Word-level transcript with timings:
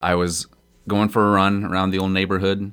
I 0.00 0.14
was 0.14 0.46
going 0.88 1.08
for 1.08 1.28
a 1.28 1.30
run 1.32 1.64
around 1.64 1.90
the 1.90 1.98
old 1.98 2.12
neighborhood 2.12 2.72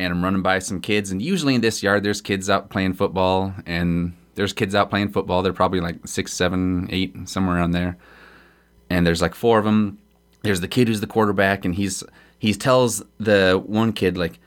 and 0.00 0.14
I'm 0.14 0.24
running 0.24 0.42
by 0.42 0.60
some 0.60 0.80
kids. 0.80 1.10
And 1.10 1.20
usually 1.20 1.54
in 1.54 1.60
this 1.60 1.82
yard, 1.82 2.02
there's 2.02 2.22
kids 2.22 2.48
out 2.48 2.70
playing 2.70 2.94
football, 2.94 3.54
and 3.66 4.16
there's 4.34 4.54
kids 4.54 4.74
out 4.74 4.88
playing 4.88 5.10
football. 5.10 5.42
They're 5.42 5.52
probably 5.52 5.80
like 5.80 6.06
six, 6.06 6.32
seven, 6.32 6.88
eight, 6.90 7.28
somewhere 7.28 7.56
around 7.56 7.72
there. 7.72 7.98
And 8.88 9.06
there's 9.06 9.20
like 9.20 9.34
four 9.34 9.58
of 9.58 9.66
them. 9.66 9.98
There's 10.42 10.62
the 10.62 10.68
kid 10.68 10.88
who's 10.88 11.02
the 11.02 11.06
quarterback, 11.06 11.66
and 11.66 11.74
he's 11.74 12.02
he 12.38 12.54
tells 12.54 13.02
the 13.18 13.62
one 13.64 13.92
kid 13.92 14.16
like, 14.16 14.38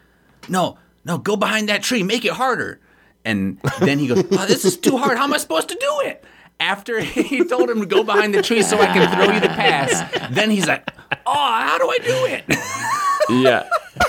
"No, 0.50 0.80
no, 1.06 1.20
go 1.20 1.36
behind 1.36 1.70
that 1.70 1.84
tree, 1.84 2.02
make 2.02 2.26
it 2.26 2.34
harder." 2.34 2.80
And 3.24 3.62
then 3.80 4.00
he 4.00 4.08
goes, 4.08 4.24
"Oh, 4.32 4.46
this 4.48 4.66
is 4.66 4.76
too 4.76 4.98
hard. 4.98 5.20
How 5.20 5.26
am 5.26 5.34
I 5.34 5.38
supposed 5.38 5.70
to 5.70 5.76
do 5.76 6.02
it?" 6.06 6.26
After 6.64 7.00
he 7.02 7.44
told 7.44 7.70
him 7.70 7.82
to 7.82 7.86
go 7.86 8.04
behind 8.04 8.34
the 8.34 8.42
tree 8.42 8.62
so 8.64 8.80
I 8.80 8.86
can 8.88 9.12
throw 9.14 9.34
you 9.34 9.40
the 9.42 9.50
pass, 9.50 9.92
then 10.32 10.50
he's 10.50 10.66
like, 10.66 10.90
"Oh, 11.26 11.34
how 11.34 11.78
do 11.78 11.90
I 11.90 11.98
do 11.98 12.26
it?" 12.36 12.46
Yeah. 13.30 13.64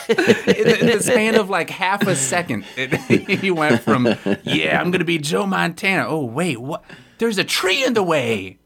in, 0.09 0.87
the 0.87 0.99
span 1.01 1.37
of 1.37 1.49
like 1.49 1.71
half 1.71 2.05
a 2.07 2.17
second, 2.17 2.65
it, 2.77 2.95
he 3.41 3.51
went 3.53 3.81
from 3.83 4.09
"Yeah, 4.43 4.81
I'm 4.81 4.91
gonna 4.91 5.05
be 5.05 5.19
Joe 5.19 5.47
Montana." 5.47 6.07
Oh 6.09 6.25
wait, 6.25 6.61
what? 6.61 6.83
There's 7.19 7.39
a 7.39 7.45
tree 7.45 7.85
in 7.85 7.95
the 7.95 8.03
way. 8.03 8.59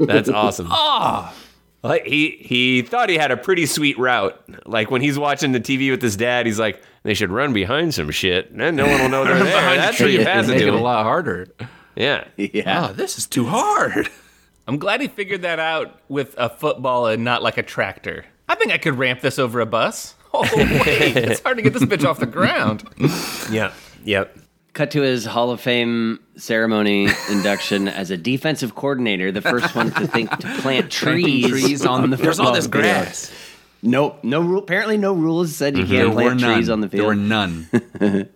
That's 0.00 0.28
awesome. 0.28 0.66
Ah, 0.70 1.32
Like 1.84 2.04
he 2.04 2.30
he 2.40 2.82
thought 2.82 3.08
he 3.10 3.16
had 3.16 3.30
a 3.30 3.36
pretty 3.36 3.66
sweet 3.66 3.96
route. 3.98 4.36
Like 4.66 4.90
when 4.90 5.02
he's 5.02 5.18
watching 5.18 5.52
the 5.52 5.60
TV 5.60 5.90
with 5.92 6.02
his 6.02 6.16
dad, 6.16 6.46
he's 6.46 6.58
like, 6.58 6.82
they 7.04 7.14
should 7.14 7.30
run 7.30 7.52
behind 7.52 7.94
some 7.94 8.10
shit. 8.10 8.50
and 8.50 8.76
no 8.76 8.86
one 8.88 9.00
will 9.02 9.08
know 9.08 9.24
they're 9.24 9.34
there. 9.34 9.44
behind 9.44 9.80
That's 9.80 10.00
where 10.00 10.08
tree 10.08 10.18
you 10.18 10.24
pass 10.24 10.46
it 10.46 10.52
make 10.54 10.58
to 10.62 10.68
it 10.68 10.74
a 10.74 10.78
lot 10.78 11.04
harder. 11.04 11.46
Yeah. 11.96 12.24
Yeah. 12.36 12.88
Oh, 12.88 12.92
this 12.92 13.18
is 13.18 13.26
too 13.26 13.46
hard. 13.46 14.08
I'm 14.68 14.78
glad 14.78 15.00
he 15.00 15.08
figured 15.08 15.42
that 15.42 15.58
out 15.58 16.00
with 16.08 16.34
a 16.36 16.48
football 16.48 17.06
and 17.06 17.24
not 17.24 17.42
like 17.42 17.56
a 17.56 17.62
tractor. 17.62 18.24
I 18.48 18.54
think 18.56 18.72
I 18.72 18.78
could 18.78 18.98
ramp 18.98 19.20
this 19.20 19.38
over 19.38 19.60
a 19.60 19.66
bus. 19.66 20.14
Oh 20.38 20.42
wait, 20.54 21.16
it's 21.16 21.40
hard 21.40 21.56
to 21.56 21.62
get 21.62 21.72
this 21.72 21.84
bitch 21.84 22.04
off 22.04 22.18
the 22.18 22.26
ground. 22.26 22.84
Yeah. 23.50 23.72
Yep. 24.04 24.36
Cut 24.74 24.90
to 24.90 25.00
his 25.00 25.24
Hall 25.24 25.50
of 25.50 25.62
Fame 25.62 26.18
ceremony 26.36 27.08
induction 27.30 27.88
as 27.88 28.10
a 28.10 28.18
defensive 28.18 28.74
coordinator, 28.74 29.32
the 29.32 29.40
first 29.40 29.74
one 29.74 29.92
to 29.92 30.06
think 30.06 30.28
to 30.30 30.46
plant 30.60 30.90
trees, 30.90 31.48
trees 31.48 31.86
on, 31.86 32.10
the 32.10 32.18
field. 32.18 32.26
There's 32.26 32.38
all 32.38 32.46
football 32.46 32.54
this 32.54 32.64
field. 32.64 32.72
grass. 32.72 33.32
Nope, 33.82 34.24
no 34.24 34.42
rule. 34.42 34.58
Apparently, 34.58 34.98
no 34.98 35.14
rules 35.14 35.56
said 35.56 35.74
you 35.74 35.84
mm-hmm. 35.84 35.92
There 35.92 36.04
can't 36.04 36.14
were 36.14 36.22
plant 36.22 36.40
none. 36.40 36.54
trees 36.54 36.68
on 36.68 36.80
the 36.82 36.88
There 36.88 37.04
were 37.06 37.14
none. 37.14 38.28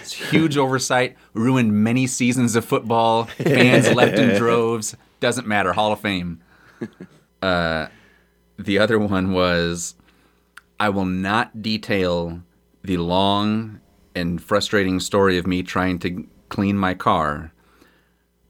It's 0.00 0.12
huge 0.12 0.56
oversight. 0.56 1.16
Ruined 1.32 1.72
many 1.72 2.06
seasons 2.06 2.56
of 2.56 2.64
football. 2.64 3.24
Fans 3.24 3.92
left 3.92 4.18
in 4.18 4.36
droves. 4.38 4.96
Doesn't 5.20 5.46
matter. 5.46 5.72
Hall 5.72 5.92
of 5.92 6.00
Fame. 6.00 6.40
Uh, 7.42 7.88
the 8.58 8.78
other 8.78 8.98
one 8.98 9.32
was 9.32 9.94
I 10.78 10.88
will 10.88 11.04
not 11.04 11.62
detail 11.62 12.42
the 12.82 12.96
long 12.98 13.80
and 14.14 14.42
frustrating 14.42 15.00
story 15.00 15.38
of 15.38 15.46
me 15.46 15.62
trying 15.62 15.98
to 16.00 16.26
clean 16.48 16.76
my 16.76 16.94
car. 16.94 17.52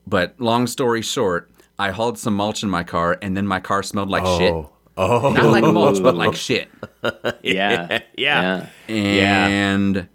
But 0.07 0.39
long 0.39 0.67
story 0.67 1.03
short, 1.03 1.51
I 1.79 1.91
hauled 1.91 2.19
some 2.19 2.35
mulch 2.35 2.63
in 2.63 2.69
my 2.71 2.85
car 2.85 3.19
and 3.23 3.37
then 3.37 3.47
my 3.47 3.61
car 3.61 3.83
smelled 3.83 4.11
like 4.11 4.27
shit. 4.39 4.53
Oh. 4.97 5.31
Not 5.33 5.45
like 5.47 5.65
mulch, 5.65 6.03
but 6.03 6.15
like 6.15 6.35
shit. 6.35 6.69
yeah, 7.43 8.01
Yeah. 8.17 8.69
And 8.89 10.09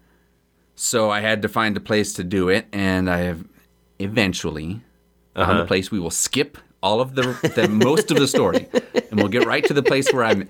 so 0.80 1.09
I 1.09 1.19
had 1.19 1.41
to 1.41 1.49
find 1.49 1.75
a 1.75 1.81
place 1.81 2.13
to 2.13 2.23
do 2.23 2.47
it, 2.47 2.66
and 2.72 3.09
I 3.09 3.17
have 3.19 3.44
eventually 3.99 4.80
found 5.36 5.59
a 5.59 5.66
place. 5.66 5.91
We 5.91 5.99
will 5.99 6.09
skip 6.09 6.58
all 6.81 7.02
of 7.02 7.16
the, 7.16 7.38
the 7.53 7.67
most 7.67 8.11
of 8.11 8.17
the 8.17 8.30
story, 8.30 8.66
and 9.11 9.19
we'll 9.19 9.27
get 9.27 9.45
right 9.45 9.66
to 9.66 9.73
the 9.73 9.83
place 9.83 10.11
where 10.13 10.23
I'm 10.23 10.49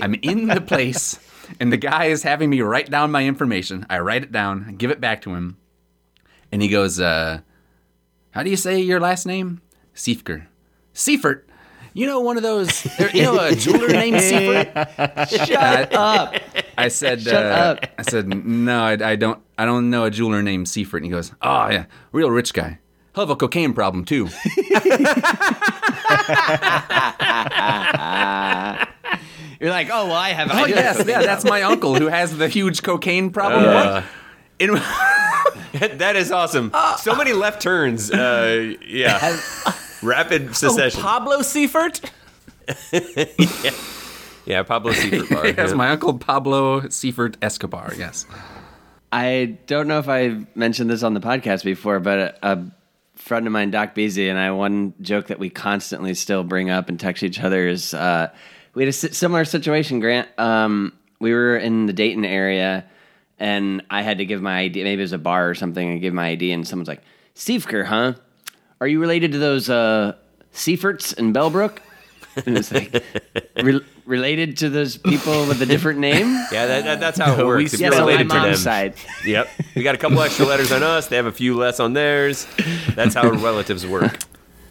I'm 0.00 0.14
in 0.14 0.46
the 0.46 0.60
place, 0.60 1.18
and 1.58 1.72
the 1.72 1.76
guy 1.76 2.04
is 2.04 2.22
having 2.22 2.50
me 2.50 2.60
write 2.60 2.88
down 2.88 3.10
my 3.10 3.26
information. 3.26 3.84
I 3.90 3.98
write 3.98 4.22
it 4.22 4.30
down, 4.30 4.66
I 4.68 4.72
give 4.72 4.92
it 4.92 5.00
back 5.00 5.22
to 5.22 5.34
him, 5.34 5.56
and 6.52 6.62
he 6.62 6.68
goes, 6.68 7.00
uh, 7.00 7.40
"How 8.30 8.44
do 8.44 8.50
you 8.50 8.56
say 8.56 8.80
your 8.80 9.00
last 9.00 9.26
name?" 9.26 9.60
Siefker. 9.92 10.46
Seifert. 10.92 11.48
You 11.96 12.06
know 12.08 12.18
one 12.20 12.36
of 12.36 12.42
those. 12.42 12.84
You 13.14 13.22
know 13.22 13.38
a 13.38 13.54
jeweler 13.54 13.86
named 13.88 14.20
Seifert. 14.20 15.30
Shut 15.30 15.94
up. 15.94 16.34
I 16.76 16.88
said, 16.88 17.22
Shut 17.22 17.34
uh, 17.34 17.48
up. 17.48 17.86
I 17.96 18.02
said, 18.02 18.26
no, 18.26 18.82
I, 18.82 19.12
I 19.12 19.14
don't, 19.16 19.40
I 19.56 19.64
don't 19.64 19.90
know 19.90 20.04
a 20.04 20.10
jeweler 20.10 20.42
named 20.42 20.68
Seifert. 20.68 21.02
And 21.02 21.06
he 21.06 21.10
goes, 21.12 21.30
oh 21.40 21.70
yeah, 21.70 21.86
real 22.10 22.32
rich 22.32 22.52
guy. 22.52 22.80
He'll 23.14 23.22
have 23.22 23.30
a 23.30 23.36
cocaine 23.36 23.74
problem 23.74 24.04
too. 24.04 24.24
You're 29.60 29.70
like, 29.70 29.88
oh 29.88 30.06
well, 30.06 30.14
I 30.14 30.30
have. 30.30 30.50
oh 30.52 30.66
yes, 30.66 31.04
yeah, 31.06 31.22
that's 31.22 31.44
my 31.44 31.62
uncle 31.62 31.94
who 31.94 32.08
has 32.08 32.36
the 32.36 32.48
huge 32.48 32.82
cocaine 32.82 33.30
problem. 33.30 33.64
Uh, 33.66 34.02
In- 34.58 34.74
that 35.98 36.16
is 36.16 36.32
awesome. 36.32 36.72
So 36.98 37.14
many 37.14 37.32
left 37.32 37.62
turns. 37.62 38.10
Uh, 38.10 38.74
yeah. 38.84 39.36
Rapid 40.04 40.54
secession. 40.54 41.00
Pablo 41.00 41.42
Seifert? 41.42 42.00
yeah, 42.92 43.70
yeah, 44.44 44.62
Pablo 44.62 44.92
Seifert 44.92 45.30
bar. 45.30 45.44
he 45.46 45.52
has 45.52 45.70
yeah. 45.70 45.76
my 45.76 45.90
uncle 45.90 46.18
Pablo 46.18 46.88
Seifert 46.88 47.36
Escobar. 47.42 47.92
Yes. 47.96 48.26
I 49.12 49.58
don't 49.66 49.86
know 49.88 49.98
if 49.98 50.08
I've 50.08 50.44
mentioned 50.56 50.90
this 50.90 51.02
on 51.02 51.14
the 51.14 51.20
podcast 51.20 51.64
before, 51.64 52.00
but 52.00 52.18
a, 52.18 52.52
a 52.52 52.64
friend 53.14 53.46
of 53.46 53.52
mine, 53.52 53.70
Doc 53.70 53.94
Beasy, 53.94 54.28
and 54.28 54.38
I, 54.38 54.50
one 54.50 54.92
joke 55.00 55.28
that 55.28 55.38
we 55.38 55.50
constantly 55.50 56.14
still 56.14 56.44
bring 56.44 56.68
up 56.68 56.88
and 56.88 56.98
text 56.98 57.22
each 57.22 57.40
other 57.40 57.66
is 57.66 57.94
uh, 57.94 58.30
we 58.74 58.82
had 58.82 58.88
a 58.88 58.92
similar 58.92 59.44
situation, 59.44 60.00
Grant. 60.00 60.28
Um, 60.38 60.92
we 61.20 61.32
were 61.32 61.56
in 61.56 61.86
the 61.86 61.92
Dayton 61.92 62.24
area, 62.24 62.84
and 63.38 63.82
I 63.88 64.02
had 64.02 64.18
to 64.18 64.26
give 64.26 64.42
my 64.42 64.58
ID. 64.58 64.82
Maybe 64.82 65.00
it 65.00 65.04
was 65.04 65.12
a 65.12 65.18
bar 65.18 65.48
or 65.48 65.54
something, 65.54 65.88
and 65.88 66.00
give 66.00 66.12
my 66.12 66.28
ID, 66.28 66.52
and 66.52 66.66
someone's 66.66 66.88
like, 66.88 67.02
Steveker, 67.36 67.84
huh? 67.84 68.14
Are 68.80 68.86
you 68.86 69.00
related 69.00 69.32
to 69.32 69.38
those 69.38 69.70
uh, 69.70 70.14
Seiferts 70.52 71.16
in 71.16 71.32
Bellbrook? 71.32 71.78
And 72.46 72.58
it's 72.58 72.72
like, 72.72 73.02
"Re- 73.62 73.80
related 74.06 74.56
to 74.58 74.68
those 74.68 74.96
people 74.96 75.46
with 75.46 75.62
a 75.62 75.66
different 75.66 76.00
name? 76.00 76.26
Yeah, 76.52 76.66
that, 76.66 76.84
that, 76.84 77.00
that's 77.00 77.18
how 77.18 77.38
it 77.38 77.46
works. 77.46 77.74
If 77.74 77.80
Yes, 77.80 77.92
you're 77.92 78.00
on 78.02 78.06
my 78.06 78.12
related 78.12 78.28
to 78.30 78.34
them. 78.34 78.42
mom's 78.42 78.62
side. 78.62 78.94
Yep. 79.24 79.48
We 79.74 79.82
got 79.82 79.94
a 79.94 79.98
couple 79.98 80.20
extra 80.20 80.44
letters 80.44 80.70
on 80.72 80.82
us. 80.82 81.06
They 81.08 81.16
have 81.16 81.26
a 81.26 81.32
few 81.32 81.56
less 81.56 81.80
on 81.80 81.92
theirs. 81.94 82.46
That's 82.94 83.14
how 83.14 83.28
relatives 83.30 83.86
work. 83.86 84.18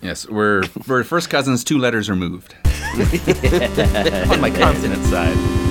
Yes, 0.02 0.28
we're 0.28 0.64
we're 0.88 1.04
first 1.06 1.30
cousins. 1.30 1.64
Two 1.64 1.78
letters 1.78 2.10
removed. 2.10 2.56
On 2.94 4.42
my 4.42 4.52
continent 4.54 5.04
side. 5.06 5.63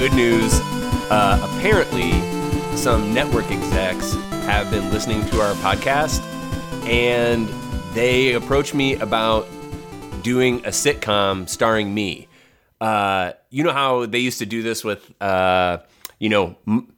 Good 0.00 0.14
news. 0.14 0.58
Uh, 1.10 1.38
apparently, 1.42 2.12
some 2.74 3.12
network 3.12 3.44
execs 3.50 4.14
have 4.46 4.70
been 4.70 4.90
listening 4.90 5.22
to 5.26 5.42
our 5.42 5.52
podcast 5.56 6.22
and 6.88 7.46
they 7.92 8.32
approached 8.32 8.72
me 8.72 8.94
about 8.94 9.46
doing 10.22 10.60
a 10.60 10.70
sitcom 10.70 11.46
starring 11.46 11.92
me. 11.92 12.28
Uh, 12.80 13.32
you 13.50 13.62
know 13.62 13.74
how 13.74 14.06
they 14.06 14.20
used 14.20 14.38
to 14.38 14.46
do 14.46 14.62
this 14.62 14.82
with, 14.82 15.12
uh, 15.20 15.76
you 16.18 16.30
know, 16.30 16.56
m- 16.66 16.94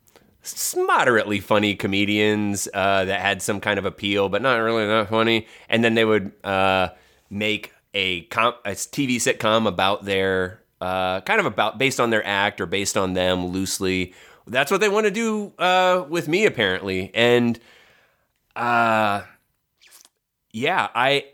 moderately 0.76 1.40
funny 1.40 1.74
comedians 1.74 2.68
uh, 2.72 3.04
that 3.04 3.20
had 3.20 3.42
some 3.42 3.58
kind 3.58 3.80
of 3.80 3.84
appeal, 3.84 4.28
but 4.28 4.42
not 4.42 4.58
really 4.58 4.86
that 4.86 5.08
funny. 5.08 5.48
And 5.68 5.82
then 5.82 5.94
they 5.94 6.04
would 6.04 6.30
uh, 6.44 6.90
make 7.30 7.72
a, 7.94 8.20
com- 8.26 8.54
a 8.64 8.70
TV 8.70 9.16
sitcom 9.16 9.66
about 9.66 10.04
their 10.04 10.61
uh, 10.82 11.20
kind 11.22 11.38
of 11.40 11.46
about 11.46 11.78
based 11.78 12.00
on 12.00 12.10
their 12.10 12.26
act 12.26 12.60
or 12.60 12.66
based 12.66 12.96
on 12.96 13.14
them 13.14 13.46
loosely. 13.46 14.14
That's 14.46 14.70
what 14.70 14.80
they 14.80 14.88
want 14.88 15.06
to 15.06 15.10
do 15.12 15.52
uh, 15.58 16.04
with 16.08 16.26
me 16.26 16.44
apparently, 16.46 17.10
and 17.14 17.58
uh, 18.56 19.22
yeah, 20.52 20.88
I 20.94 21.26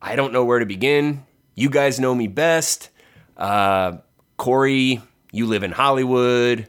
I 0.00 0.16
don't 0.16 0.32
know 0.32 0.44
where 0.44 0.58
to 0.58 0.66
begin. 0.66 1.24
You 1.54 1.70
guys 1.70 2.00
know 2.00 2.14
me 2.14 2.26
best. 2.28 2.90
Uh, 3.36 3.98
Corey, 4.36 5.02
you 5.32 5.46
live 5.46 5.62
in 5.62 5.72
Hollywood. 5.72 6.68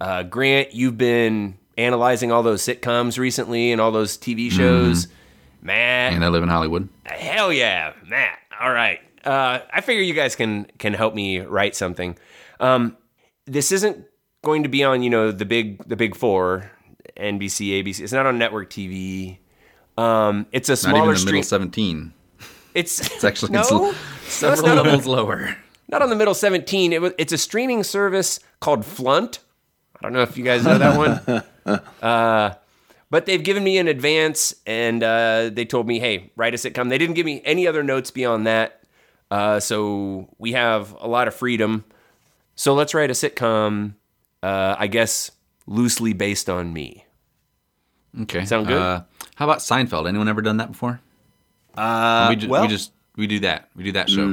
Uh, 0.00 0.22
Grant, 0.22 0.74
you've 0.74 0.98
been 0.98 1.56
analyzing 1.76 2.30
all 2.30 2.42
those 2.42 2.62
sitcoms 2.62 3.18
recently 3.18 3.72
and 3.72 3.80
all 3.80 3.90
those 3.90 4.16
TV 4.16 4.50
shows. 4.50 5.08
Matt, 5.62 6.12
And 6.12 6.24
I 6.24 6.28
live 6.28 6.42
in 6.42 6.48
Hollywood. 6.48 6.88
hell 7.04 7.52
yeah, 7.52 7.92
Matt. 8.06 8.38
All 8.60 8.70
right. 8.70 9.00
Uh, 9.24 9.60
I 9.72 9.80
figure 9.80 10.02
you 10.02 10.14
guys 10.14 10.36
can 10.36 10.66
can 10.78 10.92
help 10.94 11.14
me 11.14 11.40
write 11.40 11.74
something. 11.74 12.16
Um, 12.60 12.96
this 13.46 13.72
isn't 13.72 14.04
going 14.42 14.62
to 14.64 14.68
be 14.68 14.84
on 14.84 15.02
you 15.02 15.10
know 15.10 15.30
the 15.32 15.44
big 15.44 15.86
the 15.88 15.96
big 15.96 16.14
four, 16.14 16.70
NBC, 17.16 17.82
ABC. 17.82 18.00
It's 18.00 18.12
not 18.12 18.26
on 18.26 18.38
network 18.38 18.70
TV. 18.70 19.38
Um, 19.96 20.46
it's 20.52 20.68
a 20.68 20.76
smaller 20.76 20.98
Not 20.98 21.02
even 21.04 21.14
the 21.14 21.20
stream. 21.20 21.32
middle 21.34 21.42
seventeen. 21.44 22.12
It's 22.74 23.00
It's 23.14 23.24
actually 23.24 23.52
no, 23.52 23.60
it's 24.24 24.32
several 24.32 24.66
not 24.66 24.78
a- 24.78 24.82
levels 24.82 25.06
lower. 25.06 25.56
not 25.88 26.02
on 26.02 26.10
the 26.10 26.16
middle 26.16 26.34
17. 26.34 26.92
It 26.92 27.00
was, 27.00 27.12
it's 27.18 27.32
a 27.32 27.38
streaming 27.38 27.84
service 27.84 28.40
called 28.60 28.84
Flunt. 28.84 29.38
I 29.96 30.02
don't 30.02 30.12
know 30.12 30.22
if 30.22 30.36
you 30.36 30.42
guys 30.44 30.64
know 30.64 30.78
that 30.78 30.96
one. 31.66 31.80
uh, 32.02 32.54
but 33.10 33.26
they've 33.26 33.42
given 33.44 33.62
me 33.62 33.78
an 33.78 33.86
advance 33.86 34.54
and 34.66 35.02
uh, 35.04 35.50
they 35.52 35.64
told 35.64 35.86
me, 35.86 36.00
hey, 36.00 36.32
write 36.36 36.52
a 36.54 36.56
sitcom. 36.56 36.88
They 36.88 36.98
didn't 36.98 37.14
give 37.14 37.26
me 37.26 37.40
any 37.44 37.66
other 37.68 37.84
notes 37.84 38.10
beyond 38.10 38.46
that. 38.48 38.80
Uh, 39.30 39.58
so 39.60 40.28
we 40.38 40.52
have 40.52 40.94
a 41.00 41.08
lot 41.08 41.28
of 41.28 41.34
freedom. 41.34 41.84
So 42.54 42.74
let's 42.74 42.94
write 42.94 43.10
a 43.10 43.14
sitcom, 43.14 43.94
uh, 44.42 44.76
I 44.78 44.86
guess, 44.86 45.30
loosely 45.66 46.12
based 46.12 46.48
on 46.48 46.72
me. 46.72 47.04
Okay. 48.22 48.44
Sound 48.44 48.68
good? 48.68 48.80
Uh, 48.80 49.02
how 49.34 49.44
about 49.46 49.58
Seinfeld? 49.58 50.08
Anyone 50.08 50.28
ever 50.28 50.40
done 50.42 50.58
that 50.58 50.70
before? 50.70 51.00
Uh, 51.76 52.26
we, 52.30 52.36
ju- 52.36 52.48
we 52.48 52.68
just 52.68 52.92
we 53.16 53.26
do 53.26 53.40
that. 53.40 53.68
We 53.74 53.82
do 53.84 53.92
that 53.92 54.08
show. 54.08 54.24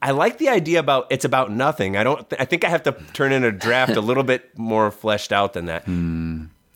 I 0.00 0.12
like 0.12 0.38
the 0.38 0.48
idea 0.50 0.78
about 0.78 1.08
it's 1.10 1.24
about 1.24 1.50
nothing. 1.50 1.96
I 1.96 2.04
don't. 2.04 2.24
I 2.38 2.44
think 2.44 2.64
I 2.64 2.68
have 2.68 2.84
to 2.84 2.92
turn 3.12 3.32
in 3.32 3.42
a 3.42 3.50
draft 3.50 3.96
a 3.96 4.00
little 4.00 4.22
bit 4.22 4.56
more 4.56 4.90
fleshed 4.92 5.32
out 5.32 5.54
than 5.54 5.64
that. 5.66 5.88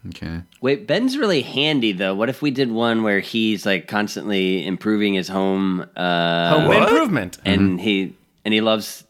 Okay. 0.09 0.43
Wait, 0.61 0.87
Ben's 0.87 1.19
really 1.19 1.43
handy 1.43 1.93
though. 1.93 2.15
What 2.15 2.29
if 2.29 2.41
we 2.41 2.51
did 2.51 2.71
one 2.71 3.03
where 3.03 3.21
he's 3.21 3.67
like 3.67 3.89
constantly 3.89 4.65
improving 4.67 5.15
his 5.15 5.29
home, 5.29 5.85
uh, 5.97 6.51
Home 6.61 6.71
improvement. 6.73 7.39
and 7.45 7.81
he 7.81 8.15
and 8.45 8.55
he 8.55 8.61
loves 8.61 9.05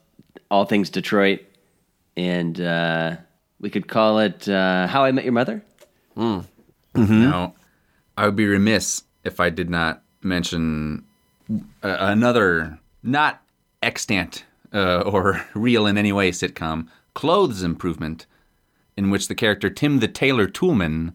all 0.51 0.65
things 0.65 0.89
Detroit, 0.91 1.41
and 2.17 2.59
uh, 2.61 3.17
we 3.61 3.69
could 3.71 3.87
call 3.87 4.19
it 4.19 4.49
uh, 4.49 4.87
"How 4.87 5.05
I 5.05 5.13
Met 5.13 5.25
Your 5.25 5.35
Mother." 5.35 5.63
Now, 6.95 7.55
I 8.17 8.25
would 8.27 8.37
be 8.37 8.47
remiss 8.47 9.03
if 9.25 9.39
I 9.41 9.51
did 9.51 9.71
not 9.71 10.03
mention 10.23 11.05
uh, 11.83 11.97
another 12.01 12.79
not 13.03 13.43
extant 13.83 14.45
uh, 14.73 15.03
or 15.03 15.45
real 15.55 15.87
in 15.87 15.97
any 15.99 16.13
way 16.13 16.31
sitcom, 16.33 16.89
Clothes 17.15 17.63
Improvement, 17.63 18.27
in 18.99 19.11
which 19.11 19.29
the 19.29 19.35
character 19.35 19.71
Tim 19.71 20.01
the 20.01 20.09
Tailor 20.09 20.49
Toolman 20.49 21.15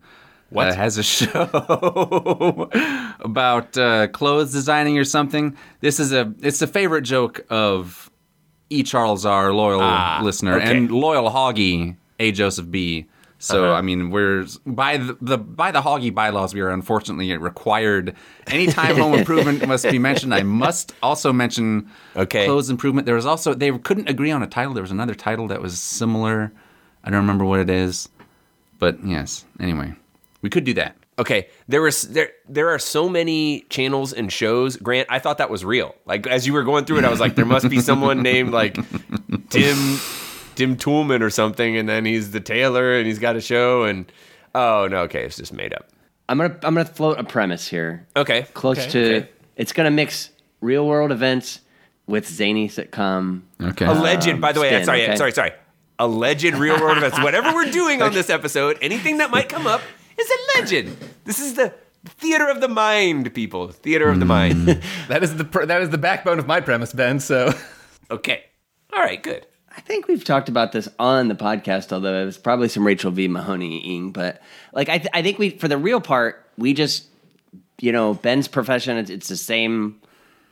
uh, 0.55 0.73
has 0.73 0.97
a 0.97 1.03
show 1.15 2.69
about 3.19 3.77
uh, 3.77 4.07
clothes 4.07 4.53
designing 4.53 4.97
or 4.97 5.03
something. 5.03 5.55
This 5.81 5.99
is 5.99 6.13
a 6.13 6.33
it's 6.41 6.61
a 6.61 6.67
favorite 6.67 7.01
joke 7.01 7.45
of 7.49 8.09
E. 8.69 8.83
Charles 8.83 9.25
R. 9.25 9.53
loyal 9.53 10.23
listener 10.23 10.55
okay. 10.55 10.77
and 10.77 10.91
loyal 10.91 11.29
hoggy 11.29 11.97
A. 12.19 12.31
Joseph 12.31 12.71
B. 12.71 13.07
So 13.43 13.73
I 13.73 13.81
mean, 13.81 14.09
we're 14.09 14.45
by 14.65 14.95
the, 14.95 15.17
the 15.19 15.37
by 15.37 15.71
the 15.71 15.81
hoggy 15.81 16.13
bylaws, 16.13 16.53
we 16.53 16.61
are 16.61 16.69
unfortunately 16.69 17.35
required. 17.35 18.15
Anytime 18.47 18.95
home 18.95 19.13
improvement 19.19 19.67
must 19.67 19.83
be 19.91 19.99
mentioned, 19.99 20.33
I 20.33 20.43
must 20.43 20.93
also 21.03 21.33
mention 21.33 21.91
Okay. 22.15 22.45
clothes 22.45 22.69
improvement. 22.69 23.05
There 23.05 23.15
was 23.15 23.25
also 23.25 23.53
they 23.53 23.77
couldn't 23.77 24.07
agree 24.07 24.31
on 24.31 24.41
a 24.41 24.47
title. 24.47 24.73
There 24.73 24.81
was 24.83 24.91
another 24.91 25.13
title 25.13 25.49
that 25.49 25.61
was 25.61 25.77
similar. 25.77 26.53
I 27.03 27.09
don't 27.09 27.19
remember 27.21 27.45
what 27.45 27.59
it 27.59 27.69
is, 27.69 28.09
but 28.79 29.03
yes. 29.05 29.45
Anyway, 29.59 29.93
we 30.41 30.49
could 30.49 30.63
do 30.63 30.73
that. 30.75 30.95
Okay, 31.19 31.47
there 31.67 31.81
was 31.81 32.03
there 32.03 32.31
there 32.49 32.69
are 32.69 32.79
so 32.79 33.07
many 33.07 33.61
channels 33.69 34.13
and 34.13 34.31
shows. 34.31 34.77
Grant, 34.77 35.07
I 35.11 35.19
thought 35.19 35.37
that 35.37 35.49
was 35.49 35.63
real. 35.63 35.93
Like 36.05 36.25
as 36.25 36.47
you 36.47 36.53
were 36.53 36.63
going 36.63 36.85
through 36.85 36.99
it, 36.99 37.05
I 37.05 37.09
was 37.09 37.19
like, 37.19 37.35
there 37.35 37.45
must 37.45 37.69
be 37.69 37.79
someone 37.81 38.21
named 38.23 38.51
like 38.51 38.73
Tim 39.49 39.99
Tim 40.55 40.75
Toolman 40.77 41.21
or 41.21 41.29
something, 41.29 41.77
and 41.77 41.87
then 41.87 42.05
he's 42.05 42.31
the 42.31 42.39
tailor 42.39 42.97
and 42.97 43.05
he's 43.05 43.19
got 43.19 43.35
a 43.35 43.41
show. 43.41 43.83
And 43.83 44.11
oh 44.55 44.87
no, 44.89 45.01
okay, 45.03 45.23
it's 45.25 45.37
just 45.37 45.53
made 45.53 45.73
up. 45.73 45.89
I'm 46.29 46.37
gonna 46.39 46.55
I'm 46.63 46.73
gonna 46.73 46.85
float 46.85 47.19
a 47.19 47.23
premise 47.23 47.67
here, 47.67 48.07
Okay, 48.15 48.47
close 48.53 48.79
Okay, 48.79 48.89
to. 48.89 49.15
okay. 49.17 49.29
It's 49.55 49.71
gonna 49.73 49.91
mix 49.91 50.31
real 50.61 50.87
world 50.87 51.11
events 51.11 51.59
with 52.07 52.27
zany 52.27 52.69
sitcom. 52.69 53.41
Okay. 53.61 53.85
alleged. 53.85 54.41
By 54.41 54.51
the 54.51 54.61
way, 54.61 54.69
Stan, 54.69 54.85
sorry, 54.85 55.03
okay. 55.03 55.15
sorry, 55.15 55.31
sorry. 55.31 55.51
Alleged 56.03 56.55
real 56.55 56.79
world 56.81 56.97
events. 56.97 57.17
Whatever 57.23 57.53
we're 57.53 57.71
doing 57.71 58.01
on 58.01 58.11
this 58.11 58.29
episode, 58.29 58.77
anything 58.81 59.19
that 59.19 59.31
might 59.31 59.47
come 59.47 59.65
up 59.65 59.79
is 60.17 60.29
alleged. 60.29 60.89
This 61.23 61.39
is 61.39 61.53
the 61.53 61.73
theater 62.05 62.49
of 62.49 62.59
the 62.59 62.67
mind, 62.67 63.33
people. 63.33 63.69
Theater 63.69 64.09
of 64.09 64.19
the 64.19 64.25
mm. 64.25 64.27
mind. 64.27 64.83
That 65.07 65.23
is 65.23 65.37
the 65.37 65.45
pr- 65.45 65.65
that 65.65 65.81
is 65.81 65.91
the 65.91 65.97
backbone 65.97 66.39
of 66.39 66.47
my 66.47 66.59
premise, 66.59 66.91
Ben. 66.91 67.21
So 67.21 67.53
okay. 68.11 68.43
All 68.91 68.99
right. 68.99 69.23
Good. 69.23 69.47
I 69.75 69.79
think 69.79 70.09
we've 70.09 70.25
talked 70.25 70.49
about 70.49 70.73
this 70.73 70.89
on 70.99 71.29
the 71.29 71.35
podcast, 71.35 71.93
although 71.93 72.21
it 72.21 72.25
was 72.25 72.37
probably 72.37 72.67
some 72.67 72.85
Rachel 72.85 73.09
V. 73.09 73.27
Mahoney-ing. 73.27 74.11
But 74.11 74.41
like, 74.71 74.87
I, 74.87 74.99
th- 74.99 75.09
I 75.13 75.23
think 75.23 75.39
we, 75.39 75.49
for 75.51 75.67
the 75.67 75.79
real 75.79 75.99
part, 75.99 76.45
we 76.59 76.73
just, 76.73 77.07
you 77.81 77.91
know, 77.91 78.13
Ben's 78.13 78.47
profession, 78.47 78.97
it's, 78.97 79.09
it's 79.09 79.29
the 79.29 79.35
same 79.35 79.99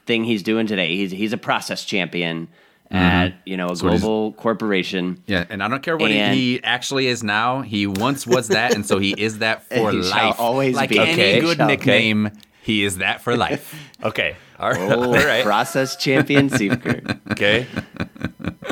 thing 0.07 0.23
he's 0.23 0.41
doing 0.41 0.65
today. 0.65 0.95
He's, 0.95 1.11
he's 1.11 1.33
a 1.33 1.37
process 1.37 1.85
champion 1.85 2.47
Mm-hmm. 2.91 2.97
at, 2.97 3.33
you 3.45 3.55
know, 3.57 3.67
a 3.67 3.69
he's- 3.69 3.81
global 3.81 4.33
corporation. 4.33 5.23
Yeah, 5.25 5.45
and 5.49 5.63
I 5.63 5.67
don't 5.69 5.81
care 5.81 5.95
what 5.97 6.11
And- 6.11 6.35
he 6.35 6.61
actually 6.63 7.07
is 7.07 7.23
now. 7.23 7.61
He 7.61 7.87
once 7.87 8.27
was 8.27 8.49
that, 8.49 8.73
and 8.75 8.85
so 8.85 8.99
he 8.99 9.11
is 9.17 9.39
that 9.39 9.63
for 9.69 9.93
life. 9.93 10.35
always 10.39 10.75
like 10.75 10.89
be. 10.89 10.99
any 10.99 11.11
Okay. 11.13 11.39
good 11.41 11.57
Shall- 11.57 11.67
nickname, 11.67 12.31
he 12.63 12.83
is 12.83 12.97
that 12.97 13.21
for 13.21 13.35
life. 13.37 13.73
Okay. 14.03 14.35
All 14.59 14.71
right. 14.71 14.79
Oh, 14.91 15.03
All 15.03 15.13
right. 15.13 15.43
process 15.43 15.95
champion 15.95 16.49
Seifert. 16.57 17.17
Okay. 17.31 17.67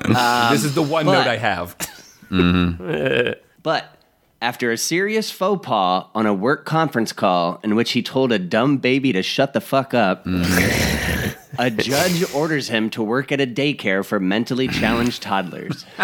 Um, 0.05 0.51
this 0.51 0.63
is 0.63 0.73
the 0.73 0.81
one 0.81 1.05
but- 1.05 1.13
note 1.23 1.27
I 1.27 1.37
have. 1.37 1.75
But 3.63 3.95
after 4.41 4.71
a 4.71 4.77
serious 4.77 5.29
faux 5.31 5.65
pas 5.65 6.05
on 6.15 6.25
a 6.25 6.33
work 6.33 6.65
conference 6.65 7.11
call 7.13 7.59
in 7.63 7.75
which 7.75 7.91
he 7.91 8.01
told 8.01 8.31
a 8.31 8.39
dumb 8.39 8.77
baby 8.77 9.13
to 9.13 9.21
shut 9.21 9.53
the 9.53 9.61
fuck 9.61 9.93
up, 9.93 10.25
mm-hmm. 10.25 10.98
A 11.59 11.69
judge 11.69 12.33
orders 12.33 12.69
him 12.69 12.89
to 12.91 13.03
work 13.03 13.31
at 13.31 13.39
a 13.41 13.45
daycare 13.45 14.03
for 14.03 14.19
mentally 14.19 14.67
challenged 14.67 15.21
toddlers. 15.21 15.85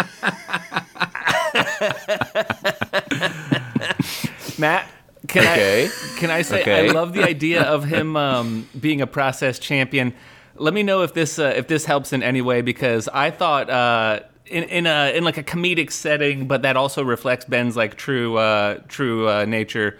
Matt, 4.58 4.88
can 5.26 5.42
Okay. 5.42 5.86
I 5.86 6.18
can 6.18 6.30
I 6.30 6.42
say 6.42 6.60
Okay. 6.62 6.88
I 6.88 6.92
love 6.92 7.12
the 7.12 7.24
idea 7.24 7.62
of 7.62 7.84
him 7.84 8.16
um, 8.16 8.68
being 8.78 9.00
a 9.00 9.06
process 9.06 9.58
champion. 9.58 10.12
Let 10.56 10.74
me 10.74 10.82
know 10.82 11.02
if 11.02 11.14
this 11.14 11.38
uh, 11.38 11.54
if 11.56 11.68
this 11.68 11.84
helps 11.84 12.12
in 12.12 12.22
any 12.22 12.40
way 12.42 12.60
because 12.62 13.08
I 13.08 13.30
thought 13.30 13.68
uh, 13.70 14.20
in 14.46 14.64
in 14.64 14.86
a 14.86 15.16
in 15.16 15.24
like 15.24 15.38
a 15.38 15.42
comedic 15.42 15.90
setting, 15.90 16.46
but 16.46 16.62
that 16.62 16.76
also 16.76 17.02
reflects 17.02 17.44
Ben's 17.46 17.76
like 17.76 17.96
true 17.96 18.36
uh, 18.36 18.80
true 18.88 19.28
uh, 19.28 19.44
nature, 19.46 19.98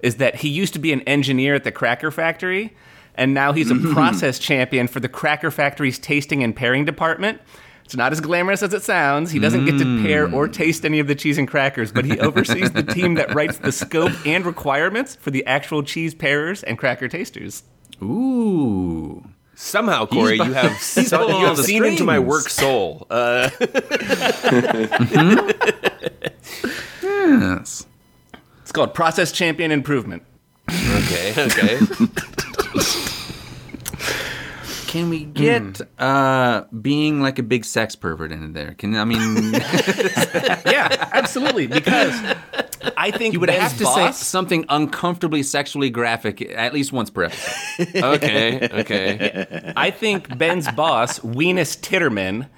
is 0.00 0.16
that 0.16 0.36
he 0.36 0.48
used 0.48 0.72
to 0.74 0.78
be 0.78 0.92
an 0.92 1.00
engineer 1.02 1.54
at 1.54 1.64
the 1.64 1.72
Cracker 1.72 2.10
Factory, 2.10 2.74
and 3.16 3.34
now 3.34 3.52
he's 3.52 3.70
a 3.70 3.74
mm-hmm. 3.74 3.92
process 3.92 4.38
champion 4.38 4.88
for 4.88 5.00
the 5.00 5.08
Cracker 5.08 5.50
Factory's 5.50 5.98
tasting 5.98 6.42
and 6.42 6.54
pairing 6.54 6.84
department. 6.84 7.40
It's 7.84 7.94
not 7.94 8.12
as 8.12 8.20
glamorous 8.20 8.62
as 8.64 8.74
it 8.74 8.82
sounds. 8.82 9.30
He 9.30 9.38
doesn't 9.38 9.64
get 9.64 9.78
to 9.78 10.02
pair 10.02 10.24
or 10.24 10.48
mm. 10.48 10.52
taste 10.52 10.84
any 10.84 10.98
of 10.98 11.06
the 11.06 11.14
cheese 11.14 11.38
and 11.38 11.46
crackers, 11.46 11.92
but 11.92 12.04
he 12.04 12.18
oversees 12.18 12.72
the 12.72 12.82
team 12.82 13.14
that 13.14 13.32
writes 13.32 13.58
the 13.58 13.70
scope 13.70 14.10
and 14.26 14.44
requirements 14.44 15.14
for 15.14 15.30
the 15.30 15.46
actual 15.46 15.84
cheese 15.84 16.12
pairers 16.12 16.64
and 16.64 16.78
cracker 16.78 17.06
tasters. 17.06 17.62
Ooh. 18.02 19.24
Somehow, 19.54 20.04
Corey, 20.04 20.34
you 20.36 20.52
have 20.52 20.72
he's 20.72 21.08
so, 21.08 21.28
you 21.28 21.46
have 21.46 21.56
the 21.56 21.62
seen 21.62 21.84
into 21.84 22.02
my 22.02 22.18
work 22.18 22.48
soul. 22.48 23.06
Uh, 23.08 23.50
mm-hmm. 23.52 25.50
Yes. 27.26 27.86
It's 28.62 28.72
called 28.72 28.94
Process 28.94 29.32
Champion 29.32 29.72
Improvement. 29.72 30.22
okay. 30.70 31.34
Okay. 31.36 31.78
Can 34.86 35.10
we 35.10 35.24
get 35.24 35.80
uh, 35.98 36.64
being 36.80 37.20
like 37.20 37.38
a 37.38 37.42
big 37.42 37.64
sex 37.64 37.96
pervert 37.96 38.32
in 38.32 38.52
there? 38.52 38.74
Can 38.74 38.94
I 38.96 39.04
mean 39.04 39.52
Yeah, 40.66 41.08
absolutely. 41.12 41.66
Because 41.66 42.14
I 42.96 43.10
think 43.10 43.34
you 43.34 43.40
would 43.40 43.48
Ben's 43.48 43.62
have 43.62 43.78
to 43.78 43.84
boss, 43.84 44.16
say 44.18 44.24
something 44.24 44.64
uncomfortably 44.68 45.42
sexually 45.42 45.90
graphic 45.90 46.40
at 46.42 46.72
least 46.72 46.92
once 46.92 47.10
per 47.10 47.24
episode. 47.24 47.96
Okay. 47.96 48.68
Okay. 48.72 49.72
I 49.76 49.90
think 49.90 50.36
Ben's 50.38 50.70
boss, 50.72 51.18
Weenus 51.20 51.76
Titterman, 51.78 52.48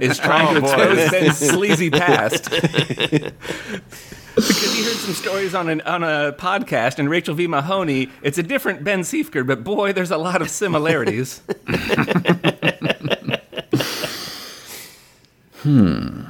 is 0.00 0.18
trying 0.18 0.48
Oh, 0.48 0.54
to 0.54 0.60
boy. 0.60 0.68
expose 0.68 1.10
Ben's 1.10 1.38
sleazy 1.38 1.90
past. 1.90 2.48
because 4.46 4.74
he 4.74 4.84
heard 4.84 4.96
some 4.96 5.14
stories 5.14 5.54
on 5.54 5.68
an 5.68 5.80
on 5.82 6.02
a 6.02 6.32
podcast, 6.32 6.98
and 6.98 7.10
Rachel 7.10 7.34
V. 7.34 7.46
Mahoney, 7.46 8.08
it's 8.22 8.38
a 8.38 8.42
different 8.42 8.84
Ben 8.84 9.00
Siefker, 9.00 9.46
but 9.46 9.64
boy, 9.64 9.92
there's 9.92 10.10
a 10.10 10.18
lot 10.18 10.42
of 10.42 10.50
similarities. 10.50 11.42
Hmm. 15.62 16.22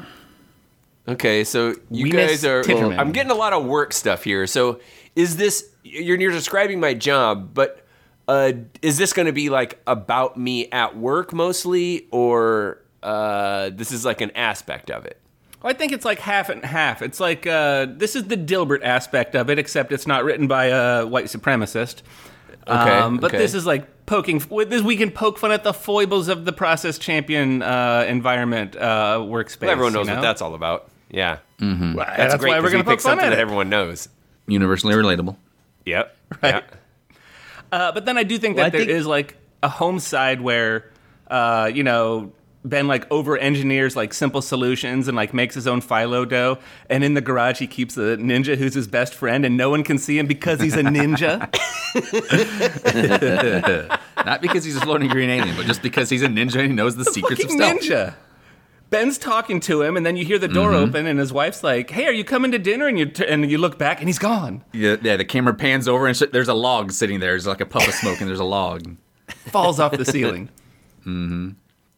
Okay, 1.06 1.44
so 1.44 1.74
you 1.90 2.06
Weenus 2.06 2.12
guys 2.12 2.44
are. 2.44 2.62
Titterman. 2.62 2.98
I'm 2.98 3.12
getting 3.12 3.30
a 3.30 3.34
lot 3.34 3.52
of 3.52 3.64
work 3.64 3.92
stuff 3.92 4.24
here. 4.24 4.46
So, 4.46 4.80
is 5.14 5.36
this 5.36 5.70
you're, 5.84 6.18
you're 6.18 6.32
describing 6.32 6.80
my 6.80 6.94
job, 6.94 7.50
but 7.54 7.86
uh, 8.26 8.52
is 8.82 8.98
this 8.98 9.12
going 9.12 9.26
to 9.26 9.32
be 9.32 9.48
like 9.48 9.80
about 9.86 10.36
me 10.36 10.70
at 10.70 10.96
work 10.96 11.32
mostly, 11.32 12.06
or 12.10 12.82
uh, 13.02 13.70
this 13.70 13.92
is 13.92 14.04
like 14.04 14.20
an 14.20 14.30
aspect 14.32 14.90
of 14.90 15.04
it? 15.04 15.20
I 15.62 15.72
think 15.72 15.92
it's 15.92 16.04
like 16.04 16.20
half 16.20 16.48
and 16.50 16.64
half. 16.64 17.02
It's 17.02 17.18
like 17.20 17.46
uh, 17.46 17.86
this 17.90 18.14
is 18.16 18.24
the 18.24 18.36
Dilbert 18.36 18.82
aspect 18.84 19.34
of 19.34 19.50
it, 19.50 19.58
except 19.58 19.92
it's 19.92 20.06
not 20.06 20.24
written 20.24 20.46
by 20.46 20.66
a 20.66 21.06
white 21.06 21.26
supremacist. 21.26 22.02
Okay, 22.66 22.98
Um, 22.98 23.16
but 23.16 23.30
okay. 23.32 23.38
this 23.38 23.54
is 23.54 23.66
like 23.66 24.06
poking. 24.06 24.42
With 24.50 24.70
this, 24.70 24.82
we 24.82 24.96
can 24.96 25.10
poke 25.10 25.38
fun 25.38 25.50
at 25.52 25.64
the 25.64 25.72
foibles 25.72 26.28
of 26.28 26.44
the 26.44 26.52
process 26.52 26.98
champion 26.98 27.62
uh, 27.62 28.04
environment 28.06 28.76
uh, 28.76 29.18
workspace. 29.20 29.62
Well, 29.62 29.70
everyone 29.70 29.92
knows 29.94 30.06
you 30.06 30.12
know? 30.12 30.16
what 30.20 30.22
that's 30.22 30.42
all 30.42 30.54
about. 30.54 30.90
Yeah, 31.10 31.38
Well, 31.58 31.94
that's, 31.96 32.16
that's 32.16 32.34
great. 32.36 32.50
why 32.50 32.56
'cause 32.56 32.64
we're 32.64 32.70
going 32.70 32.84
to 32.84 32.84
poke 32.84 32.98
pick 32.98 33.00
fun 33.00 33.12
something 33.12 33.26
at 33.26 33.30
that 33.30 33.38
it. 33.38 33.42
everyone 33.42 33.70
knows. 33.70 34.08
Universally 34.46 34.94
relatable. 34.94 35.36
Yep. 35.86 36.14
Right. 36.42 36.54
Yeah. 36.54 36.60
Uh, 37.72 37.92
but 37.92 38.04
then 38.04 38.18
I 38.18 38.22
do 38.22 38.36
think 38.38 38.56
Well, 38.56 38.64
that 38.64 38.68
I 38.68 38.70
there 38.70 38.80
think- 38.86 38.90
is 38.90 39.06
like 39.06 39.36
a 39.62 39.68
home 39.70 39.98
side 39.98 40.40
where, 40.42 40.90
uh, 41.30 41.70
you 41.72 41.82
know, 41.82 42.32
Ben 42.64 42.86
like 42.88 43.10
over 43.10 43.38
engineers 43.38 43.94
like 43.96 44.12
simple 44.12 44.42
solutions 44.42 45.06
and 45.08 45.16
like 45.16 45.32
makes 45.32 45.54
his 45.54 45.66
own 45.66 45.80
phyllo 45.80 46.28
dough. 46.28 46.58
And 46.90 47.04
in 47.04 47.14
the 47.14 47.20
garage, 47.20 47.58
he 47.60 47.66
keeps 47.66 47.96
a 47.96 48.16
ninja 48.18 48.56
who's 48.56 48.74
his 48.74 48.86
best 48.88 49.14
friend, 49.14 49.44
and 49.44 49.56
no 49.56 49.70
one 49.70 49.84
can 49.84 49.96
see 49.98 50.18
him 50.18 50.26
because 50.26 50.60
he's 50.60 50.74
a 50.76 50.82
ninja. 50.82 51.48
Not 54.24 54.42
because 54.42 54.64
he's 54.64 54.76
a 54.76 54.80
floating 54.80 55.08
green 55.08 55.30
alien, 55.30 55.56
but 55.56 55.66
just 55.66 55.82
because 55.82 56.10
he's 56.10 56.22
a 56.22 56.26
ninja 56.28 56.56
and 56.56 56.68
he 56.68 56.72
knows 56.74 56.96
the 56.96 57.04
secrets 57.04 57.42
of 57.44 57.50
Fucking 57.50 57.80
stealth. 57.80 57.82
ninja. 57.82 58.14
Ben's 58.90 59.18
talking 59.18 59.60
to 59.60 59.82
him, 59.82 59.96
and 59.98 60.06
then 60.06 60.16
you 60.16 60.24
hear 60.24 60.38
the 60.38 60.48
door 60.48 60.70
Mm-hmm. 60.70 60.88
open, 60.90 61.06
and 61.06 61.18
his 61.18 61.30
wife's 61.32 61.62
like, 61.62 61.90
"Hey, 61.90 62.06
are 62.06 62.12
you 62.12 62.24
coming 62.24 62.50
to 62.52 62.58
dinner?" 62.58 62.86
And 62.88 62.98
you 62.98 63.04
t- 63.06 63.26
and 63.26 63.50
you 63.50 63.58
look 63.58 63.78
back, 63.78 63.98
and 64.00 64.08
he's 64.08 64.18
gone. 64.18 64.64
Yeah, 64.72 64.96
yeah, 65.02 65.16
the 65.18 65.26
camera 65.26 65.52
pans 65.54 65.86
over 65.86 66.06
and 66.06 66.16
shit, 66.16 66.32
there's 66.32 66.48
a 66.48 66.54
log 66.54 66.90
sitting 66.92 67.20
there. 67.20 67.32
There's 67.32 67.46
like 67.46 67.60
a 67.60 67.66
puff 67.66 67.86
of 67.86 67.92
smoke 67.94 68.20
and 68.20 68.28
there's 68.28 68.40
a 68.40 68.44
log. 68.44 68.96
Falls 69.48 69.78
off 69.78 69.92
the 69.92 70.06
ceiling. 70.06 70.48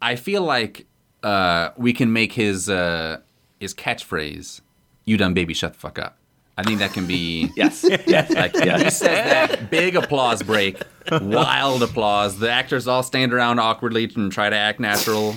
I 0.03 0.17
feel 0.17 0.43
like 0.43 0.87
uh, 1.23 1.71
we 1.77 1.93
can 1.93 2.13
make 2.13 2.33
his 2.33 2.69
uh, 2.69 3.19
his 3.59 3.75
catchphrase, 3.75 4.61
"You 5.05 5.17
done, 5.17 5.35
baby, 5.35 5.55
shut 5.55 5.75
the 5.75 5.79
fuck 5.79 5.99
up." 5.99 6.17
I 6.59 6.63
think 6.63 6.79
that 6.81 6.93
can 6.93 7.07
be 7.07 7.51
Yes. 7.57 7.85
yes. 8.07 8.31
like 8.35 8.55
he 8.55 8.91
says 8.91 9.01
that 9.01 9.71
big 9.71 9.97
applause 9.97 10.43
break, 10.43 10.83
wild 11.11 11.83
applause. 11.83 12.39
The 12.39 12.51
actors 12.51 12.87
all 12.87 13.03
stand 13.03 13.33
around 13.33 13.59
awkwardly 13.59 14.11
and 14.15 14.31
try 14.31 14.51
to 14.51 14.57
act 14.57 14.79
natural, 14.79 15.37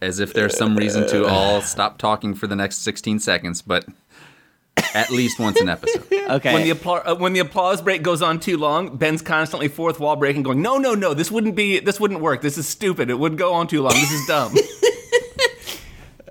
as 0.00 0.20
if 0.20 0.32
there's 0.34 0.56
some 0.56 0.76
reason 0.76 1.08
to 1.08 1.26
all 1.26 1.62
stop 1.62 1.98
talking 1.98 2.34
for 2.34 2.46
the 2.46 2.54
next 2.56 2.78
16 2.78 3.18
seconds, 3.18 3.60
but 3.60 3.84
at 4.94 5.10
least 5.10 5.38
once 5.38 5.60
an 5.60 5.68
episode. 5.68 6.06
Okay. 6.32 6.54
When 6.54 6.62
the 6.62 6.70
appla- 6.74 7.02
uh, 7.04 7.16
when 7.16 7.32
the 7.34 7.40
applause 7.40 7.82
break 7.82 8.02
goes 8.02 8.22
on 8.22 8.40
too 8.40 8.56
long, 8.56 8.96
Ben's 8.96 9.20
constantly 9.22 9.68
fourth 9.68 10.00
wall 10.00 10.16
breaking, 10.16 10.44
going, 10.44 10.62
"No, 10.62 10.78
no, 10.78 10.94
no, 10.94 11.12
this 11.14 11.30
wouldn't 11.30 11.56
be, 11.56 11.78
this 11.80 12.00
wouldn't 12.00 12.20
work. 12.20 12.40
This 12.40 12.56
is 12.56 12.66
stupid. 12.66 13.10
It 13.10 13.18
wouldn't 13.18 13.38
go 13.38 13.52
on 13.52 13.66
too 13.66 13.82
long. 13.82 13.92
This 13.92 14.12
is 14.12 14.26
dumb." 14.26 14.54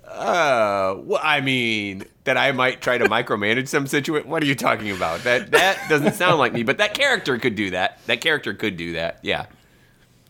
Uh, 0.05 0.97
well, 1.03 1.19
I 1.23 1.41
mean, 1.41 2.03
that 2.25 2.37
I 2.37 2.51
might 2.51 2.79
try 2.79 2.99
to 2.99 3.05
micromanage 3.05 3.67
some 3.67 3.87
situation. 3.87 4.29
What 4.29 4.43
are 4.43 4.45
you 4.45 4.53
talking 4.53 4.91
about? 4.91 5.23
That 5.23 5.49
that 5.51 5.79
doesn't 5.89 6.13
sound 6.13 6.37
like 6.37 6.53
me. 6.53 6.61
But 6.61 6.77
that 6.77 6.93
character 6.93 7.39
could 7.39 7.55
do 7.55 7.71
that. 7.71 7.99
That 8.05 8.21
character 8.21 8.53
could 8.53 8.77
do 8.77 8.93
that. 8.93 9.17
Yeah. 9.23 9.47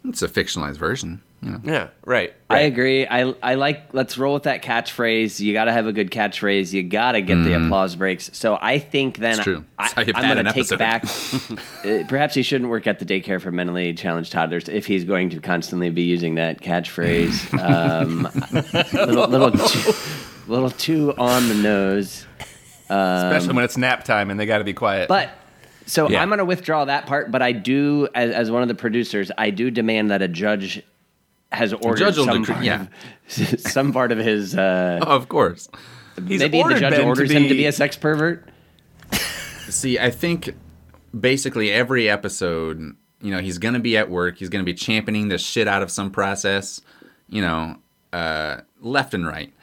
It's 0.06 0.22
a 0.22 0.30
fictionalized 0.30 0.78
version. 0.78 1.22
You 1.43 1.51
know. 1.51 1.60
Yeah. 1.63 1.88
Right. 2.05 2.33
I 2.51 2.60
agree. 2.62 3.07
I 3.07 3.33
I 3.41 3.55
like. 3.55 3.93
Let's 3.93 4.15
roll 4.17 4.36
with 4.36 4.43
that 4.43 4.62
catchphrase. 4.63 5.39
You 5.39 5.53
got 5.53 5.65
to 5.65 5.71
have 5.71 5.88
a 5.88 5.91
good 5.93 6.12
catchphrase. 6.12 6.71
You 6.71 6.83
got 6.83 7.13
to 7.13 7.21
get 7.21 7.36
the 7.43 7.53
applause 7.53 7.95
breaks. 7.95 8.29
So 8.33 8.60
I 8.62 8.77
think 8.77 9.17
then 9.17 9.33
It's 9.36 9.43
true. 9.43 9.65
I, 9.79 9.83
That's 9.83 9.93
how 9.93 10.01
you 10.03 10.13
I'm 10.15 10.36
going 10.36 10.45
to 10.45 10.53
take 10.53 10.71
episode. 10.71 10.77
back. 10.77 11.03
uh, 11.86 12.07
perhaps 12.07 12.36
he 12.36 12.43
shouldn't 12.43 12.69
work 12.69 12.86
at 12.86 13.00
the 13.00 13.05
daycare 13.05 13.41
for 13.41 13.51
mentally 13.51 13.91
challenged 13.93 14.31
toddlers 14.31 14.69
if 14.69 14.86
he's 14.86 15.03
going 15.03 15.31
to 15.31 15.39
constantly 15.39 15.89
be 15.89 16.03
using 16.03 16.36
that 16.36 16.62
catchphrase. 16.62 17.57
Um, 17.62 18.29
little 18.93 19.27
little 19.27 19.51
too, 19.51 19.93
little 20.48 20.69
too 20.69 21.13
on 21.17 21.48
the 21.50 21.55
nose. 21.55 22.25
Especially 22.89 23.53
when 23.53 23.63
it's 23.63 23.77
nap 23.77 24.03
time 24.03 24.29
and 24.29 24.39
they 24.39 24.45
got 24.45 24.57
to 24.60 24.63
be 24.63 24.74
quiet. 24.74 25.07
But 25.07 25.31
so 25.86 26.10
Yeah. 26.10 26.21
I'm 26.21 26.29
going 26.29 26.39
to 26.39 26.45
withdraw 26.45 26.86
that 26.86 27.05
part. 27.07 27.31
But 27.31 27.41
I 27.41 27.51
do, 27.53 28.07
as, 28.13 28.31
as 28.31 28.51
one 28.51 28.62
of 28.62 28.67
the 28.67 28.75
producers, 28.75 29.31
I 29.38 29.50
do 29.50 29.71
demand 29.71 30.12
that 30.12 30.21
a 30.21 30.27
judge 30.27 30.83
has 31.51 31.74
ordered 31.74 32.15
some, 32.15 32.41
decree- 32.41 32.53
part 32.53 32.65
yeah. 32.65 32.88
of, 33.27 33.60
some 33.60 33.93
part 33.93 34.12
of 34.12 34.17
his. 34.17 34.55
Uh, 34.55 35.00
Oh, 35.01 35.15
of 35.15 35.29
course. 35.29 35.67
He's 36.27 36.39
maybe 36.39 36.62
the 36.62 36.70
judge 36.70 36.81
Ben 36.81 36.91
to 36.93 37.03
orders 37.03 37.31
him 37.31 37.43
to 37.43 37.50
be- 37.50 37.58
be 37.58 37.65
a 37.65 37.72
sex 37.72 37.96
pervert. 37.98 38.48
See, 39.70 39.98
I 39.98 40.10
think 40.12 40.53
basically 41.17 41.72
every 41.72 42.10
episode, 42.10 42.96
you 43.22 43.31
know, 43.31 43.39
he's 43.39 43.58
going 43.58 43.74
to 43.74 43.79
be 43.79 43.96
at 43.98 44.10
work. 44.10 44.38
He's 44.38 44.50
going 44.50 44.63
to 44.63 44.70
be 44.70 44.74
championing 44.74 45.29
the 45.29 45.38
shit 45.38 45.67
out 45.67 45.81
of 45.81 45.89
some 45.91 46.12
process, 46.12 46.81
you 47.29 47.41
know, 47.41 47.77
uh, 48.12 48.58
left 48.81 49.13
and 49.13 49.25
right. 49.25 49.53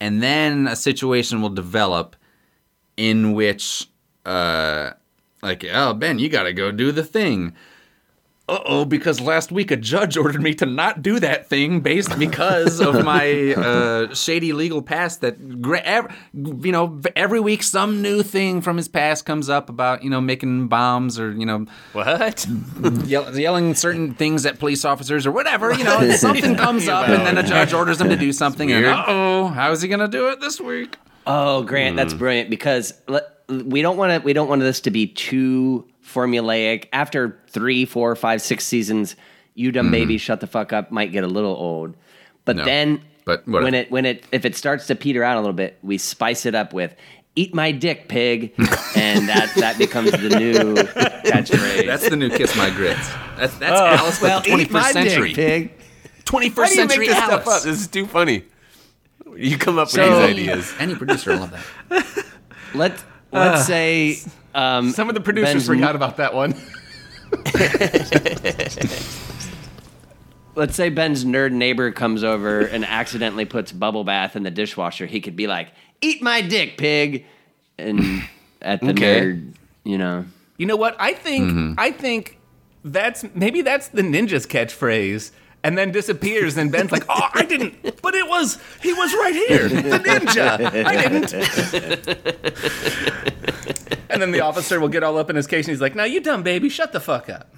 And 0.00 0.22
then 0.22 0.68
a 0.68 0.76
situation 0.76 1.42
will 1.42 1.48
develop 1.48 2.14
in 2.96 3.32
which, 3.32 3.88
uh, 4.24 4.90
like, 5.42 5.64
oh, 5.72 5.94
Ben, 5.94 6.20
you 6.20 6.28
got 6.28 6.44
to 6.44 6.52
go 6.52 6.70
do 6.70 6.92
the 6.92 7.02
thing. 7.04 7.54
Uh 8.48 8.60
oh, 8.64 8.84
because 8.86 9.20
last 9.20 9.52
week 9.52 9.70
a 9.70 9.76
judge 9.76 10.16
ordered 10.16 10.42
me 10.42 10.54
to 10.54 10.64
not 10.64 11.02
do 11.02 11.20
that 11.20 11.48
thing 11.50 11.80
based 11.80 12.18
because 12.18 12.80
of 12.80 13.04
my 13.04 13.52
uh, 13.52 14.14
shady 14.14 14.54
legal 14.54 14.80
past. 14.80 15.20
That 15.20 15.60
gra- 15.60 15.82
ev- 15.82 16.16
you 16.32 16.72
know, 16.72 16.98
every 17.14 17.40
week 17.40 17.62
some 17.62 18.00
new 18.00 18.22
thing 18.22 18.62
from 18.62 18.78
his 18.78 18.88
past 18.88 19.26
comes 19.26 19.50
up 19.50 19.68
about 19.68 20.02
you 20.02 20.08
know 20.08 20.22
making 20.22 20.68
bombs 20.68 21.18
or 21.18 21.32
you 21.32 21.44
know 21.44 21.66
what? 21.92 22.46
yell- 23.04 23.38
yelling 23.38 23.74
certain 23.74 24.14
things 24.14 24.46
at 24.46 24.58
police 24.58 24.82
officers 24.84 25.26
or 25.26 25.32
whatever. 25.32 25.74
You 25.74 25.84
know, 25.84 26.10
something 26.16 26.56
comes 26.56 26.88
up 26.88 27.06
and 27.08 27.26
then 27.26 27.36
a 27.36 27.42
judge 27.42 27.74
orders 27.74 28.00
him 28.00 28.08
to 28.08 28.16
do 28.16 28.32
something. 28.32 28.72
And 28.72 28.86
uh 28.86 29.04
oh, 29.06 29.46
how 29.48 29.72
is 29.72 29.82
he 29.82 29.88
gonna 29.88 30.08
do 30.08 30.28
it 30.28 30.40
this 30.40 30.58
week? 30.58 30.96
Oh, 31.26 31.62
Grant, 31.64 31.96
that's 31.96 32.14
brilliant 32.14 32.48
because 32.48 32.94
let, 33.06 33.24
we 33.50 33.82
don't 33.82 33.98
want 33.98 34.12
to. 34.22 34.24
We 34.24 34.32
don't 34.32 34.48
want 34.48 34.62
this 34.62 34.80
to 34.82 34.90
be 34.90 35.06
too 35.06 35.86
formulaic. 36.12 36.86
After 36.92 37.38
three, 37.48 37.84
four, 37.84 38.14
five, 38.16 38.42
six 38.42 38.64
seasons, 38.66 39.16
you 39.54 39.72
dumb 39.72 39.90
baby, 39.90 40.18
shut 40.18 40.40
the 40.40 40.46
fuck 40.46 40.72
up. 40.72 40.90
Might 40.90 41.12
get 41.12 41.24
a 41.24 41.28
little 41.28 41.54
old, 41.54 41.96
but 42.44 42.56
No, 42.56 42.64
then 42.64 43.02
but 43.24 43.46
whatever. 43.46 43.64
when 43.64 43.74
it 43.74 43.90
when 43.90 44.06
it 44.06 44.24
if 44.32 44.44
it 44.44 44.56
starts 44.56 44.86
to 44.86 44.94
peter 44.94 45.22
out 45.22 45.36
a 45.36 45.40
little 45.40 45.52
bit, 45.52 45.78
we 45.82 45.98
spice 45.98 46.46
it 46.46 46.54
up 46.54 46.72
with. 46.72 46.94
Eat 47.36 47.54
my 47.54 47.70
dick, 47.70 48.08
pig, 48.08 48.52
and 48.96 49.28
that 49.28 49.52
that 49.56 49.78
becomes 49.78 50.10
the 50.10 50.28
new 50.30 50.74
catchphrase. 50.74 51.86
That's 51.86 52.08
the 52.08 52.16
new 52.16 52.30
kiss 52.30 52.56
my 52.56 52.70
grits. 52.70 53.08
That's 53.36 53.56
that's 53.58 53.80
oh, 53.80 53.86
Alice, 53.86 54.20
but 54.20 54.42
the 54.44 54.50
21st 54.50 54.92
century. 54.92 55.34
pig. 55.34 55.72
21st 56.24 56.56
Why 56.56 56.66
do 56.68 56.74
you 56.74 56.80
make 56.80 56.90
century 56.90 57.06
this 57.06 57.16
Alice. 57.16 57.42
stuff 57.42 57.56
up? 57.56 57.62
This 57.62 57.80
is 57.80 57.86
too 57.86 58.06
funny. 58.06 58.44
You 59.36 59.56
come 59.56 59.78
up 59.78 59.86
with 59.86 59.92
So- 59.92 60.26
these 60.26 60.30
ideas. 60.36 60.74
Any 60.80 60.94
producer 60.96 61.30
will 61.32 61.40
love 61.40 61.50
that. 61.52 62.24
Let 62.74 62.92
let's 63.30 63.60
ah. 63.60 63.62
say 63.62 64.18
um, 64.58 64.90
Some 64.90 65.08
of 65.08 65.14
the 65.14 65.20
producers 65.20 65.54
Ben's 65.54 65.66
forgot 65.66 65.96
about 65.96 66.18
that 66.18 66.34
one. 66.34 66.54
let's 70.54 70.74
say 70.74 70.88
Ben's 70.88 71.24
nerd 71.24 71.52
neighbor 71.52 71.90
comes 71.92 72.24
over 72.24 72.60
and 72.60 72.84
accidentally 72.84 73.44
puts 73.44 73.72
bubble 73.72 74.04
bath 74.04 74.36
in 74.36 74.42
the 74.42 74.50
dishwasher, 74.50 75.06
he 75.06 75.20
could 75.20 75.36
be 75.36 75.46
like, 75.46 75.68
"Eat 76.00 76.22
my 76.22 76.40
dick, 76.40 76.76
pig," 76.76 77.24
and 77.78 78.24
at 78.60 78.80
the 78.80 78.90
Okay. 78.90 79.20
nerd, 79.20 79.52
you 79.84 79.98
know. 79.98 80.24
You 80.56 80.66
know 80.66 80.76
what? 80.76 80.96
I 80.98 81.12
think 81.12 81.50
Mm-hmm. 81.50 81.74
I 81.78 81.92
think 81.92 82.38
that's 82.84 83.24
maybe 83.34 83.62
that's 83.62 83.88
the 83.88 84.02
ninja's 84.02 84.46
catchphrase. 84.46 85.30
And 85.64 85.76
then 85.76 85.90
disappears, 85.90 86.56
and 86.56 86.70
Ben's 86.70 86.92
like, 86.92 87.04
"Oh, 87.08 87.28
I 87.34 87.44
didn't, 87.44 88.00
but 88.00 88.14
it 88.14 88.28
was 88.28 88.58
he 88.80 88.92
was 88.92 89.12
right 89.14 89.34
here, 89.34 89.68
the 89.68 89.98
ninja. 89.98 90.86
I 90.86 91.08
didn't." 91.08 91.34
and 94.08 94.22
then 94.22 94.30
the 94.30 94.40
officer 94.40 94.78
will 94.78 94.88
get 94.88 95.02
all 95.02 95.18
up 95.18 95.30
in 95.30 95.36
his 95.36 95.48
case, 95.48 95.66
and 95.66 95.72
he's 95.72 95.80
like, 95.80 95.96
"Now 95.96 96.04
you 96.04 96.20
dumb 96.20 96.42
baby, 96.42 96.68
shut 96.68 96.92
the 96.92 97.00
fuck 97.00 97.28
up." 97.28 97.54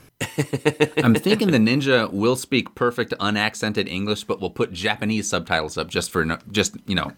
I'm 1.03 1.15
thinking 1.15 1.51
the 1.51 1.59
ninja 1.59 2.11
will 2.13 2.37
speak 2.37 2.75
perfect 2.75 3.15
unaccented 3.21 3.89
English, 3.89 4.25
but 4.25 4.41
will 4.41 4.51
put 4.51 4.73
Japanese 4.73 5.29
subtitles 5.29 5.77
up 5.79 5.89
just 5.89 6.11
for 6.11 6.25
no, 6.25 6.39
just 6.51 6.77
you 6.87 6.95
know. 6.95 7.13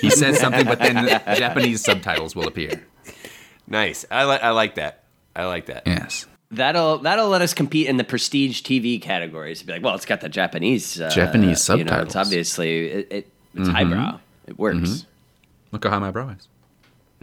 he 0.00 0.10
says 0.10 0.38
something, 0.38 0.66
but 0.66 0.78
then 0.78 1.08
Japanese 1.36 1.82
subtitles 1.84 2.34
will 2.36 2.46
appear. 2.46 2.84
Nice. 3.66 4.04
I 4.10 4.24
like. 4.24 4.42
I 4.42 4.50
like 4.50 4.74
that. 4.76 5.04
I 5.34 5.46
like 5.46 5.66
that. 5.66 5.84
Yes, 5.86 6.26
That'll 6.52 6.98
that'll 6.98 7.28
let 7.28 7.42
us 7.42 7.54
compete 7.54 7.86
in 7.86 7.96
the 7.96 8.04
prestige 8.04 8.62
TV 8.62 9.00
categories. 9.00 9.62
Be 9.62 9.72
like, 9.72 9.82
well, 9.82 9.94
it's 9.94 10.04
got 10.04 10.20
the 10.20 10.28
Japanese 10.28 11.00
uh, 11.00 11.08
Japanese 11.10 11.68
You 11.68 11.76
know, 11.76 11.84
subtitles. 11.84 12.06
it's 12.06 12.16
obviously 12.16 12.86
it, 12.88 13.12
it 13.12 13.32
it's 13.54 13.68
mm-hmm. 13.68 13.70
highbrow. 13.70 14.20
It 14.46 14.58
works. 14.58 14.78
Mm-hmm. 14.78 15.06
look 15.72 15.84
how 15.84 15.90
high 15.90 15.98
my 15.98 16.10
brow 16.10 16.30
is. 16.30 16.48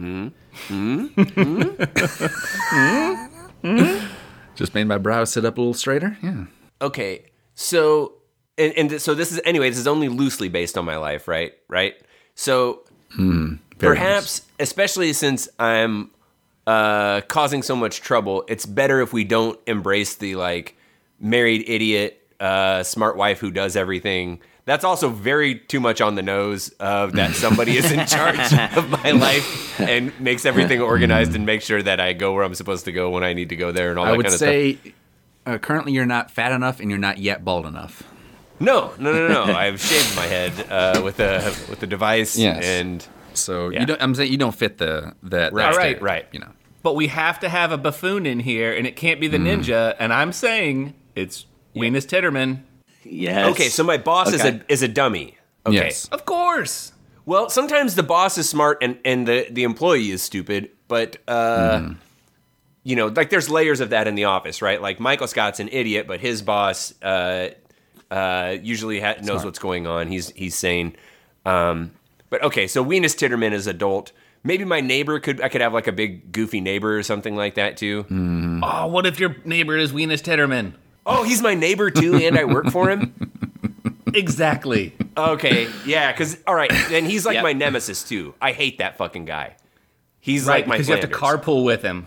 Mm-hmm. 0.00 0.28
Just 4.54 4.74
made 4.74 4.84
my 4.84 4.98
brow 4.98 5.24
sit 5.24 5.44
up 5.44 5.58
a 5.58 5.60
little 5.60 5.74
straighter. 5.74 6.16
Yeah. 6.22 6.46
Okay. 6.80 7.24
So 7.54 8.14
and, 8.56 8.72
and 8.76 9.02
so 9.02 9.14
this 9.14 9.30
is 9.30 9.40
anyway. 9.44 9.68
This 9.68 9.78
is 9.78 9.86
only 9.86 10.08
loosely 10.08 10.48
based 10.48 10.78
on 10.78 10.84
my 10.84 10.96
life, 10.96 11.28
right? 11.28 11.52
Right. 11.68 11.94
So 12.34 12.84
hmm. 13.10 13.56
Very 13.78 13.96
perhaps, 13.96 14.42
especially 14.58 15.12
since 15.12 15.48
I'm 15.58 16.10
uh, 16.68 17.20
causing 17.22 17.62
so 17.62 17.74
much 17.74 18.00
trouble, 18.00 18.44
it's 18.48 18.66
better 18.66 19.00
if 19.00 19.12
we 19.12 19.24
don't 19.24 19.58
embrace 19.66 20.14
the 20.16 20.34
like 20.36 20.76
married 21.18 21.64
idiot, 21.68 22.20
uh, 22.40 22.82
smart 22.82 23.16
wife 23.16 23.38
who 23.40 23.50
does 23.50 23.76
everything. 23.76 24.40
That's 24.66 24.84
also 24.84 25.08
very 25.08 25.54
too 25.54 25.80
much 25.80 26.02
on 26.02 26.14
the 26.14 26.22
nose 26.22 26.68
of 26.78 27.12
that 27.14 27.34
somebody 27.34 27.78
is 27.78 27.90
in 27.90 28.06
charge 28.06 28.52
of 28.76 28.90
my 28.90 29.12
life 29.12 29.80
and 29.80 30.12
makes 30.20 30.44
everything 30.44 30.82
organized 30.82 31.34
and 31.34 31.46
makes 31.46 31.64
sure 31.64 31.82
that 31.82 32.00
I 32.00 32.12
go 32.12 32.34
where 32.34 32.44
I'm 32.44 32.54
supposed 32.54 32.84
to 32.84 32.92
go 32.92 33.08
when 33.08 33.24
I 33.24 33.32
need 33.32 33.48
to 33.48 33.56
go 33.56 33.72
there 33.72 33.88
and 33.88 33.98
all 33.98 34.04
I 34.04 34.10
that 34.10 34.16
would 34.18 34.26
kind 34.26 34.34
of 34.34 34.38
stuff. 34.38 34.48
say 34.50 34.74
stuff. 34.74 34.92
uh, 35.46 35.58
currently 35.58 35.92
you're 35.92 36.04
not 36.04 36.30
fat 36.30 36.52
enough 36.52 36.80
and 36.80 36.90
you're 36.90 36.98
not 36.98 37.16
yet 37.16 37.46
bald 37.46 37.64
enough. 37.64 38.02
No, 38.60 38.92
no, 38.98 39.10
no, 39.12 39.28
no. 39.28 39.44
I've 39.54 39.80
shaved 39.80 40.14
my 40.16 40.26
head 40.26 40.52
uh, 40.70 41.00
with 41.02 41.18
a 41.20 41.38
with 41.70 41.82
a 41.82 41.86
device, 41.86 42.36
Yes. 42.36 42.62
and 42.64 43.06
So 43.32 43.70
Yeah. 43.70 43.80
you 43.80 43.86
don't, 43.86 44.02
I'm 44.02 44.14
saying 44.14 44.30
you 44.30 44.36
don't 44.36 44.54
fit 44.54 44.76
the 44.76 45.14
that. 45.22 45.54
Right, 45.54 45.72
that 45.72 45.78
right, 45.78 46.02
right. 46.02 46.26
You 46.32 46.40
know. 46.40 46.50
But 46.82 46.94
we 46.94 47.08
have 47.08 47.40
to 47.40 47.48
have 47.48 47.72
a 47.72 47.78
buffoon 47.78 48.24
in 48.24 48.40
here, 48.40 48.72
and 48.72 48.86
it 48.86 48.94
can't 48.96 49.20
be 49.20 49.26
the 49.26 49.38
ninja. 49.38 49.96
And 49.98 50.12
I'm 50.12 50.32
saying 50.32 50.94
it's 51.16 51.44
Weenus 51.74 52.06
Titterman. 52.06 52.62
Yes. 53.04 53.50
okay. 53.52 53.68
So 53.68 53.82
my 53.82 53.96
boss 53.96 54.32
is 54.32 54.44
a 54.44 54.60
is 54.68 54.82
a 54.82 54.88
dummy. 54.88 55.36
Okay. 55.66 55.76
Yes. 55.76 56.08
Of 56.08 56.24
course. 56.24 56.92
Well, 57.26 57.50
sometimes 57.50 57.94
the 57.94 58.02
boss 58.02 58.38
is 58.38 58.48
smart 58.48 58.78
and, 58.80 58.98
and 59.04 59.28
the, 59.28 59.46
the 59.50 59.64
employee 59.64 60.10
is 60.10 60.22
stupid, 60.22 60.70
but 60.88 61.18
uh, 61.28 61.90
you 62.84 62.96
know, 62.96 63.08
like 63.08 63.28
there's 63.28 63.50
layers 63.50 63.80
of 63.80 63.90
that 63.90 64.08
in 64.08 64.14
the 64.14 64.24
office, 64.24 64.62
right? 64.62 64.80
Like 64.80 64.98
Michael 64.98 65.26
Scott's 65.26 65.60
an 65.60 65.68
idiot, 65.70 66.06
but 66.06 66.20
his 66.20 66.40
boss 66.40 66.94
uh, 67.02 67.50
uh, 68.10 68.56
usually 68.62 69.00
ha- 69.00 69.16
knows 69.22 69.44
what's 69.44 69.58
going 69.58 69.86
on. 69.86 70.08
He's 70.08 70.30
he's 70.30 70.54
sane. 70.54 70.96
Um, 71.44 71.90
but 72.30 72.42
okay, 72.44 72.66
so 72.66 72.82
Weenus 72.84 73.14
Titterman 73.16 73.52
is 73.52 73.66
adult. 73.66 74.12
Maybe 74.48 74.64
my 74.64 74.80
neighbor 74.80 75.20
could 75.20 75.42
I 75.42 75.50
could 75.50 75.60
have 75.60 75.74
like 75.74 75.86
a 75.88 75.92
big 75.92 76.32
goofy 76.32 76.62
neighbor 76.62 76.96
or 76.98 77.02
something 77.02 77.36
like 77.36 77.56
that 77.56 77.76
too. 77.76 78.04
Mm-hmm. 78.04 78.64
Oh, 78.64 78.86
what 78.86 79.04
if 79.04 79.20
your 79.20 79.36
neighbor 79.44 79.76
is 79.76 79.92
Weenus 79.92 80.22
Titterman? 80.22 80.72
Oh, 81.04 81.22
he's 81.22 81.42
my 81.42 81.52
neighbor 81.52 81.90
too, 81.90 82.14
and 82.16 82.38
I 82.38 82.44
work 82.44 82.70
for 82.70 82.88
him. 82.90 83.14
Exactly. 84.14 84.94
Okay, 85.18 85.68
yeah, 85.84 86.10
because 86.12 86.38
all 86.46 86.54
right, 86.54 86.70
then 86.88 87.04
he's 87.04 87.26
like 87.26 87.34
Yep. 87.34 87.42
my 87.42 87.52
nemesis 87.52 88.02
too. 88.02 88.32
I 88.40 88.52
hate 88.52 88.78
that 88.78 88.96
fucking 88.96 89.26
guy. 89.26 89.56
He's 90.18 90.46
right, 90.46 90.60
like 90.60 90.66
my 90.66 90.74
because 90.76 90.88
you 90.88 90.94
have 90.94 91.04
to 91.04 91.14
carpool 91.14 91.62
with 91.62 91.82
him. 91.82 92.06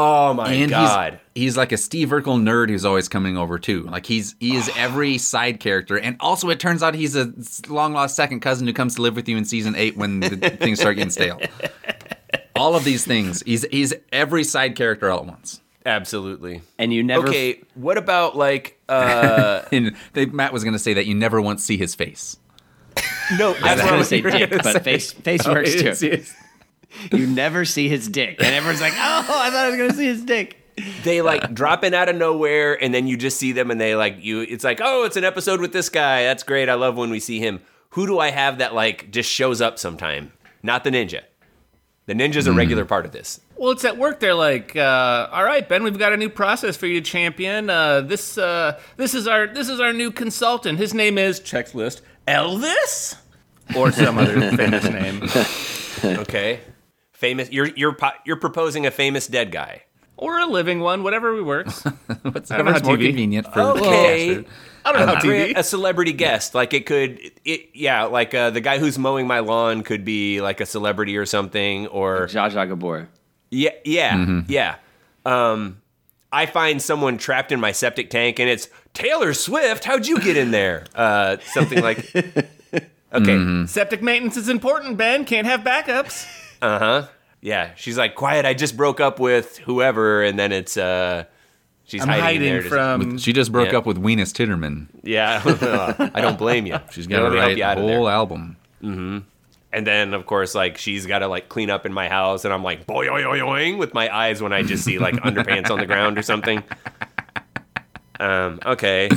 Oh 0.00 0.34
my 0.34 0.52
and 0.52 0.70
god. 0.70 1.20
he's 1.34 1.42
he's 1.44 1.56
like 1.56 1.72
a 1.72 1.76
Steve 1.76 2.08
Urkel 2.10 2.40
nerd 2.40 2.68
who's 2.70 2.84
always 2.84 3.08
coming 3.08 3.36
over 3.36 3.58
too. 3.58 3.82
Like 3.84 4.06
he's 4.06 4.36
he 4.38 4.54
is 4.56 4.70
every 4.76 5.18
side 5.18 5.60
character, 5.60 5.98
and 5.98 6.16
also 6.20 6.48
it 6.50 6.60
turns 6.60 6.82
out 6.82 6.94
he's 6.94 7.16
a 7.16 7.32
long 7.68 7.92
lost 7.94 8.14
second 8.16 8.40
cousin 8.40 8.66
who 8.66 8.72
comes 8.72 8.94
to 8.96 9.02
live 9.02 9.16
with 9.16 9.28
you 9.28 9.36
in 9.36 9.44
season 9.44 9.74
eight 9.76 9.96
when 9.96 10.20
the 10.20 10.28
things 10.60 10.78
start 10.80 10.96
getting 10.96 11.10
stale. 11.10 11.40
All 12.54 12.74
of 12.76 12.84
these 12.84 13.04
things, 13.04 13.42
he's 13.44 13.64
he's 13.70 13.94
every 14.12 14.44
side 14.44 14.76
character 14.76 15.10
all 15.10 15.20
at 15.20 15.26
once. 15.26 15.60
Absolutely. 15.86 16.60
And 16.78 16.92
you 16.92 17.02
never. 17.02 17.28
Okay, 17.28 17.62
what 17.74 17.96
about 17.98 18.36
like 18.36 18.78
uh 18.88 19.62
And 19.72 19.96
they, 20.12 20.26
Matt 20.26 20.52
was 20.52 20.62
going 20.64 20.74
to 20.74 20.78
say 20.78 20.94
that 20.94 21.06
you 21.06 21.14
never 21.14 21.40
once 21.40 21.64
see 21.64 21.76
his 21.78 21.94
face. 21.94 22.36
no, 23.38 23.50
I 23.50 23.52
was 23.52 23.60
that's 23.62 23.62
what 23.62 23.68
I 23.68 23.76
going 23.76 23.88
to 23.92 23.96
was 23.98 24.08
say 24.08 24.22
saying. 24.22 24.48
dick, 24.50 24.62
but 24.62 24.84
face 24.84 25.12
face 25.12 25.46
works 25.46 25.72
too. 25.74 25.78
It's- 25.78 26.02
it's- 26.02 26.34
You 27.12 27.26
never 27.26 27.64
see 27.64 27.88
his 27.88 28.08
dick, 28.08 28.36
and 28.42 28.54
everyone's 28.54 28.80
like, 28.80 28.94
"Oh, 28.94 28.96
I 28.98 29.50
thought 29.50 29.64
I 29.64 29.68
was 29.68 29.76
going 29.76 29.90
to 29.90 29.96
see 29.96 30.06
his 30.06 30.24
dick." 30.24 30.56
They 31.04 31.22
like 31.22 31.52
drop 31.54 31.84
in 31.84 31.92
out 31.92 32.08
of 32.08 32.14
nowhere 32.16 32.80
and 32.80 32.94
then 32.94 33.08
you 33.08 33.16
just 33.16 33.36
see 33.36 33.50
them 33.50 33.70
and 33.72 33.80
they 33.80 33.96
like 33.96 34.24
you 34.24 34.40
it's 34.42 34.64
like, 34.64 34.80
"Oh, 34.82 35.04
it's 35.04 35.16
an 35.16 35.24
episode 35.24 35.60
with 35.60 35.72
this 35.72 35.88
guy. 35.88 36.22
That's 36.22 36.42
great. 36.42 36.68
I 36.68 36.74
love 36.74 36.96
when 36.96 37.10
we 37.10 37.20
see 37.20 37.40
him." 37.40 37.60
Who 37.90 38.06
do 38.06 38.18
I 38.18 38.30
have 38.30 38.58
that 38.58 38.74
like 38.74 39.10
just 39.10 39.30
shows 39.30 39.60
up 39.60 39.78
sometime? 39.78 40.32
Not 40.62 40.84
the 40.84 40.90
ninja. 40.90 41.22
The 42.06 42.14
ninja's 42.14 42.46
a 42.46 42.52
regular 42.52 42.84
part 42.84 43.04
of 43.04 43.12
this. 43.12 43.40
Well, 43.56 43.70
it's 43.70 43.84
at 43.84 43.98
work. 43.98 44.20
They're 44.20 44.34
like, 44.34 44.74
uh, 44.76 45.28
"All 45.30 45.44
right, 45.44 45.68
Ben, 45.68 45.82
we've 45.82 45.98
got 45.98 46.12
a 46.12 46.16
new 46.16 46.30
process 46.30 46.76
for 46.76 46.86
you, 46.86 47.00
champion. 47.00 47.68
Uh, 47.70 48.00
this 48.00 48.38
uh, 48.38 48.80
this 48.96 49.14
is 49.14 49.26
our 49.26 49.46
this 49.46 49.68
is 49.68 49.80
our 49.80 49.92
new 49.92 50.10
consultant. 50.10 50.78
His 50.78 50.94
name 50.94 51.18
is 51.18 51.40
checklist 51.40 52.00
Elvis, 52.26 53.16
or 53.76 53.90
some 53.92 54.16
other 54.16 54.40
famous 54.56 54.84
name, 54.84 55.22
Okay. 56.20 56.60
Famous 57.18 57.50
you're 57.50 57.66
you're 57.76 57.96
you're 58.24 58.36
proposing 58.36 58.86
a 58.86 58.90
famous 58.90 59.26
dead 59.26 59.50
guy. 59.52 59.82
or 60.16 60.38
a 60.38 60.46
living 60.46 60.80
one, 60.80 61.02
whatever 61.02 61.42
works. 61.42 61.82
What's 62.22 62.48
don't 62.48 62.58
whatever's 62.64 62.82
more 62.84 62.96
TV. 62.96 63.06
convenient 63.08 63.52
for 63.52 63.60
Okay. 63.60 64.34
the 64.34 64.44
I 64.84 64.92
don't 64.92 65.00
know 65.06 65.14
how 65.14 65.20
Grant 65.20 65.50
TV. 65.56 65.58
a 65.58 65.62
celebrity 65.64 66.12
guest. 66.12 66.54
Like 66.54 66.72
it 66.72 66.86
could, 66.86 67.18
it, 67.44 67.70
yeah, 67.74 68.04
like 68.04 68.34
uh, 68.34 68.50
the 68.50 68.60
guy 68.60 68.78
who's 68.78 68.98
mowing 68.98 69.26
my 69.26 69.40
lawn 69.40 69.82
could 69.82 70.04
be 70.04 70.40
like 70.40 70.60
a 70.60 70.66
celebrity 70.66 71.16
or 71.18 71.26
something, 71.26 71.88
or 71.88 72.26
Zsa 72.26 72.50
Zsa 72.52 72.68
Gabor. 72.68 73.08
yeah, 73.50 73.70
yeah, 73.84 74.42
yeah. 74.48 74.76
Um, 75.26 75.82
I 76.32 76.46
find 76.46 76.80
someone 76.80 77.18
trapped 77.18 77.52
in 77.52 77.60
my 77.60 77.72
septic 77.72 78.08
tank, 78.10 78.38
and 78.38 78.48
it's 78.48 78.68
Taylor 78.94 79.34
Swift. 79.34 79.84
How'd 79.84 80.06
you 80.06 80.20
get 80.20 80.36
in 80.36 80.52
there? 80.52 80.84
Uh, 80.94 81.36
something 81.52 81.82
like, 81.82 81.98
okay, 83.12 83.66
Septic 83.66 84.02
maintenance 84.02 84.36
is 84.36 84.48
important, 84.48 84.96
Ben. 84.96 85.24
Can't 85.24 85.46
have 85.46 85.60
backups. 85.60 86.26
Uh 86.62 86.78
huh, 86.78 87.06
yeah. 87.40 87.70
She's 87.76 87.96
like, 87.98 88.14
quiet. 88.14 88.44
I 88.46 88.54
just 88.54 88.76
broke 88.76 89.00
up 89.00 89.20
with 89.20 89.58
whoever, 89.58 90.22
and 90.24 90.38
then 90.38 90.52
it's 90.52 90.76
uh, 90.76 91.24
she's 91.84 92.02
I'm 92.02 92.08
hiding, 92.08 92.18
in 92.18 92.24
hiding 92.24 92.42
there 92.52 92.62
to- 92.62 92.68
from. 92.68 93.18
She 93.18 93.32
just 93.32 93.52
broke 93.52 93.72
Yeah. 93.72 93.78
up 93.78 93.86
with 93.86 93.96
Weenus 94.02 94.32
Titterman. 94.32 94.88
Yeah, 95.02 95.40
I 96.14 96.20
don't 96.20 96.38
blame 96.38 96.66
you. 96.66 96.78
She's 96.90 97.06
Yeah, 97.06 97.18
got 97.18 97.22
let 97.24 97.28
to 97.30 97.34
me 97.34 97.38
help 97.40 97.46
write 97.48 97.50
you 97.50 97.56
the 97.56 97.62
out 97.64 97.78
of 97.78 97.86
there. 97.86 97.96
whole 97.96 98.08
album. 98.08 98.56
And 99.70 99.86
then, 99.86 100.14
of 100.14 100.24
course, 100.24 100.54
like 100.54 100.78
she's 100.78 101.04
got 101.04 101.18
to 101.18 101.28
like 101.28 101.48
clean 101.50 101.68
up 101.68 101.84
in 101.84 101.92
my 101.92 102.08
house, 102.08 102.44
and 102.46 102.54
I'm 102.54 102.62
like 102.64 102.86
boy 102.86 103.06
boing 103.06 103.76
with 103.78 103.92
my 103.94 104.14
eyes 104.14 104.40
when 104.42 104.52
I 104.52 104.62
just 104.62 104.82
see 104.84 104.98
like 104.98 105.14
underpants 105.16 105.70
on 105.70 105.78
the 105.78 105.86
ground 105.86 106.16
or 106.18 106.22
something. 106.22 106.62
Um. 108.18 108.58
Okay. 108.64 109.08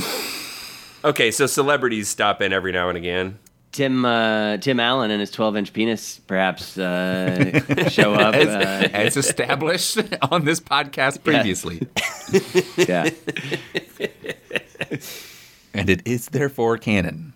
Okay. 1.03 1.31
So 1.31 1.47
celebrities 1.47 2.07
stop 2.09 2.41
in 2.41 2.53
every 2.53 2.71
now 2.71 2.89
and 2.89 2.97
again. 2.97 3.39
Tim 3.71 4.03
uh, 4.03 4.57
Tim 4.57 4.79
Allen 4.79 5.11
and 5.11 5.19
his 5.21 5.31
12 5.31 5.57
inch 5.57 5.73
penis 5.73 6.19
perhaps 6.27 6.77
uh, 6.77 7.59
show 7.89 8.13
up. 8.13 8.35
Uh, 8.35 8.89
As 8.93 9.15
established 9.17 9.97
on 10.31 10.43
this 10.45 10.59
podcast 10.59 11.23
previously. 11.23 11.87
yeah. 12.77 13.09
And 15.73 15.89
it 15.89 16.01
is 16.05 16.27
therefore 16.27 16.77
canon. 16.77 17.33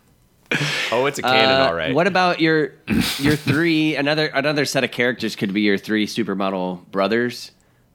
Oh, 0.91 1.05
it's 1.05 1.19
a 1.19 1.21
canon, 1.21 1.61
Uh, 1.61 1.65
all 1.67 1.73
right. 1.73 1.95
What 1.95 2.07
about 2.07 2.39
your 2.41 2.73
your 3.17 3.35
three? 3.35 3.95
Another 3.95 4.27
another 4.27 4.65
set 4.65 4.83
of 4.83 4.91
characters 4.91 5.35
could 5.35 5.53
be 5.53 5.61
your 5.61 5.77
three 5.77 6.05
supermodel 6.05 6.85
brothers. 6.91 7.51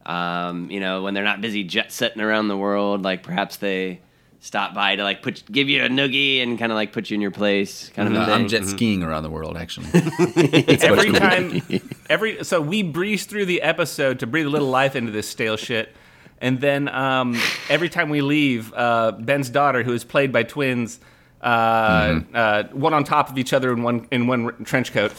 Um, 0.07 0.71
you 0.71 0.81
know, 0.81 1.03
when 1.03 1.15
they're 1.15 1.25
not 1.25 1.41
busy 1.43 1.63
jet 1.63 1.93
setting 1.93 2.23
around 2.23 2.49
the 2.49 2.57
world, 2.57 3.03
like 3.03 3.23
perhaps 3.23 3.59
they 3.59 4.01
stop 4.41 4.75
by 4.75 4.97
to 4.97 5.05
like 5.05 5.23
put 5.23 5.45
give 5.53 5.69
you 5.69 5.85
a 5.85 5.89
noogie 5.89 6.43
and 6.43 6.59
kind 6.59 6.73
of 6.73 6.77
like 6.77 6.93
put 6.93 7.11
you 7.11 7.15
in 7.15 7.21
your 7.21 7.31
place, 7.31 7.91
kind 7.91 8.09
of 8.09 8.15
a 8.21 8.25
thing. 8.25 8.35
I'm 8.35 8.49
jet 8.49 8.65
skiing 8.65 9.03
around 9.03 9.23
the 9.23 9.31
world, 9.31 9.57
actually. 9.57 9.87
every 10.83 11.13
time 11.13 11.63
every 12.09 12.43
so 12.45 12.61
we 12.61 12.83
breeze 12.83 13.27
through 13.27 13.47
the 13.47 13.63
episode 13.63 14.19
to 14.21 14.27
breathe 14.27 14.47
a 14.47 14.51
little 14.51 14.69
life 14.69 14.97
into 14.97 15.13
this 15.13 15.29
stale 15.29 15.57
shit 15.57 15.95
and 16.41 16.61
then 16.61 16.89
um, 16.89 17.39
every 17.69 17.89
time 17.89 18.09
we 18.09 18.23
leave 18.23 18.73
uh, 18.75 19.13
ben's 19.13 19.51
daughter 19.51 19.83
who 19.83 19.93
is 19.93 20.05
played 20.05 20.33
by 20.33 20.43
twins 20.43 20.99
uh, 21.43 22.21
uh, 22.35 22.65
one 22.73 22.95
on 22.95 23.05
top 23.05 23.31
of 23.31 23.39
each 23.39 23.53
other 23.53 23.73
in 23.73 23.83
one 23.83 24.07
in 24.11 24.27
one 24.27 24.65
trench 24.65 24.93
coat 24.93 25.13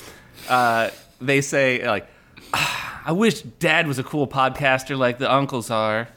uh, 0.50 0.90
they 1.20 1.42
say 1.42 1.86
like 1.88 2.08
"Ah, 2.54 3.02
i 3.06 3.12
wish 3.12 3.42
dad 3.42 3.88
was 3.88 4.00
a 4.00 4.04
cool 4.04 4.28
podcaster 4.28 4.98
like 4.98 5.20
the 5.20 5.32
uncles 5.32 5.70
are 5.70 6.08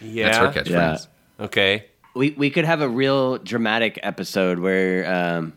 yeah. 0.00 0.26
That's 0.40 0.56
her 0.56 0.62
catchphrase. 0.62 1.06
Yeah. 1.38 1.44
Okay. 1.46 1.86
We 2.14 2.30
we 2.32 2.50
could 2.50 2.64
have 2.64 2.80
a 2.80 2.88
real 2.88 3.38
dramatic 3.38 3.98
episode 4.02 4.58
where 4.58 5.06
um, 5.12 5.52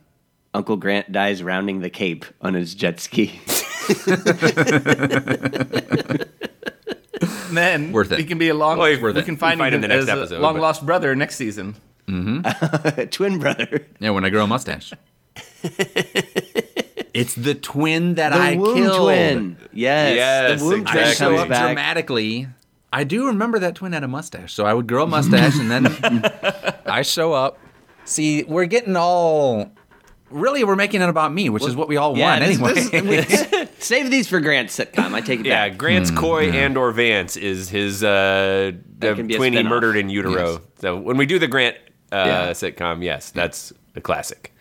Uncle 0.54 0.75
Grant 0.78 1.12
dies 1.12 1.41
rounding 1.41 1.80
the 1.82 1.89
Cape 1.89 2.25
on 2.41 2.54
his 2.54 2.75
jet 2.75 2.99
ski. 2.99 3.39
And 7.49 7.58
then 7.58 7.91
Worth 7.91 8.12
it. 8.12 8.19
he 8.19 8.25
can 8.25 8.38
be 8.38 8.49
a 8.49 8.54
long 8.54 8.78
Well, 8.78 8.86
it's 8.88 9.02
we 9.02 9.10
it. 9.10 9.25
can 9.25 9.36
find 9.36 9.60
We'll 9.60 9.67
him 9.69 9.73
find 9.73 9.75
him 9.75 9.82
the 9.82 9.88
next 9.88 10.04
as 10.04 10.10
a 10.10 10.12
episode, 10.13 10.41
long 10.41 10.54
but- 10.54 10.62
lost 10.62 10.86
brother 10.86 11.15
next 11.15 11.36
season 11.36 11.75
Twin 13.12 13.39
brother. 13.39 13.86
Yeah, 13.99 14.12
when 14.12 14.23
I 14.25 14.30
grow 14.30 14.43
a 14.43 14.47
mustache. 14.47 14.93
it's 17.13 17.36
the 17.36 17.54
twin 17.56 18.15
that 18.15 18.30
The 18.32 18.36
I 18.39 18.56
womb 18.56 18.75
killed. 18.75 19.02
twin. 19.04 19.58
Yes. 19.73 20.15
Yes, 20.15 20.60
the 20.60 20.65
womb 20.65 20.82
exactly. 20.82 21.02
I 21.02 21.04
twin 21.04 21.15
show 21.15 21.30
comes 21.30 21.41
up 21.41 21.49
back. 21.49 21.65
dramatically. 21.65 22.47
I 22.91 23.04
do 23.04 23.28
remember 23.28 23.60
that 23.60 23.75
twin 23.75 23.93
had 23.93 24.04
a 24.04 24.08
mustache, 24.08 24.54
so 24.54 24.65
I 24.65 24.73
would 24.73 24.88
grow 24.88 25.04
a 25.04 25.08
mustache 25.08 25.60
and 25.60 25.69
then 25.69 25.88
I 26.86 27.04
show 27.04 27.34
up. 27.34 27.60
See, 28.06 28.43
we're 28.43 28.65
getting 28.65 28.95
all. 28.95 29.71
Really, 30.32 30.63
we're 30.63 30.75
making 30.75 31.02
it 31.02 31.10
about 31.10 31.34
me, 31.34 31.49
which 31.49 31.65
is 31.65 31.75
what 31.75 31.88
we 31.88 31.97
all 31.97 32.15
Yeah, 32.15 32.39
want 32.39 32.62
this- 32.63 32.93
anyway. 32.93 33.21
this- 33.23 33.69
Save 33.80 34.12
these 34.12 34.28
for 34.28 34.39
Grant's 34.39 34.78
sitcom. 34.78 35.13
I 35.13 35.21
take 35.21 35.39
it 35.39 35.45
Yeah, 35.47 35.69
back. 35.69 35.78
Grant's 35.80 36.12
Coy 36.12 36.49
and 36.52 36.78
or 36.78 36.91
Vance 36.91 37.36
is 37.38 37.69
his 37.69 38.04
uh, 38.04 38.71
the 38.99 39.15
can 39.15 39.25
be 39.28 39.34
a 39.36 39.38
twin 39.38 39.54
he 39.54 39.58
spin-off. 39.60 39.69
murdered 39.71 39.95
in 39.95 40.10
utero. 40.10 40.52
Yes. 40.52 40.60
So 40.82 40.97
when 40.97 41.17
we 41.17 41.25
do 41.25 41.39
the 41.39 41.47
Grant 41.47 41.78
uh, 42.12 42.15
Yeah. 42.25 42.52
sitcom, 42.52 43.04
yes, 43.04 43.32
that's 43.32 43.73
a 43.95 44.02
classic. 44.02 44.54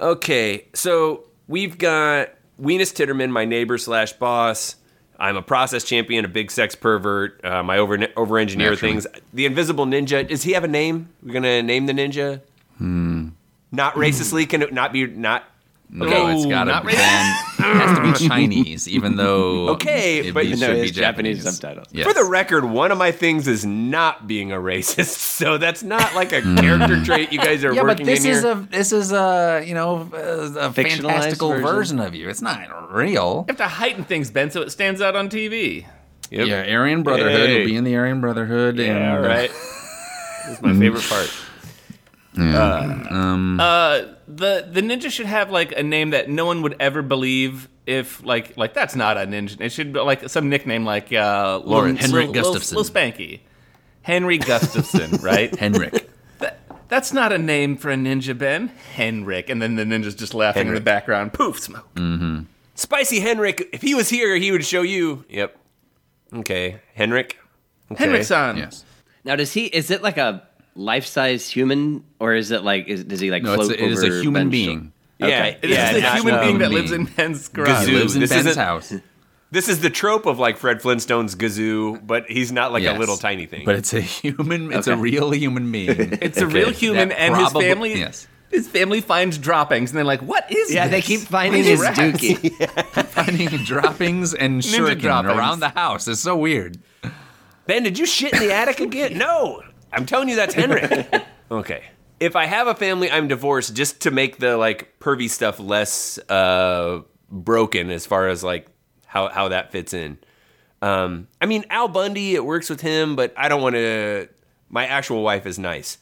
Okay, 0.00 0.66
so 0.74 1.24
we've 1.46 1.76
got 1.78 2.30
Weenus 2.60 2.92
Titterman, 2.94 3.30
my 3.30 3.44
neighbor 3.44 3.78
slash 3.78 4.12
boss. 4.14 4.76
I'm 5.20 5.36
a 5.36 5.42
process 5.42 5.84
champion, 5.84 6.24
a 6.24 6.28
big 6.28 6.50
sex 6.50 6.74
pervert. 6.74 7.44
Um, 7.44 7.68
I 7.68 7.78
over 7.78 7.98
over 8.16 8.38
engineer 8.38 8.74
things. 8.74 9.06
The 9.34 9.44
Invisible 9.44 9.84
Ninja. 9.84 10.26
Does 10.26 10.42
he 10.42 10.52
have 10.52 10.64
a 10.64 10.68
name? 10.68 11.10
We're 11.22 11.34
gonna 11.34 11.62
name 11.62 11.84
the 11.86 11.92
ninja. 11.92 12.40
Not 13.70 13.94
racistly. 13.94 14.48
Can 14.48 14.62
it 14.62 14.72
not 14.72 14.92
be 14.92 15.06
not? 15.06 15.44
No, 15.92 16.06
Okay. 16.06 16.34
it's 16.36 16.46
gotta 16.46 16.70
not 16.70 16.86
be 16.86 16.92
Ben. 16.92 17.00
has 17.00 17.98
to 17.98 18.22
be 18.22 18.28
Chinese, 18.28 18.88
even 18.88 19.16
though 19.16 19.68
Okay, 19.74 20.18
it 20.28 20.34
but 20.34 20.42
be- 20.42 20.50
you 20.50 20.56
know, 20.56 20.66
should 20.66 20.76
it's 20.78 20.92
be 20.92 21.00
Japanese 21.00 21.38
Japanese, 21.38 21.58
subtitles. 21.58 21.86
Yes. 21.92 22.06
For 22.06 22.14
the 22.14 22.24
record, 22.24 22.64
one 22.64 22.92
of 22.92 22.98
my 22.98 23.12
things 23.12 23.48
is 23.48 23.66
not 23.66 24.26
being 24.26 24.52
a 24.52 24.56
racist, 24.56 25.16
so 25.40 25.58
that's 25.58 25.82
not 25.82 26.14
like 26.14 26.32
a 26.32 26.42
character 26.42 26.96
mm. 26.96 27.04
trait 27.04 27.32
you 27.32 27.38
guys 27.38 27.64
are 27.64 27.72
yeah, 27.74 27.82
but 27.82 27.98
this 27.98 28.24
in 28.24 28.30
is 28.30 28.42
here. 28.42 28.52
a 28.52 28.54
this 28.70 28.92
is 28.92 29.12
a 29.12 29.64
you 29.66 29.74
know 29.74 30.08
a, 30.12 30.68
a 30.68 30.72
fantastical 30.72 31.50
version. 31.50 31.64
version. 31.66 32.00
of 32.00 32.14
you. 32.14 32.28
It's 32.28 32.42
not 32.42 32.92
real. 32.92 33.44
You 33.48 33.52
have 33.52 33.56
to 33.58 33.68
heighten 33.68 34.04
things, 34.04 34.30
Ben, 34.30 34.50
so 34.50 34.62
it 34.62 34.70
stands 34.70 35.00
out 35.00 35.16
on 35.16 35.28
TV. 35.28 35.86
Yep. 36.30 36.46
Yeah, 36.46 36.76
Aryan 36.76 37.02
Brotherhood 37.02 37.48
Hey. 37.48 37.58
will 37.58 37.66
be 37.66 37.76
in 37.76 37.84
the 37.84 37.96
Aryan 37.96 38.20
Brotherhood. 38.20 38.78
Yeah, 38.78 38.96
and, 38.96 39.16
all 39.16 39.22
right. 39.22 39.50
That's 40.46 40.62
my 40.62 40.72
favorite 40.78 41.02
part. 41.02 41.28
Uh, 42.38 42.42
yeah. 42.44 43.06
Um, 43.10 43.58
uh, 43.60 44.02
the 44.36 44.68
the 44.70 44.80
ninja 44.80 45.10
should 45.10 45.26
have 45.26 45.50
like 45.50 45.72
a 45.72 45.82
name 45.82 46.10
that 46.10 46.28
no 46.28 46.46
one 46.46 46.62
would 46.62 46.76
ever 46.80 47.02
believe 47.02 47.68
if 47.86 48.24
like 48.24 48.56
like 48.56 48.74
that's 48.74 48.94
not 48.94 49.16
a 49.16 49.20
ninja. 49.20 49.60
It 49.60 49.70
should 49.70 49.92
be 49.92 50.00
like 50.00 50.28
some 50.28 50.48
nickname 50.48 50.84
like 50.84 51.12
uh, 51.12 51.60
Lawrence. 51.64 52.00
Henrik 52.00 52.30
Lil, 52.30 52.42
Lil, 52.42 52.54
Gustafsson. 52.54 52.74
Lil 52.74 52.84
Spanky, 52.84 53.40
Henry 54.02 54.38
Gustafson, 54.38 55.10
right? 55.22 55.54
Henrik. 55.56 56.08
That's 56.88 57.12
not 57.12 57.32
a 57.32 57.38
name 57.38 57.76
for 57.76 57.92
a 57.92 57.94
ninja, 57.94 58.36
Ben. 58.36 58.66
Henrik, 58.94 59.48
and 59.48 59.62
then 59.62 59.76
the 59.76 59.84
ninja's 59.84 60.16
just 60.16 60.34
laughing 60.34 60.66
in 60.66 60.74
the 60.74 60.80
background. 60.80 61.32
Poof, 61.32 61.60
smoke. 61.60 61.88
Spicy 62.74 63.20
Henrik, 63.20 63.68
if 63.72 63.82
he 63.82 63.94
was 63.94 64.08
here, 64.08 64.34
he 64.36 64.50
would 64.50 64.64
show 64.64 64.82
you. 64.82 65.24
Yep. 65.28 65.56
Okay. 66.34 66.80
Henrik. 66.94 67.38
Okay. 67.92 68.04
Henrik-san. 68.04 68.56
yes. 68.56 68.84
Now, 69.22 69.36
does 69.36 69.52
he? 69.52 69.66
Is 69.66 69.90
it 69.90 70.02
like 70.02 70.16
a 70.16 70.48
life-size 70.74 71.48
human, 71.48 72.04
or 72.18 72.34
is 72.34 72.50
it 72.50 72.62
like? 72.62 72.88
Is, 72.88 73.04
does 73.04 73.20
he 73.20 73.30
like 73.30 73.42
No, 73.42 73.54
it's 73.54 73.66
float 73.66 73.78
a, 73.78 73.84
it 73.84 73.90
is 73.90 74.02
a 74.02 74.08
human 74.22 74.44
Ben's 74.44 74.50
being. 74.50 74.92
Yeah, 75.18 75.26
Okay. 75.26 75.58
It 75.62 75.70
is 75.70 75.76
yeah. 75.76 76.12
a 76.12 76.16
human 76.16 76.40
being 76.40 76.58
that 76.58 76.70
lives 76.70 76.92
in 76.92 77.04
Ben's 77.04 77.48
garage. 77.48 77.86
Gazoo. 77.88 77.92
Lives 77.94 78.14
in 78.14 78.20
This 78.20 78.30
Ben's 78.30 78.56
house, 78.56 78.94
This 79.50 79.68
is 79.68 79.80
the 79.80 79.90
trope 79.90 80.26
of 80.26 80.38
like 80.38 80.56
Fred 80.56 80.80
Flintstone's 80.80 81.34
Gazoo, 81.34 82.04
but 82.06 82.24
he's 82.28 82.52
not 82.52 82.72
like 82.72 82.84
Yes. 82.84 82.96
a 82.96 82.98
little 82.98 83.16
tiny 83.16 83.46
thing. 83.46 83.64
but 83.66 83.74
it's 83.76 83.92
a 83.92 84.00
human. 84.00 84.72
It's 84.72 84.86
a 84.86 84.96
real 84.96 85.30
human 85.32 85.70
being. 85.70 86.18
It's 86.22 86.38
a 86.38 86.46
real 86.46 86.70
human, 86.70 87.08
That 87.10 87.20
and 87.20 87.34
probably- 87.34 87.64
his 87.66 87.72
family. 87.74 87.94
yes. 87.98 88.28
His 88.50 88.66
family 88.66 89.00
finds 89.00 89.38
droppings, 89.38 89.90
and 89.92 89.96
they're 89.98 90.04
like, 90.04 90.22
"What 90.22 90.50
is 90.50 90.68
this? 90.68 90.74
Yeah, 90.74 90.88
this? 90.88 90.92
they 90.92 91.02
keep 91.02 91.20
finding 91.20 91.62
his 91.62 91.78
is 91.78 91.86
rats?" 91.86 91.98
dookie. 92.00 93.06
finding 93.06 93.48
droppings 93.64 94.34
and 94.34 94.60
shuriken 94.60 95.00
droppings. 95.02 95.38
around 95.38 95.60
the 95.60 95.68
house. 95.68 96.08
It's 96.08 96.20
so 96.20 96.36
weird. 96.36 96.76
Ben, 97.66 97.84
did 97.84 97.96
you 97.96 98.06
shit 98.06 98.32
in 98.32 98.40
the 98.40 98.52
attic 98.52 98.80
again? 98.80 99.16
No. 99.18 99.62
I'm 99.92 100.06
telling 100.06 100.28
you 100.28 100.36
that's 100.36 100.54
Henrik. 100.54 101.12
okay. 101.50 101.84
If 102.18 102.36
I 102.36 102.46
have 102.46 102.66
a 102.66 102.74
family, 102.74 103.10
I'm 103.10 103.28
divorced 103.28 103.74
just 103.74 104.02
to 104.02 104.10
make 104.10 104.38
the 104.38 104.56
like 104.56 104.98
pervy 105.00 105.28
stuff 105.28 105.58
less 105.58 106.18
uh, 106.28 107.00
broken 107.30 107.90
as 107.90 108.06
far 108.06 108.28
as 108.28 108.44
like 108.44 108.66
how, 109.06 109.28
how 109.28 109.48
that 109.48 109.72
fits 109.72 109.94
in. 109.94 110.18
Um, 110.82 111.28
I 111.40 111.46
mean, 111.46 111.64
Al 111.70 111.88
Bundy, 111.88 112.34
it 112.34 112.44
works 112.44 112.70
with 112.70 112.80
him, 112.80 113.16
but 113.16 113.32
I 113.36 113.48
don't 113.48 113.62
want 113.62 113.74
to. 113.76 114.28
My 114.68 114.86
actual 114.86 115.22
wife 115.22 115.46
is 115.46 115.58
nice. 115.58 115.98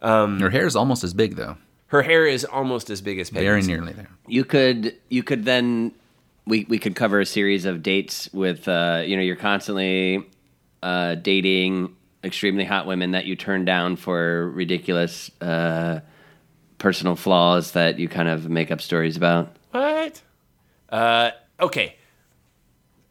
Um, 0.00 0.38
Her 0.40 0.50
hair 0.50 0.66
is 0.66 0.76
almost 0.76 1.02
as 1.02 1.14
big 1.14 1.36
though. 1.36 1.56
Her 1.88 2.02
hair 2.02 2.26
is 2.26 2.44
almost 2.44 2.90
as 2.90 3.00
big 3.00 3.18
as 3.18 3.30
Very 3.30 3.62
nearly 3.62 3.92
there. 3.92 4.08
You 4.26 4.44
could 4.44 4.96
you 5.08 5.22
could 5.22 5.44
then 5.44 5.92
we 6.46 6.66
we 6.68 6.78
could 6.78 6.94
cover 6.96 7.20
a 7.20 7.26
series 7.26 7.64
of 7.64 7.82
dates 7.82 8.28
with 8.32 8.68
uh, 8.68 9.02
you 9.04 9.16
know 9.16 9.22
you're 9.22 9.36
constantly 9.36 10.24
uh, 10.82 11.14
dating 11.16 11.94
extremely 12.24 12.64
hot 12.64 12.86
women 12.86 13.12
that 13.12 13.26
you 13.26 13.36
turn 13.36 13.64
down 13.64 13.96
for 13.96 14.50
ridiculous 14.50 15.30
uh, 15.40 16.00
personal 16.78 17.16
flaws 17.16 17.72
that 17.72 17.98
you 17.98 18.08
kind 18.08 18.28
of 18.28 18.48
make 18.48 18.70
up 18.70 18.80
stories 18.80 19.16
about. 19.16 19.56
What? 19.70 20.22
Uh, 20.88 21.30
okay. 21.60 21.96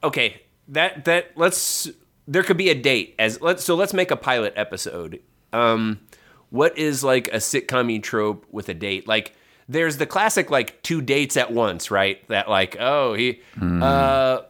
Okay. 0.03 0.41
That 0.69 1.05
that 1.05 1.31
let's 1.35 1.89
there 2.27 2.43
could 2.43 2.57
be 2.57 2.69
a 2.69 2.75
date 2.75 3.15
as 3.19 3.41
let's 3.41 3.63
so 3.63 3.75
let's 3.75 3.93
make 3.93 4.11
a 4.11 4.15
pilot 4.15 4.53
episode. 4.55 5.21
Um, 5.51 5.99
what 6.49 6.77
is 6.77 7.03
like 7.03 7.27
a 7.29 7.37
sitcom 7.37 8.01
trope 8.01 8.45
with 8.51 8.69
a 8.69 8.73
date? 8.73 9.07
Like 9.07 9.35
there's 9.67 9.97
the 9.97 10.05
classic 10.05 10.49
like 10.49 10.81
two 10.83 11.01
dates 11.01 11.35
at 11.35 11.51
once, 11.51 11.91
right? 11.91 12.25
That 12.29 12.49
like 12.49 12.77
oh 12.79 13.13
he, 13.13 13.41
uh, 13.59 14.41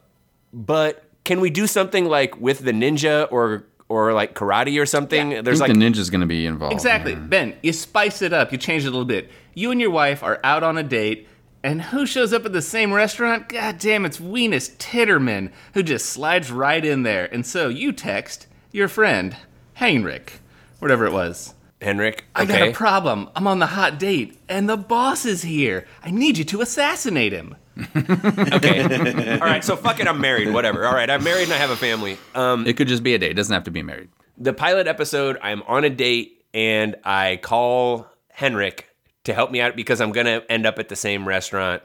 but 0.53 1.03
can 1.23 1.39
we 1.39 1.49
do 1.49 1.65
something 1.65 2.05
like 2.05 2.39
with 2.39 2.59
the 2.59 2.71
ninja 2.71 3.27
or 3.31 3.65
or 3.89 4.13
like 4.13 4.35
karate 4.35 4.81
or 4.81 4.85
something? 4.85 5.37
I 5.37 5.41
There's 5.41 5.59
think 5.59 5.69
like 5.69 5.77
the 5.77 5.85
ninja's 5.85 6.09
going 6.09 6.21
to 6.21 6.27
be 6.27 6.45
involved. 6.45 6.73
Exactly. 6.73 7.15
Ben, 7.15 7.55
you 7.61 7.73
spice 7.73 8.21
it 8.21 8.33
up. 8.33 8.51
You 8.51 8.57
change 8.57 8.83
it 8.83 8.87
a 8.87 8.91
little 8.91 9.05
bit. 9.05 9.29
You 9.53 9.71
and 9.71 9.79
your 9.79 9.91
wife 9.91 10.23
are 10.23 10.39
out 10.43 10.63
on 10.63 10.77
a 10.77 10.83
date, 10.83 11.27
and 11.63 11.81
who 11.81 12.05
shows 12.05 12.33
up 12.33 12.45
at 12.45 12.53
the 12.53 12.61
same 12.61 12.91
restaurant? 12.93 13.49
God 13.49 13.77
damn, 13.77 14.05
it's 14.05 14.19
Weenus 14.19 14.75
Titterman, 14.77 15.51
who 15.73 15.83
just 15.83 16.07
slides 16.07 16.51
right 16.51 16.83
in 16.83 17.03
there. 17.03 17.31
And 17.31 17.45
so 17.45 17.69
you 17.69 17.91
text 17.91 18.47
your 18.71 18.87
friend, 18.87 19.37
Heinrich, 19.75 20.39
whatever 20.79 21.05
it 21.05 21.13
was. 21.13 21.53
Henrik. 21.81 22.25
I 22.33 22.45
got 22.45 22.61
a 22.61 22.71
problem. 22.71 23.29
I'm 23.35 23.45
on 23.45 23.59
the 23.59 23.67
hot 23.67 23.99
date, 23.99 24.39
and 24.49 24.69
the 24.69 24.77
boss 24.77 25.25
is 25.25 25.43
here. 25.43 25.85
I 26.01 26.11
need 26.11 26.37
you 26.37 26.45
to 26.45 26.61
assassinate 26.61 27.33
him. 27.33 27.55
okay. 27.95 29.33
All 29.39 29.47
right. 29.47 29.63
So 29.63 29.75
fuck 29.75 29.99
it. 29.99 30.07
I'm 30.07 30.21
married. 30.21 30.53
Whatever. 30.53 30.85
All 30.85 30.93
right. 30.93 31.09
I'm 31.09 31.23
married 31.23 31.43
and 31.45 31.53
I 31.53 31.57
have 31.57 31.69
a 31.71 31.75
family. 31.75 32.17
Um, 32.35 32.67
It 32.67 32.77
could 32.77 32.87
just 32.87 33.03
be 33.03 33.13
a 33.13 33.19
date. 33.19 33.31
It 33.31 33.35
doesn't 33.35 33.53
have 33.53 33.63
to 33.65 33.71
be 33.71 33.83
married. 33.83 34.09
the 34.37 34.53
pilot 34.53 34.87
episode, 34.87 35.37
I'm 35.41 35.61
on 35.63 35.83
a 35.83 35.89
date 35.89 36.43
and 36.53 36.95
I 37.03 37.39
call 37.41 38.07
Henrik 38.29 38.89
to 39.23 39.33
help 39.33 39.51
me 39.51 39.61
out 39.61 39.75
because 39.75 40.01
I'm 40.01 40.11
gonna 40.11 40.41
end 40.49 40.65
up 40.65 40.77
at 40.79 40.89
the 40.89 40.95
same 40.95 41.27
restaurant 41.27 41.81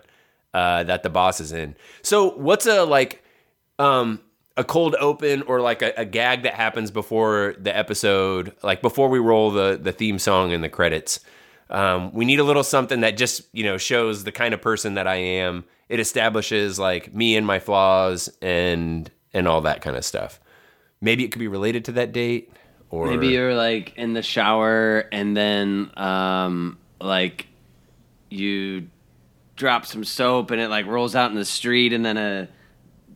uh, 0.55 0.83
that 0.85 1.03
the 1.03 1.11
boss 1.11 1.40
is 1.40 1.53
in. 1.53 1.77
So 2.03 2.31
what's 2.33 2.66
a 2.66 2.85
like 2.85 3.22
um, 3.79 4.20
a 4.57 4.64
cold 4.64 4.96
open 4.98 5.42
or 5.42 5.61
like 5.61 5.83
a, 5.83 5.92
a 5.96 6.05
gag 6.05 6.42
that 6.42 6.55
happens 6.55 6.90
before 6.90 7.55
the 7.59 7.74
episode, 7.77 8.55
like 8.62 8.83
before 8.83 9.09
we 9.09 9.18
roll 9.18 9.51
the 9.51 9.79
the 9.81 9.92
theme 9.92 10.18
song 10.18 10.53
and 10.53 10.62
the 10.64 10.68
credits? 10.68 11.20
Um, 11.70 12.12
we 12.14 12.24
need 12.24 12.40
a 12.40 12.44
little 12.44 12.64
something 12.64 13.01
that 13.03 13.16
just 13.16 13.42
you 13.53 13.62
know 13.64 13.77
shows 13.79 14.24
the 14.24 14.33
kind 14.33 14.53
of 14.53 14.61
person 14.61 14.94
that 14.94 15.07
I 15.07 15.16
am. 15.16 15.64
It 15.88 16.01
establishes 16.01 16.79
like 16.79 17.14
me 17.14 17.37
and 17.37 17.46
my 17.46 17.59
flaws 17.59 18.29
and 18.42 19.11
and 19.33 19.46
all 19.48 19.61
that 19.62 19.81
kind 19.83 19.96
of 19.96 20.05
stuff. 20.05 20.40
Maybe 21.01 21.24
it 21.24 21.33
could 21.33 21.38
be 21.38 21.48
related 21.48 21.85
to 21.87 21.92
that 21.92 22.12
date, 22.12 22.53
or 22.90 23.07
Maybe 23.07 23.29
you're 23.29 23.55
like 23.55 23.94
in 23.96 24.12
the 24.14 24.22
shower 24.22 25.05
and 25.12 25.37
then 25.37 25.90
um, 25.96 26.79
like 27.01 27.46
you 28.31 28.88
drop 29.57 29.87
some 29.87 30.05
soap 30.05 30.51
and 30.51 30.61
it 30.61 30.68
like 30.68 30.87
rolls 30.87 31.14
out 31.14 31.31
in 31.31 31.37
the 31.37 31.44
street 31.44 31.92
and 31.92 32.05
then 32.05 32.16
a 32.16 32.48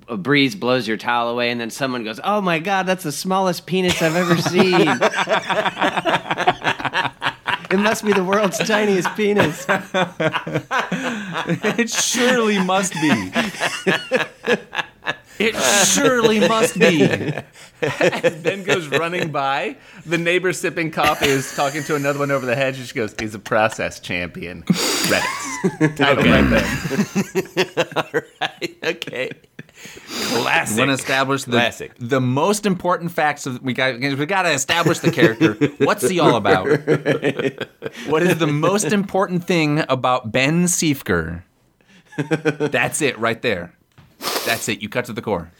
a 0.09 0.17
breeze 0.17 0.55
blows 0.55 0.89
your 0.89 0.97
towel 0.97 1.29
away 1.29 1.51
and 1.51 1.61
then 1.61 1.71
someone 1.71 2.05
goes, 2.05 2.19
"Oh 2.23 2.41
my 2.41 2.59
god, 2.59 2.87
that's 2.87 3.05
the 3.05 3.13
smallest 3.13 3.67
penis 3.67 4.01
I've 4.03 4.17
ever 4.17 4.37
seen." 4.37 4.89
it 7.73 7.79
must 7.79 8.05
be 8.05 8.13
the 8.13 8.25
world's 8.25 8.59
tiniest 8.59 9.09
penis. 9.17 9.67
It 11.79 11.91
surely 11.91 12.59
must 12.63 12.93
be. 12.93 13.33
It 15.39 15.57
surely 15.87 16.41
must 16.47 16.79
be. 16.79 17.03
As 17.83 18.35
Ben 18.37 18.63
goes 18.63 18.87
running 18.89 19.33
by. 19.33 19.77
The 20.07 20.19
neighbor 20.19 20.53
sipping 20.53 20.91
coffee 20.91 21.27
is 21.27 21.55
talking 21.57 21.83
to 21.85 21.97
another 21.97 22.19
one 22.21 22.31
over 22.31 22.47
the 22.47 22.55
hedge. 22.55 22.79
And 22.79 22.87
she 22.87 22.95
goes, 22.95 23.15
"He's 23.19 23.35
a 23.35 23.39
process 23.41 23.99
champion." 23.99 24.63
Credits. 24.63 25.97
Title 25.97 26.25
right 26.25 26.51
there. 28.03 28.27
okay. 28.85 29.31
Classic. 30.09 30.77
We 30.77 30.81
want 30.81 30.89
to 30.91 30.95
establish 30.95 31.45
the, 31.45 31.53
Classic. 31.53 31.93
the 31.99 32.21
most 32.21 32.67
important 32.67 33.13
facts 33.13 33.47
of 33.47 33.63
we 33.63 33.73
got 33.73 33.99
we 33.99 34.27
got 34.27 34.43
to 34.43 34.51
establish 34.53 34.99
the 35.01 35.11
character. 35.11 35.55
What's 35.79 36.09
he 36.09 36.21
all 36.21 36.37
about? 36.37 36.67
what 38.07 38.23
is 38.23 38.39
the 38.39 38.47
most 38.49 38.93
important 38.93 39.45
thing 39.45 39.85
about 39.89 40.33
Ben 40.33 40.65
Siefker? 40.65 41.43
That's 42.17 43.01
it 43.03 43.19
right 43.19 43.41
there. 43.43 43.75
That's 44.47 44.69
it. 44.69 44.83
You 44.83 44.89
cut 44.89 45.07
to 45.07 45.13
the 45.13 45.23
core. 45.23 45.51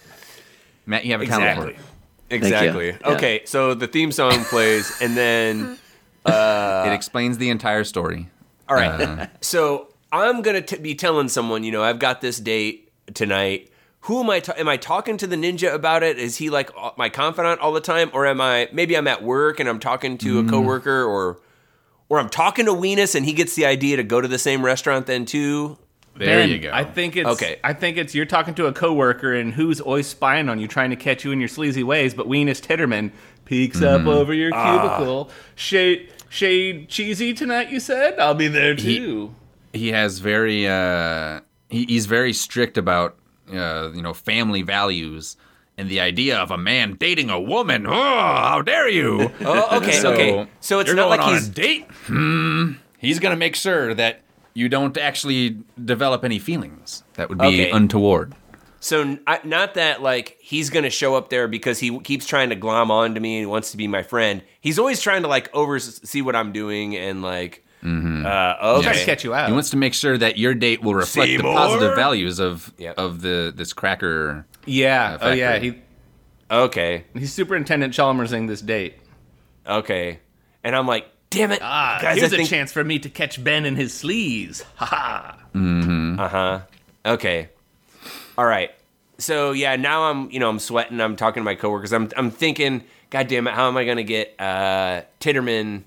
Matt, 0.87 1.05
you 1.05 1.13
have 1.13 1.21
a 1.23 1.27
talent 1.27 1.49
Exactly. 1.49 1.73
it. 1.75 1.79
Exactly. 2.31 2.87
you. 2.87 2.99
Yeah. 3.01 3.09
Okay, 3.15 3.43
so 3.45 3.75
the 3.75 3.87
theme 3.87 4.13
song 4.13 4.45
plays, 4.45 5.01
and 5.01 5.17
then 5.17 5.79
uh, 6.27 6.85
it 6.87 6.93
explains 6.93 7.39
the 7.39 7.51
entire 7.51 7.85
story. 7.85 8.29
all 8.69 8.77
right. 8.77 9.01
Uh, 9.01 9.27
so 9.41 9.89
I'm 10.11 10.43
gonna 10.43 10.63
t- 10.63 10.77
be 10.79 10.95
telling 10.95 11.29
someone, 11.29 11.65
you 11.65 11.73
know, 11.73 11.83
I've 11.83 11.99
got 11.99 12.21
this 12.21 12.39
date 12.39 12.91
tonight. 13.15 13.71
Who 14.03 14.21
am 14.21 14.31
I? 14.31 14.41
Ta- 14.41 14.55
am 14.57 14.69
I 14.69 14.77
talking 14.77 15.17
to 15.19 15.27
the 15.27 15.37
ninja 15.37 15.73
about 15.73 16.03
it? 16.03 16.19
Is 16.19 16.37
he 16.39 16.51
like 16.51 16.71
uh, 16.77 16.91
my 16.97 17.09
confidant 17.09 17.61
all 17.61 17.73
the 17.73 17.81
time, 17.81 18.11
or 18.13 18.27
am 18.27 18.41
I? 18.41 18.69
Maybe 18.73 18.97
I'm 18.97 19.07
at 19.07 19.23
work 19.23 19.61
and 19.61 19.69
I'm 19.69 19.79
talking 19.79 20.19
to 20.19 20.41
a 20.41 20.45
coworker, 20.49 21.05
or 21.05 21.39
or 22.09 22.19
I'm 22.19 22.29
talking 22.29 22.67
to 22.67 22.73
Weenus 22.73 23.15
and 23.15 23.25
he 23.25 23.33
gets 23.33 23.55
the 23.55 23.65
idea 23.65 23.97
to 23.97 24.03
go 24.03 24.21
to 24.21 24.29
the 24.29 24.39
same 24.39 24.65
restaurant 24.65 25.07
then 25.07 25.25
too. 25.25 25.79
There 26.15 26.41
Ben, 26.41 26.51
you 26.51 26.59
go. 26.59 26.71
I 26.73 26.85
think 26.85 27.17
it's 27.17 27.27
Okay. 27.29 27.59
I 27.65 27.73
think 27.73 27.97
it's 27.97 28.15
you're 28.15 28.27
talking 28.27 28.55
to 28.57 28.67
a 28.67 28.73
coworker 28.73 29.33
and 29.35 29.55
who's 29.55 29.81
always 29.81 30.07
spying 30.09 30.49
on 30.51 30.59
you, 30.59 30.69
trying 30.69 30.91
to 30.91 30.97
catch 30.97 31.25
you 31.25 31.31
in 31.33 31.39
your 31.39 31.49
sleazy 31.49 31.83
ways. 31.83 32.13
But 32.13 32.27
Weenus 32.27 32.61
Titterman 32.61 33.13
peeks 33.47 33.79
Mm-hmm. 33.81 34.07
up 34.09 34.15
over 34.15 34.35
your 34.35 34.51
Ah. 34.53 34.97
cubicle. 34.97 35.31
Shade 35.55 36.11
shade 36.29 36.89
cheesy 36.91 37.33
tonight. 37.33 37.71
You 37.71 37.79
said 37.81 38.19
I'll 38.19 38.35
be 38.35 38.49
there 38.49 38.75
too. 38.75 39.35
he 39.73 39.93
has 39.93 40.19
very 40.19 40.67
uh 40.69 41.41
he, 41.71 41.85
he's 41.87 42.05
very 42.07 42.33
strict 42.35 42.77
about 42.77 43.17
uh, 43.53 43.91
you 43.95 44.03
know 44.03 44.15
family 44.15 44.63
values 44.63 45.37
and 45.79 45.89
the 45.89 46.01
idea 46.01 46.39
of 46.39 46.51
a 46.51 46.59
man 46.59 46.95
dating 46.99 47.31
a 47.31 47.41
woman. 47.41 47.87
Oh, 47.87 47.93
how 47.93 48.63
dare 48.63 48.89
you! 48.89 49.31
Oh, 49.45 49.79
okay, 49.79 49.93
So, 49.93 50.13
okay. 50.13 50.47
So 50.61 50.81
it's 50.81 50.93
not 50.93 51.09
like 51.09 51.23
he's 51.33 51.49
date. 51.49 51.87
Hmm. 52.07 52.73
He's 52.99 53.19
gonna 53.19 53.37
make 53.37 53.57
sure 53.57 53.95
that 53.95 54.21
you 54.55 54.69
don't 54.69 54.97
actually 54.99 55.57
develop 55.83 56.25
any 56.25 56.39
feelings 56.39 57.03
that 57.15 57.29
would 57.29 57.39
be 57.39 57.47
Okay. 57.47 57.71
untoward. 57.71 58.35
So 58.81 59.17
not 59.45 59.75
that 59.75 60.03
like 60.03 60.37
he's 60.41 60.69
gonna 60.69 60.91
show 60.91 61.15
up 61.15 61.31
there 61.31 61.49
because 61.49 61.79
he 61.79 61.99
keeps 62.01 62.27
trying 62.27 62.49
to 62.51 62.55
glom 62.57 62.91
on 62.91 63.15
to 63.15 63.21
me 63.21 63.39
and 63.41 63.49
wants 63.51 63.71
to 63.71 63.77
be 63.77 63.87
my 63.89 64.03
friend. 64.03 64.43
He's 64.61 64.79
always 64.79 65.01
trying 65.01 65.23
to 65.23 65.29
like 65.29 65.49
oversee 65.55 66.21
what 66.21 66.37
I'm 66.37 66.53
doing 66.53 66.97
and 66.97 67.23
like. 67.23 67.65
Mm-hmm. 67.83 68.25
Uh, 68.25 68.55
Trying 68.55 68.83
to 68.83 68.89
okay. 68.91 69.05
catch 69.05 69.25
you 69.25 69.35
out. 69.35 69.49
He 69.49 69.53
wants 69.53 69.71
to 69.71 69.77
make 69.77 69.93
sure 69.95 70.17
that 70.17 70.39
your 70.39 70.55
date 70.55 70.83
will 70.83 70.95
reflect 70.95 71.31
Seymour? 71.31 71.53
the 71.53 71.57
positive 71.59 71.97
values 71.97 72.39
of 72.39 72.73
Yep. 72.79 72.95
of 72.99 73.21
the 73.23 73.53
this 73.55 73.73
cracker. 73.73 74.47
yeah. 74.67 75.15
Uh, 75.21 75.29
oh 75.29 75.33
yeah. 75.33 75.59
He 75.59 75.75
Okay. 76.51 77.05
he's 77.15 77.33
Superintendent 77.33 77.93
Chalmersing 77.95 78.47
this 78.47 78.61
date. 78.61 78.95
Okay. 79.67 80.21
And 80.65 80.77
I'm 80.77 80.87
like, 80.87 81.07
damn 81.31 81.51
it, 81.51 81.59
Ah, 81.63 81.99
guys! 82.01 82.19
here's 82.19 82.33
I 82.33 82.37
a 82.37 82.39
think. 82.39 82.51
chance 82.51 82.73
for 82.73 82.85
me 82.85 82.99
to 83.01 83.09
catch 83.09 83.43
Ben 83.43 83.65
in 83.67 83.75
his 83.77 83.93
sleeves. 83.95 84.63
Ha 84.77 84.87
ha. 84.87 85.39
Uh 85.55 86.29
huh. 86.29 86.61
Okay. 87.05 87.49
All 88.39 88.45
right. 88.47 88.71
So 89.19 89.53
yeah, 89.53 89.77
now 89.77 90.05
I'm 90.05 90.31
you 90.31 90.39
know 90.41 90.49
I'm 90.49 90.59
sweating. 90.59 91.01
I'm 91.01 91.17
talking 91.17 91.41
to 91.41 91.45
my 91.45 91.55
coworkers. 91.55 91.93
I'm 91.93 92.11
I'm 92.17 92.31
thinking, 92.31 92.85
God 93.11 93.29
damn 93.29 93.47
it, 93.47 93.55
how 93.55 93.67
am 93.69 93.77
I 93.77 93.85
gonna 93.85 94.03
get 94.05 94.35
uh, 94.39 95.03
Titterman? 95.21 95.83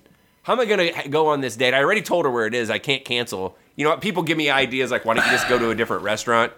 How 0.45 0.53
am 0.53 0.59
I 0.59 0.65
gonna 0.65 1.07
go 1.09 1.29
on 1.29 1.41
this 1.41 1.55
date? 1.55 1.73
I 1.73 1.79
already 1.79 2.03
told 2.03 2.25
her 2.25 2.29
where 2.31 2.45
it 2.45 2.53
is. 2.53 2.69
I 2.69 2.77
can't 2.77 3.03
cancel. 3.03 3.57
You 3.75 3.83
know 3.83 3.89
what? 3.89 4.01
People 4.01 4.21
give 4.21 4.37
me 4.37 4.51
ideas 4.51 4.91
like, 4.91 5.03
why 5.03 5.15
don't 5.15 5.25
you 5.25 5.31
just 5.31 5.49
go 5.49 5.57
to 5.57 5.71
a 5.71 5.75
different 5.75 6.03
restaurant? 6.03 6.53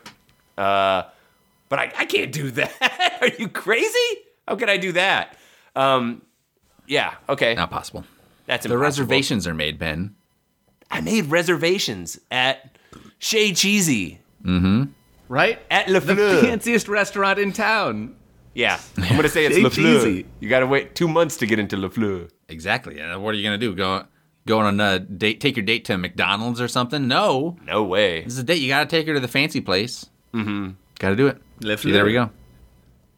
Uh, 0.58 1.04
but 1.70 1.80
I, 1.80 1.94
I 1.98 2.06
can't 2.06 2.34
do 2.34 2.52
that. 2.52 3.18
Are 3.22 3.30
you 3.40 3.48
crazy? 3.48 4.18
How 4.46 4.58
can 4.58 4.68
I 4.68 4.76
do 4.76 4.92
that? 4.92 5.38
Um, 5.74 6.22
yeah. 6.86 7.14
Okay. 7.30 7.56
Not 7.56 7.72
possible. 7.72 8.04
That's 8.46 8.68
The 8.68 8.78
reservations 8.78 9.48
are 9.48 9.54
made, 9.54 9.80
Ben. 9.80 10.16
I 10.92 11.00
made 11.00 11.28
reservations 11.28 12.20
at 12.30 12.78
Chez 13.20 13.54
Cheesy 13.54 14.20
Right? 15.30 15.60
at 15.72 15.88
Le 15.88 16.02
The 16.02 16.40
fanciest 16.42 16.90
restaurant 16.90 17.40
in 17.40 17.54
town. 17.54 18.17
Yeah, 18.58 18.80
I'm 18.98 19.16
gonna 19.16 19.30
say 19.30 19.46
it's 19.46 19.56
Hey, 19.56 19.62
Le 19.62 19.70
Fleur. 19.70 20.00
cheesy. 20.00 20.26
You 20.40 20.50
gotta 20.50 20.66
wait 20.66 20.96
two 20.96 21.08
months 21.08 21.38
to 21.38 21.46
get 21.46 21.60
into 21.60 21.78
Le 21.78 21.92
Fleur. 21.92 22.28
Exactly. 22.50 23.00
And 23.00 23.24
what 23.24 23.36
are 23.36 23.38
you 23.38 23.44
gonna 23.44 23.60
do? 23.60 23.76
Go 23.76 24.06
go 24.48 24.60
on 24.60 24.80
a 24.80 24.98
date? 25.00 25.40
Take 25.42 25.56
your 25.58 25.66
date 25.66 25.86
to 25.86 25.98
McDonald's 25.98 26.60
or 26.60 26.68
something? 26.68 27.08
No. 27.08 27.56
No 27.64 27.84
way. 27.84 28.24
This 28.24 28.34
is 28.34 28.40
a 28.40 28.44
date. 28.44 28.56
You 28.60 28.68
gotta 28.70 28.88
take 28.88 29.06
her 29.06 29.14
to 29.14 29.20
the 29.20 29.28
fancy 29.28 29.62
place. 29.62 30.08
Mm-hmm. 30.34 30.72
Gotta 30.98 31.16
do 31.16 31.28
it. 31.28 31.40
Le 31.62 31.78
See, 31.78 31.92
there 31.92 32.04
we 32.04 32.14
go. 32.14 32.32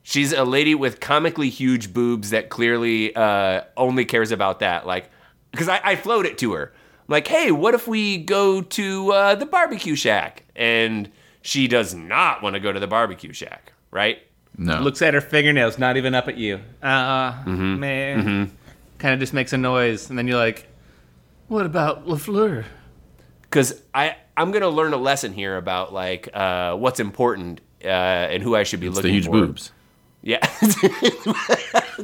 She's 0.04 0.34
a 0.34 0.44
lady 0.44 0.76
with 0.76 1.00
comically 1.00 1.50
huge 1.50 1.94
boobs 1.94 2.32
that 2.32 2.50
clearly 2.50 3.16
uh, 3.16 3.62
only 3.78 4.04
cares 4.04 4.32
about 4.32 4.60
that. 4.60 4.86
Like, 4.86 5.10
because 5.52 5.70
I, 5.70 5.80
I 5.84 5.96
float 5.96 6.26
it 6.26 6.38
to 6.40 6.52
her. 6.54 6.74
I'm 6.74 7.06
like, 7.08 7.28
hey, 7.28 7.52
what 7.52 7.76
if 7.76 7.88
we 7.88 8.18
go 8.18 8.62
to 8.62 9.12
uh, 9.14 9.36
the 9.36 9.46
barbecue 9.46 9.96
shack? 9.96 10.44
And 10.56 11.10
she 11.44 11.68
does 11.70 11.94
not 11.94 12.42
want 12.42 12.56
to 12.56 12.60
go 12.60 12.74
to 12.74 12.80
the 12.80 12.88
barbecue 12.88 13.32
shack, 13.34 13.72
right? 13.92 14.20
No. 14.62 14.80
Looks 14.82 15.02
at 15.02 15.14
her 15.14 15.22
fingernails, 15.22 15.80
not 15.80 15.96
even 15.96 16.14
up 16.14 16.28
at 16.28 16.36
you. 16.38 16.60
Uh, 16.84 17.32
Mm-hmm. 17.44 17.80
man. 17.80 18.52
Kind 18.98 19.14
of 19.14 19.20
just 19.22 19.34
makes 19.34 19.54
a 19.54 19.58
noise, 19.58 20.10
and 20.10 20.20
then 20.20 20.28
you're 20.28 20.38
like, 20.38 20.68
"What 21.48 21.66
about 21.66 22.06
Lafleur?" 22.06 22.66
Because 23.44 23.82
I 23.96 24.18
I'm 24.36 24.52
gonna 24.52 24.68
learn 24.68 24.92
a 24.92 24.98
lesson 24.98 25.32
here 25.32 25.56
about 25.56 25.94
like 25.94 26.28
uh, 26.34 26.76
what's 26.76 27.00
important 27.00 27.62
uh, 27.86 27.88
and 27.88 28.44
who 28.44 28.56
I 28.58 28.64
should 28.64 28.82
be 28.82 28.88
it's 28.88 28.98
looking 28.98 29.10
the 29.12 29.14
huge 29.14 29.26
for. 29.28 29.32
boobs. 29.32 29.72
Yeah. 30.22 30.40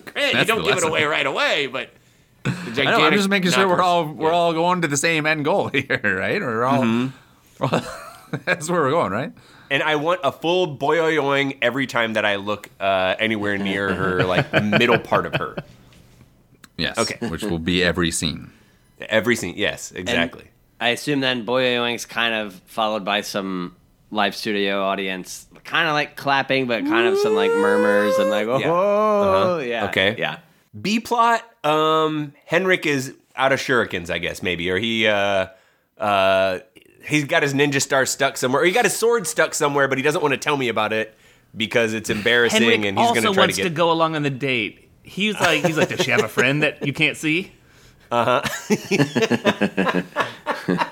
Granted, 0.06 0.40
you 0.40 0.46
don't 0.46 0.64
the 0.64 0.70
give 0.70 0.78
it 0.78 0.84
away 0.88 1.04
right 1.04 1.26
away, 1.26 1.68
but 1.68 1.90
the 2.44 2.52
I 2.52 2.54
gigantic 2.54 2.86
know. 2.86 3.06
I'm 3.06 3.14
just 3.14 3.28
making 3.30 3.52
sure 3.52 3.68
we're 3.68 3.82
all 3.82 4.06
we're 4.08 4.30
Yeah. 4.30 4.36
all 4.36 4.54
going 4.54 4.82
to 4.84 4.88
the 4.88 4.96
same 4.98 5.26
end 5.26 5.44
goal 5.44 5.68
here, 5.74 6.00
right? 6.04 6.40
We're 6.42 6.64
all. 6.64 6.84
Mm-hmm. 6.84 8.38
that's 8.46 8.70
where 8.70 8.82
we're 8.82 8.92
going, 8.92 9.12
right? 9.12 9.34
And 9.76 9.84
I 9.84 9.98
want 9.98 10.22
a 10.24 10.32
full 10.32 10.78
boyoyoing 10.78 11.58
every 11.62 11.86
time 11.86 12.14
that 12.14 12.24
I 12.24 12.38
look 12.38 12.70
uh, 12.80 13.16
anywhere 13.20 13.58
near 13.58 13.94
her, 13.94 14.24
like 14.34 14.54
middle 14.64 14.98
part 14.98 15.26
of 15.26 15.36
her. 15.36 15.58
Yes. 16.78 16.98
Okay. 16.98 17.28
Which 17.28 17.44
will 17.44 17.60
be 17.60 17.84
every 17.84 18.12
scene. 18.12 18.54
Every 19.02 19.36
scene. 19.36 19.56
Yes, 19.58 19.92
exactly. 19.92 20.46
I 20.80 20.90
assume 20.90 21.20
then 21.20 21.46
Boyoing's 21.46 22.06
kind 22.06 22.34
of 22.34 22.54
followed 22.68 23.04
by 23.04 23.20
some 23.20 23.76
live 24.12 24.34
studio 24.34 24.82
audience, 24.82 25.46
kind 25.66 25.90
of 25.90 25.94
like 25.94 26.16
clapping, 26.16 26.68
but 26.68 26.86
kind 26.86 27.10
of 27.10 27.18
some 27.18 27.36
like 27.36 27.52
murmurs 27.52 28.18
and 28.18 28.30
like, 28.30 28.48
oh, 28.48 28.60
Yeah. 28.60 28.72
Uh-huh. 28.72 29.58
yeah. 29.58 29.86
Okay. 29.90 30.16
Yeah. 30.18 30.40
B 30.82 31.02
plot. 31.02 31.44
Um, 31.66 32.32
Henrik 32.46 32.86
is 32.86 33.14
out 33.36 33.52
of 33.52 33.60
shurikens, 33.60 34.10
I 34.10 34.20
guess 34.20 34.42
maybe, 34.42 34.72
or 34.72 34.78
he 34.78 35.06
uh, 35.06 35.48
uh, 35.98 36.60
he's 37.08 37.26
got 37.26 37.44
his 37.44 37.54
ninja 37.54 37.82
star 37.82 38.06
stuck 38.06 38.38
somewhere, 38.38 38.62
or 38.62 38.66
he 38.66 38.72
got 38.72 38.86
his 38.86 38.96
sword 38.96 39.28
stuck 39.28 39.54
somewhere, 39.54 39.88
but 39.88 39.98
he 39.98 40.04
doesn't 40.04 40.22
want 40.22 40.34
to 40.34 40.38
tell 40.38 40.58
me 40.58 40.70
about 40.70 40.94
it 40.94 41.16
because 41.56 41.94
it's 41.94 42.10
embarrassing, 42.10 42.62
Henrik 42.62 42.86
and 42.86 43.00
he's 43.00 43.08
going 43.10 43.24
to 43.24 43.34
try 43.34 43.44
wants 43.44 43.56
to 43.56 43.64
get... 43.64 43.64
He 43.64 43.70
also 43.70 43.70
wants 43.70 43.70
to, 43.70 43.70
go 43.70 43.92
along 43.92 44.16
on 44.16 44.24
the 44.24 44.30
date. 44.30 44.90
He's 45.04 45.40
like, 45.40 45.64
he's 45.66 45.78
like, 45.78 45.90
does 45.90 46.02
she 46.02 46.12
have 46.12 46.24
a 46.24 46.28
friend 46.28 46.64
that 46.64 46.86
you 46.86 46.94
can't 46.94 47.16
see? 47.16 47.52
Uh 48.12 48.42
huh. 48.42 50.04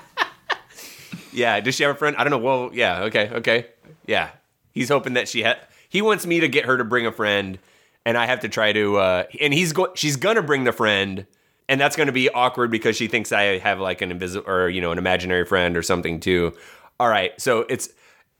yeah, 1.33 1.59
does 1.59 1.75
she 1.75 1.83
have 1.83 1.95
a 1.95 1.97
friend? 1.97 2.15
I 2.17 2.23
don't 2.23 2.31
know. 2.31 2.37
Well, 2.37 2.69
yeah, 2.73 3.03
okay, 3.03 3.29
okay, 3.29 3.67
yeah. 4.05 4.29
He's 4.71 4.89
hoping 4.89 5.13
that 5.13 5.27
she 5.27 5.43
had. 5.43 5.59
He 5.89 6.01
wants 6.01 6.25
me 6.25 6.39
to 6.39 6.47
get 6.47 6.65
her 6.65 6.77
to 6.77 6.83
bring 6.83 7.05
a 7.05 7.11
friend, 7.11 7.59
and 8.05 8.17
I 8.17 8.25
have 8.25 8.39
to 8.41 8.49
try 8.49 8.73
to. 8.73 8.97
uh 8.97 9.23
And 9.39 9.53
he's 9.53 9.73
go. 9.73 9.91
She's 9.95 10.15
gonna 10.15 10.41
bring 10.41 10.63
the 10.63 10.71
friend, 10.71 11.25
and 11.69 11.79
that's 11.79 11.95
gonna 11.95 12.11
be 12.11 12.29
awkward 12.29 12.71
because 12.71 12.95
she 12.95 13.07
thinks 13.07 13.31
I 13.31 13.57
have 13.59 13.79
like 13.79 14.01
an 14.01 14.11
invisible 14.11 14.49
or 14.49 14.69
you 14.69 14.81
know 14.81 14.91
an 14.91 14.97
imaginary 14.97 15.45
friend 15.45 15.75
or 15.77 15.81
something 15.83 16.19
too. 16.19 16.53
All 16.99 17.07
right, 17.09 17.39
so 17.41 17.65
it's 17.69 17.89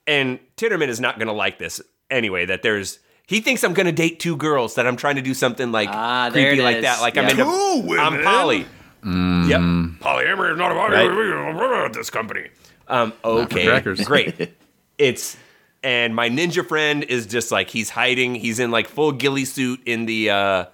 and 0.07 0.39
Titterman 0.57 0.88
is 0.89 0.99
not 0.99 1.19
gonna 1.19 1.33
like 1.33 1.57
this 1.59 1.81
anyway. 2.09 2.45
That 2.45 2.62
there's. 2.63 2.99
He 3.25 3.39
thinks 3.39 3.63
I'm 3.63 3.73
gonna 3.73 3.93
date 3.93 4.19
two 4.19 4.36
girls. 4.36 4.75
That 4.75 4.86
I'm 4.86 4.97
trying 4.97 5.15
to 5.15 5.21
do 5.21 5.33
something 5.33 5.71
like 5.71 5.89
Ah, 5.91 6.29
creepy 6.31 6.62
like 6.62 6.77
is. 6.77 6.81
that. 6.83 6.99
Like 7.01 7.15
Yeah. 7.15 7.21
I'm 7.23 7.29
into. 7.29 7.43
Two 7.43 7.97
I'm 7.99 8.21
Polly. 8.23 8.65
poly. 8.65 9.49
Yep. 9.49 9.59
Polyamory 9.99 10.51
is 10.53 10.57
not 10.57 10.71
about 10.71 10.91
Right. 10.91 11.93
this 11.93 12.09
company. 12.09 12.47
Um, 12.88 13.13
okay, 13.23 13.81
great. 14.05 14.53
It's 14.97 15.38
and 15.83 16.15
my 16.15 16.29
ninja 16.29 16.65
friend 16.65 17.03
is 17.03 17.25
just 17.25 17.51
like 17.51 17.69
he's 17.69 17.89
hiding. 17.89 18.36
He's 18.36 18.59
in 18.59 18.71
like 18.71 18.88
full 18.88 19.12
ghillie 19.12 19.45
suit 19.45 19.81
in 19.86 20.05
the, 20.05 20.29
uh, 20.29 20.65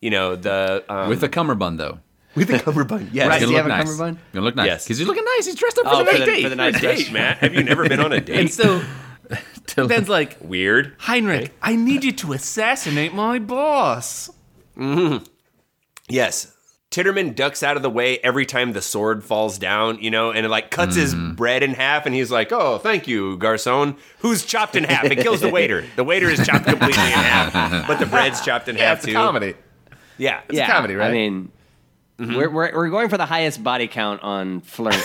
you 0.00 0.10
know, 0.10 0.36
the 0.36 0.84
um, 0.88 1.08
With 1.08 1.22
a 1.24 1.28
cummerbund, 1.28 1.78
though. 1.80 1.98
with 2.34 2.48
the 2.48 2.58
cummerbund. 2.58 3.10
Yes, 3.12 3.28
Right. 3.28 3.40
He's 3.40 3.42
Does 3.42 3.50
he 3.50 3.56
gonna 3.56 3.56
have 3.56 3.66
look 3.66 3.74
a 3.74 3.78
nice. 3.78 3.84
cummerbund? 3.96 4.18
Gonna 4.32 4.44
look 4.46 4.56
nice. 4.56 4.66
Yes. 4.66 4.84
Because 4.84 4.98
he's 4.98 5.06
looking 5.08 5.24
nice. 5.36 5.46
He's 5.46 5.54
dressed 5.54 5.78
up 5.78 5.84
for 5.86 5.90
Oh, 5.94 5.98
the 5.98 6.04
for 6.06 6.12
night 6.12 6.18
the, 6.20 6.26
date. 6.26 6.42
for 6.42 6.48
the 6.50 6.56
nice 6.56 6.80
date, 6.80 6.96
date. 6.98 7.12
Matt. 7.12 7.38
Have 7.38 7.54
you 7.54 7.62
never 7.64 7.88
been 7.88 8.00
on 8.00 8.12
a 8.12 8.20
date? 8.20 8.38
And 8.40 8.50
so 8.52 8.82
Ben's 9.86 10.08
like, 10.08 10.36
Weird. 10.40 10.94
Heinrich, 10.98 11.52
I 11.60 11.76
need 11.76 12.04
you 12.04 12.12
to 12.12 12.32
assassinate 12.32 13.12
my 13.14 13.38
boss. 13.38 14.30
Yes. 16.08 16.54
Titterman 16.90 17.34
ducks 17.34 17.62
out 17.62 17.76
of 17.76 17.82
the 17.82 17.90
way 17.90 18.16
every 18.20 18.46
time 18.46 18.72
the 18.72 18.80
sword 18.80 19.22
falls 19.22 19.58
down, 19.58 19.98
you 20.00 20.10
know, 20.10 20.30
and 20.30 20.46
it 20.46 20.48
like 20.48 20.70
cuts 20.70 20.96
his 20.96 21.14
Mm-hmm. 21.14 21.34
bread 21.34 21.62
in 21.62 21.74
half, 21.74 22.06
and 22.06 22.14
he's 22.14 22.30
like, 22.30 22.50
"Oh, 22.50 22.78
thank 22.78 23.06
you, 23.06 23.36
garçon." 23.36 23.98
Who's 24.20 24.42
chopped 24.42 24.74
in 24.74 24.84
half? 24.84 25.04
It 25.04 25.16
kills 25.18 25.42
the 25.42 25.50
waiter. 25.50 25.84
The 25.96 26.04
waiter 26.04 26.30
is 26.30 26.46
chopped 26.46 26.64
completely 26.64 27.02
in 27.02 27.10
half, 27.10 27.86
but 27.86 27.98
the 27.98 28.06
bread's 28.06 28.40
chopped 28.40 28.68
in 28.68 28.76
Yeah, 28.76 28.88
half 28.88 28.98
it's 28.98 29.04
too. 29.06 29.10
a 29.10 29.14
comedy. 29.14 29.54
Yeah, 30.18 30.40
It's 30.48 30.58
a 30.58 30.66
comedy, 30.66 30.94
right? 30.94 31.08
I 31.10 31.12
mean, 31.12 31.52
Mm-hmm. 32.18 32.34
we're, 32.34 32.50
we're, 32.50 32.74
we're 32.74 32.88
going 32.90 33.08
for 33.10 33.16
the 33.16 33.26
highest 33.26 33.62
body 33.62 33.86
count 33.86 34.24
on 34.24 34.60
Flirt 34.62 34.96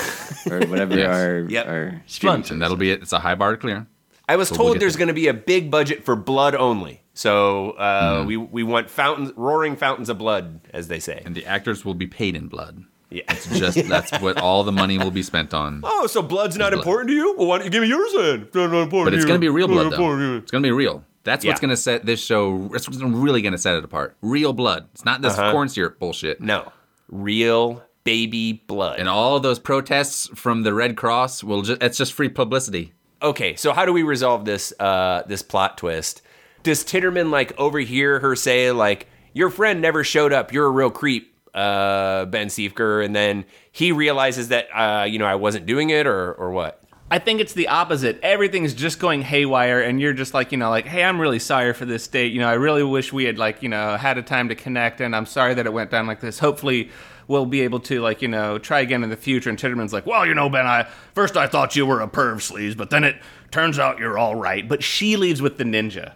or 0.49 0.65
whatever 0.67 0.97
Yes. 0.97 1.15
our, 1.15 1.39
Yep. 1.47 1.67
our 1.67 2.01
streaming 2.07 2.43
and 2.49 2.59
that'll 2.59 2.75
be 2.75 2.89
it. 2.89 3.03
It's 3.03 3.13
a 3.13 3.19
high 3.19 3.35
bar 3.35 3.51
to 3.51 3.57
clear. 3.57 3.85
I 4.27 4.35
was 4.35 4.49
we'll 4.49 4.57
told 4.57 4.79
there's 4.79 4.95
going 4.95 5.09
to 5.09 5.13
be 5.13 5.27
a 5.27 5.33
big 5.33 5.69
budget 5.69 6.03
for 6.05 6.15
blood 6.15 6.55
only. 6.55 7.03
So 7.13 7.71
uh, 7.71 8.21
Hmm. 8.21 8.27
we 8.27 8.37
we 8.37 8.63
want 8.63 8.89
fountains, 8.89 9.31
roaring 9.35 9.75
fountains 9.75 10.09
of 10.09 10.17
blood, 10.17 10.61
as 10.73 10.87
they 10.87 10.99
say. 10.99 11.21
And 11.23 11.35
the 11.35 11.45
actors 11.45 11.85
will 11.85 11.93
be 11.93 12.07
paid 12.07 12.35
in 12.35 12.47
blood. 12.47 12.83
Yeah. 13.11 13.21
It's 13.29 13.59
just 13.59 13.87
that's 13.87 14.11
what 14.19 14.39
all 14.41 14.63
the 14.63 14.71
money 14.71 14.97
will 14.97 15.11
be 15.11 15.21
spent 15.21 15.53
on. 15.53 15.81
Oh, 15.85 16.07
so 16.07 16.23
blood's 16.23 16.57
not 16.57 16.71
blood. 16.71 16.79
important 16.79 17.09
to 17.09 17.15
you? 17.15 17.35
Well, 17.37 17.45
why 17.45 17.57
don't 17.59 17.65
you 17.65 17.69
give 17.71 17.83
me 17.83 17.89
yours 17.89 18.11
then? 18.13 18.41
If 18.47 18.55
not 18.55 18.73
important 18.73 19.05
But 19.05 19.13
it's 19.13 19.23
to 19.25 19.27
going 19.27 19.39
to 19.39 19.45
be 19.45 19.49
real 19.49 19.67
blood, 19.67 19.83
not 19.83 19.93
important 19.93 20.19
to 20.21 20.27
though. 20.31 20.37
It's 20.37 20.51
going 20.51 20.63
to 20.63 20.67
be 20.67 20.71
real. 20.71 21.05
That's 21.23 21.45
what's 21.45 21.59
Yeah. 21.59 21.61
going 21.61 21.69
to 21.69 21.77
set 21.77 22.05
this 22.05 22.23
show. 22.23 22.67
That's 22.71 22.87
what's 22.87 23.01
really 23.01 23.41
going 23.41 23.53
to 23.53 23.57
set 23.57 23.75
it 23.75 23.83
apart. 23.83 24.15
Real 24.21 24.51
blood. 24.53 24.87
It's 24.93 25.05
not 25.05 25.21
this 25.21 25.35
corn 25.35 25.69
syrup 25.69 25.99
bullshit. 25.99 26.37
Uh-huh. 26.37 26.45
No, 26.45 26.71
real 27.09 27.83
baby 28.03 28.63
blood. 28.67 28.99
And 28.99 29.07
all 29.07 29.37
of 29.37 29.43
those 29.43 29.59
protests 29.59 30.27
from 30.35 30.63
the 30.63 30.73
Red 30.73 30.97
Cross 30.97 31.43
will 31.43 31.61
just. 31.61 31.81
It's 31.81 31.97
just 31.97 32.13
free 32.13 32.29
publicity. 32.29 32.93
okay, 33.21 33.55
so 33.55 33.71
how 33.71 33.85
do 33.85 33.93
we 33.93 34.03
resolve 34.03 34.43
this 34.45 34.73
uh, 34.79 35.23
this 35.27 35.41
plot 35.41 35.77
twist? 35.77 36.21
Does 36.63 36.83
Titterman 36.83 37.29
like 37.29 37.57
overhear 37.59 38.19
her 38.19 38.35
say 38.35 38.71
like, 38.71 39.07
"Your 39.33 39.49
friend 39.49 39.81
never 39.81 40.03
showed 40.03 40.33
up. 40.33 40.51
You're 40.51 40.65
a 40.65 40.71
real 40.71 40.89
creep, 40.91 41.33
uh, 41.53 42.25
Ben 42.25 42.47
Siefker," 42.47 43.03
and 43.05 43.15
then 43.15 43.45
he 43.71 43.91
realizes 43.93 44.49
that 44.49 44.67
uh, 44.73 45.03
you 45.05 45.19
know 45.19 45.25
I 45.25 45.35
wasn't 45.35 45.65
doing 45.65 45.89
it, 45.89 46.05
or 46.07 46.33
or 46.33 46.51
what? 46.51 46.82
I 47.13 47.19
think 47.19 47.41
it's 47.41 47.53
the 47.53 47.67
opposite. 47.67 48.19
Everything's 48.23 48.73
just 48.73 48.97
going 48.97 49.21
haywire, 49.21 49.81
and 49.81 50.01
you're 50.01 50.13
just 50.13 50.33
like, 50.33 50.51
you 50.51 50.57
know, 50.57 50.71
like, 50.71 50.87
hey, 50.87 51.03
I'm 51.03 51.21
really 51.21 51.37
sorry 51.37 51.71
for 51.71 51.85
this 51.85 52.07
date. 52.07 52.33
You 52.33 52.39
know, 52.39 52.49
I 52.49 52.53
really 52.53 52.81
wish 52.81 53.13
we 53.13 53.25
had 53.25 53.37
like, 53.37 53.61
you 53.61 53.69
know, 53.69 53.97
had 53.97 54.17
a 54.17 54.23
time 54.23 54.49
to 54.49 54.55
connect, 54.55 54.99
and 54.99 55.15
I'm 55.15 55.27
sorry 55.27 55.53
that 55.53 55.67
it 55.67 55.73
went 55.73 55.91
down 55.91 56.07
like 56.07 56.21
this. 56.21 56.39
Hopefully, 56.39 56.89
we'll 57.27 57.45
be 57.45 57.61
able 57.61 57.81
to 57.81 58.01
like, 58.01 58.23
you 58.23 58.27
know, 58.27 58.57
try 58.57 58.79
again 58.79 59.03
in 59.03 59.11
the 59.11 59.15
future. 59.15 59.51
And 59.51 59.59
Titterman's 59.59 59.93
like, 59.93 60.07
well, 60.07 60.25
you 60.25 60.33
know, 60.33 60.49
Ben, 60.49 60.65
I 60.65 60.87
first 61.13 61.37
I 61.37 61.45
thought 61.45 61.75
you 61.75 61.85
were 61.85 62.01
a 62.01 62.07
perv 62.07 62.37
sleaze, 62.37 62.75
but 62.75 62.89
then 62.89 63.03
it 63.03 63.15
turns 63.51 63.77
out 63.77 63.99
you're 63.99 64.17
all 64.17 64.33
right. 64.33 64.67
But 64.67 64.83
she 64.83 65.15
leaves 65.15 65.39
with 65.39 65.59
the 65.59 65.65
ninja. 65.65 66.13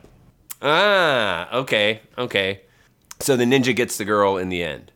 Ah, 0.63 1.55
okay, 1.59 2.01
okay. 2.17 2.61
So 3.19 3.37
the 3.37 3.45
ninja 3.45 3.75
gets 3.75 3.99
the 3.99 4.05
girl 4.05 4.37
in 4.37 4.49
the 4.49 4.63
end. 4.63 4.91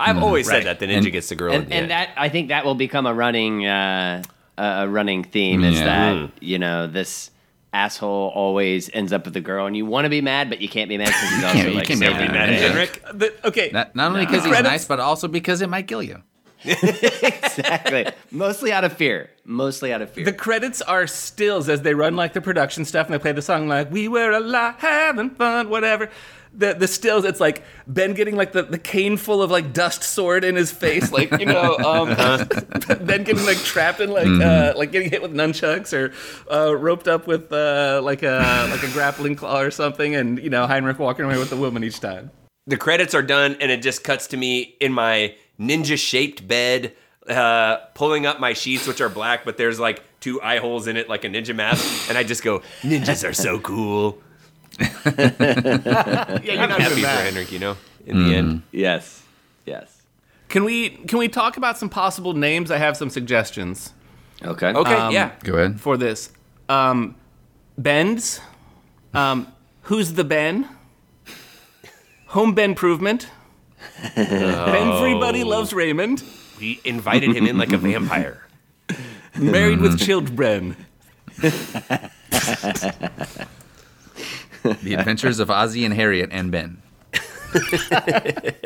I've 0.00 0.20
always 0.20 0.48
right. 0.48 0.64
said 0.64 0.66
that 0.66 0.80
the 0.80 0.86
ninja 0.86 1.04
And- 1.04 1.12
gets 1.12 1.28
the 1.28 1.36
girl 1.36 1.52
in 1.52 1.62
and, 1.62 1.70
the 1.70 1.74
and 1.76 1.82
end. 1.82 1.90
that 1.92 2.08
I 2.16 2.28
think 2.28 2.48
that 2.48 2.64
will 2.64 2.74
become 2.74 3.06
a 3.06 3.14
running 3.14 3.64
uh, 3.64 4.24
a 4.58 4.64
a 4.84 4.88
running 4.88 5.24
theme 5.24 5.64
is 5.64 5.78
Yeah. 5.78 5.84
that 5.84 6.16
hmm. 6.16 6.26
you 6.40 6.58
know 6.58 6.86
this 6.86 7.30
asshole 7.74 8.30
always 8.34 8.90
ends 8.92 9.12
up 9.12 9.24
with 9.24 9.32
the 9.34 9.40
girl, 9.40 9.66
and 9.66 9.74
you 9.76 9.86
want 9.86 10.04
to 10.04 10.10
be 10.10 10.20
mad, 10.20 10.50
but 10.50 10.60
you 10.60 10.68
can't 10.68 10.88
be 10.90 10.98
mad 10.98 11.06
because 11.06 11.30
he's 11.30 11.44
also 11.44 11.58
you 11.70 11.74
like 11.74 11.86
can't 11.86 12.00
be 12.00 12.06
so 12.06 12.12
mad 12.12 12.22
at 12.22 12.32
mad. 12.32 12.48
Henrik, 12.50 13.02
the, 13.14 13.46
okay, 13.48 13.70
Not, 13.72 13.96
not 13.96 14.10
only 14.12 14.26
because 14.26 14.44
he's 14.44 14.52
Credits- 14.52 14.70
nice, 14.70 14.84
but 14.84 15.00
also 15.00 15.26
because 15.26 15.62
it 15.62 15.68
might 15.70 15.88
kill 15.88 16.02
you. 16.02 16.22
exactly. 16.64 18.06
Mostly 18.30 18.72
out 18.72 18.84
of 18.84 18.92
fear. 18.92 19.30
Mostly 19.44 19.92
out 19.92 20.00
of 20.02 20.10
fear. 20.10 20.24
The 20.24 20.32
credits 20.32 20.80
are 20.82 21.06
stills 21.08 21.68
as 21.68 21.82
they 21.82 21.94
run 21.94 22.14
like 22.14 22.34
the 22.34 22.40
production 22.40 22.84
stuff 22.84 23.06
and 23.06 23.14
they 23.14 23.18
play 23.18 23.32
the 23.32 23.42
song 23.42 23.66
like 23.68 23.90
"We 23.90 24.06
were 24.06 24.30
alive, 24.30 24.76
having 24.78 25.30
fun," 25.30 25.68
whatever. 25.70 26.08
The 26.54 26.74
the 26.74 26.86
stills, 26.86 27.24
it's 27.24 27.40
like 27.40 27.62
Ben 27.86 28.12
getting 28.12 28.36
like 28.36 28.52
the, 28.52 28.62
the 28.62 28.78
cane 28.78 29.16
full 29.16 29.42
of 29.42 29.50
like 29.50 29.72
dust 29.72 30.02
sword 30.02 30.44
in 30.44 30.54
his 30.54 30.70
face, 30.70 31.10
like 31.10 31.30
you 31.40 31.46
know, 31.46 31.76
um, 31.78 32.08
Ben 33.06 33.24
getting 33.24 33.44
like 33.46 33.56
trapped 33.58 34.00
in 34.00 34.10
like 34.10 34.26
uh, 34.28 34.74
like 34.76 34.92
getting 34.92 35.10
hit 35.10 35.22
with 35.22 35.32
nunchucks 35.32 35.92
or 35.94 36.12
uh, 36.54 36.76
roped 36.76 37.08
up 37.08 37.26
with 37.26 37.50
uh, 37.52 38.00
like 38.04 38.22
a 38.22 38.68
like 38.70 38.82
a 38.82 38.88
grappling 38.92 39.34
claw 39.34 39.60
or 39.60 39.70
something, 39.70 40.14
and 40.14 40.38
you 40.42 40.50
know 40.50 40.66
Heinrich 40.66 40.98
walking 40.98 41.24
away 41.24 41.38
with 41.38 41.48
the 41.50 41.56
woman 41.56 41.82
each 41.84 42.00
time. 42.00 42.30
the 42.66 42.76
credits 42.76 43.14
are 43.14 43.22
done 43.22 43.56
and 43.60 43.70
it 43.72 43.82
just 43.82 44.04
cuts 44.04 44.26
to 44.28 44.36
me 44.36 44.76
in 44.80 44.92
my 44.92 45.34
ninja 45.58 45.96
shaped 45.98 46.46
bed 46.46 46.92
uh, 47.28 47.76
pulling 47.94 48.26
up 48.26 48.40
my 48.40 48.52
sheets 48.52 48.86
which 48.86 49.00
are 49.00 49.08
black 49.08 49.44
but 49.44 49.56
there's 49.56 49.80
like 49.80 50.02
two 50.20 50.40
eye 50.42 50.58
holes 50.58 50.86
in 50.86 50.96
it 50.96 51.08
like 51.08 51.24
a 51.24 51.28
ninja 51.28 51.54
mask 51.54 52.08
and 52.08 52.16
i 52.18 52.22
just 52.22 52.42
go 52.44 52.60
ninjas 52.82 53.28
are 53.28 53.32
so 53.32 53.58
cool 53.58 54.18
Yeah, 55.04 56.40
you're 56.42 56.62
i'm 56.62 56.68
not 56.68 56.80
happy 56.80 56.94
for 56.94 57.00
that. 57.02 57.24
henrik 57.24 57.52
you 57.52 57.58
know 57.58 57.76
in 58.06 58.24
the 58.28 58.34
end 58.34 58.62
yes. 58.72 59.22
Yes. 59.64 60.02
Can 60.48 60.64
we 60.64 60.90
can 60.90 61.18
we 61.18 61.28
talk 61.28 61.56
about 61.56 61.78
some 61.78 61.88
possible 61.88 62.34
names? 62.34 62.70
I 62.70 62.78
have 62.78 62.96
some 62.96 63.10
suggestions. 63.10 63.92
Okay. 64.44 64.72
okay 64.72 64.94
Um, 64.94 65.12
yeah 65.12 65.30
Go 65.44 65.54
ahead. 65.54 65.80
for 65.80 65.96
this. 65.96 66.32
Um, 66.68 67.14
Ben's. 67.78 68.40
Um, 69.14 69.46
who's 69.82 70.14
the 70.14 70.24
Ben? 70.24 70.68
Home 72.26 72.54
Ben 72.54 72.70
Improvement. 72.70 73.28
Everybody 74.16 75.44
loves 75.44 75.72
Raymond. 75.72 76.22
we 76.58 76.80
invited 76.84 77.34
him 77.36 77.46
in 77.46 77.56
like 77.56 77.72
a 77.72 77.78
vampire 77.78 78.42
Married 79.38 79.80
with 79.80 79.98
children. 79.98 80.76
The 84.82 84.94
Adventures 84.94 85.38
of 85.38 85.50
Ozzie 85.50 85.84
and 85.84 85.94
Harriet 85.94 86.30
and 86.32 86.50
Ben. 86.52 86.80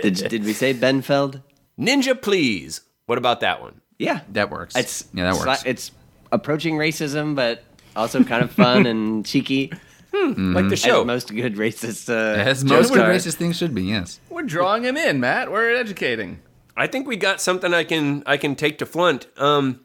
Did, 0.02 0.14
did 0.28 0.44
we 0.44 0.52
say 0.52 0.72
Benfeld? 0.74 1.42
ninja 1.78 2.20
please 2.20 2.80
what 3.06 3.18
about 3.18 3.40
that 3.40 3.60
one 3.60 3.80
Yeah. 3.98 4.20
That 4.32 4.50
works. 4.50 4.74
It's 4.76 5.04
yeah, 5.12 5.30
that 5.32 5.46
works. 5.46 5.64
li- 5.64 5.70
It's 5.70 5.90
approaching 6.32 6.76
racism, 6.76 7.34
but 7.34 7.62
also 7.94 8.22
kind 8.24 8.42
of 8.42 8.50
fun 8.50 8.86
and 8.86 9.24
cheeky. 9.26 9.72
like 10.12 10.68
the 10.68 10.72
As 10.72 10.80
show 10.80 11.04
most 11.04 11.34
good 11.34 11.56
racist. 11.56 12.08
Uh, 12.08 12.38
As 12.40 12.64
most 12.64 12.92
good 12.92 13.04
racist 13.04 13.34
things 13.34 13.56
should 13.56 13.74
be. 13.74 13.82
Yes. 13.84 14.18
We're 14.30 14.42
drawing 14.42 14.84
him 14.84 14.96
in, 14.96 15.20
Matt. 15.20 15.50
We're 15.52 15.74
educating. 15.74 16.40
I 16.76 16.86
think 16.86 17.06
we 17.06 17.16
got 17.16 17.40
something 17.40 17.72
I 17.74 17.84
can 17.84 18.22
I 18.26 18.36
can 18.36 18.54
take 18.54 18.78
to 18.78 18.86
Flunt. 18.86 19.26
Um, 19.36 19.80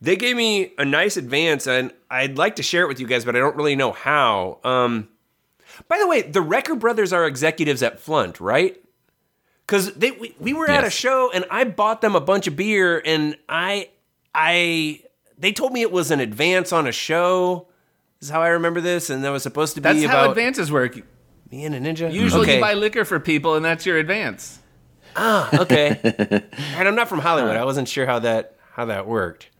they 0.00 0.16
gave 0.16 0.36
me 0.36 0.72
a 0.78 0.84
nice 0.84 1.16
advance, 1.16 1.66
and 1.66 1.92
I'd 2.10 2.38
like 2.38 2.56
to 2.56 2.62
share 2.62 2.84
it 2.84 2.88
with 2.88 3.00
you 3.00 3.06
guys, 3.06 3.24
but 3.24 3.34
I 3.36 3.38
don't 3.40 3.56
really 3.56 3.76
know 3.76 3.92
how. 3.92 4.58
Um, 4.64 5.08
by 5.86 5.98
the 5.98 6.06
way, 6.08 6.22
the 6.22 6.40
Wrecker 6.40 6.74
brothers 6.74 7.12
are 7.12 7.26
executives 7.26 7.82
at 7.82 8.00
Flunt, 8.00 8.40
right? 8.40 8.82
Because 9.66 9.92
they 9.94 10.12
we, 10.12 10.34
we 10.40 10.54
were 10.54 10.68
at 10.68 10.84
a 10.84 10.90
show, 10.90 11.30
and 11.30 11.44
I 11.50 11.64
bought 11.64 12.00
them 12.00 12.16
a 12.16 12.20
bunch 12.20 12.46
of 12.46 12.56
beer, 12.56 13.02
and 13.04 13.36
I 13.48 13.90
I 14.34 15.02
they 15.36 15.52
told 15.52 15.72
me 15.72 15.82
it 15.82 15.92
was 15.92 16.10
an 16.10 16.20
advance 16.20 16.72
on 16.72 16.86
a 16.86 16.92
show. 16.92 17.68
This 18.18 18.28
is 18.28 18.32
how 18.32 18.42
I 18.42 18.48
remember 18.48 18.80
this, 18.80 19.10
and 19.10 19.22
that 19.24 19.30
was 19.30 19.42
supposed 19.42 19.74
to 19.74 19.80
be 19.80 19.84
That's 19.84 20.04
how 20.04 20.22
about 20.22 20.30
advances 20.30 20.72
work. 20.72 20.96
me 21.50 21.64
and 21.64 21.74
a 21.74 21.80
ninja. 21.80 22.12
Usually 22.12 22.42
okay. 22.42 22.56
you 22.56 22.60
buy 22.60 22.74
liquor 22.74 23.04
for 23.04 23.20
people, 23.20 23.54
and 23.54 23.64
that's 23.64 23.84
your 23.86 23.98
advance. 23.98 24.58
Ah, 25.14 25.60
okay, 25.62 26.00
and 26.76 26.88
I'm 26.88 26.94
not 26.94 27.08
from 27.08 27.20
Hollywood. 27.20 27.56
I 27.56 27.64
wasn't 27.64 27.88
sure 27.88 28.06
how 28.06 28.20
that 28.20 28.56
how 28.72 28.86
that 28.86 29.06
worked. 29.06 29.50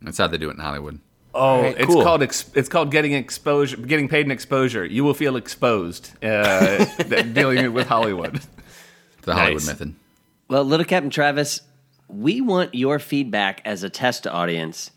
That's 0.00 0.18
how 0.18 0.26
they 0.26 0.38
do 0.38 0.48
it 0.48 0.54
in 0.54 0.60
Hollywood. 0.60 1.00
Oh, 1.38 1.62
It's 1.62 1.86
cool. 1.86 2.02
called 2.02 2.22
ex- 2.22 2.50
it's 2.54 2.68
called 2.68 2.90
getting 2.90 3.12
exposure, 3.12 3.76
getting 3.76 4.08
paid 4.08 4.24
in 4.26 4.30
exposure. 4.30 4.84
You 4.84 5.04
will 5.04 5.14
feel 5.14 5.36
exposed 5.36 6.10
uh, 6.24 6.84
dealing 7.32 7.72
with 7.72 7.86
Hollywood. 7.86 8.40
The 9.22 9.34
Hollywood 9.34 9.62
Nice. 9.62 9.66
method. 9.66 9.94
Well, 10.48 10.64
Little 10.64 10.86
Captain 10.86 11.10
Travis, 11.10 11.60
we 12.08 12.40
want 12.40 12.74
your 12.74 12.98
feedback 12.98 13.60
as 13.64 13.82
a 13.82 13.90
test 13.90 14.26
audience. 14.26 14.90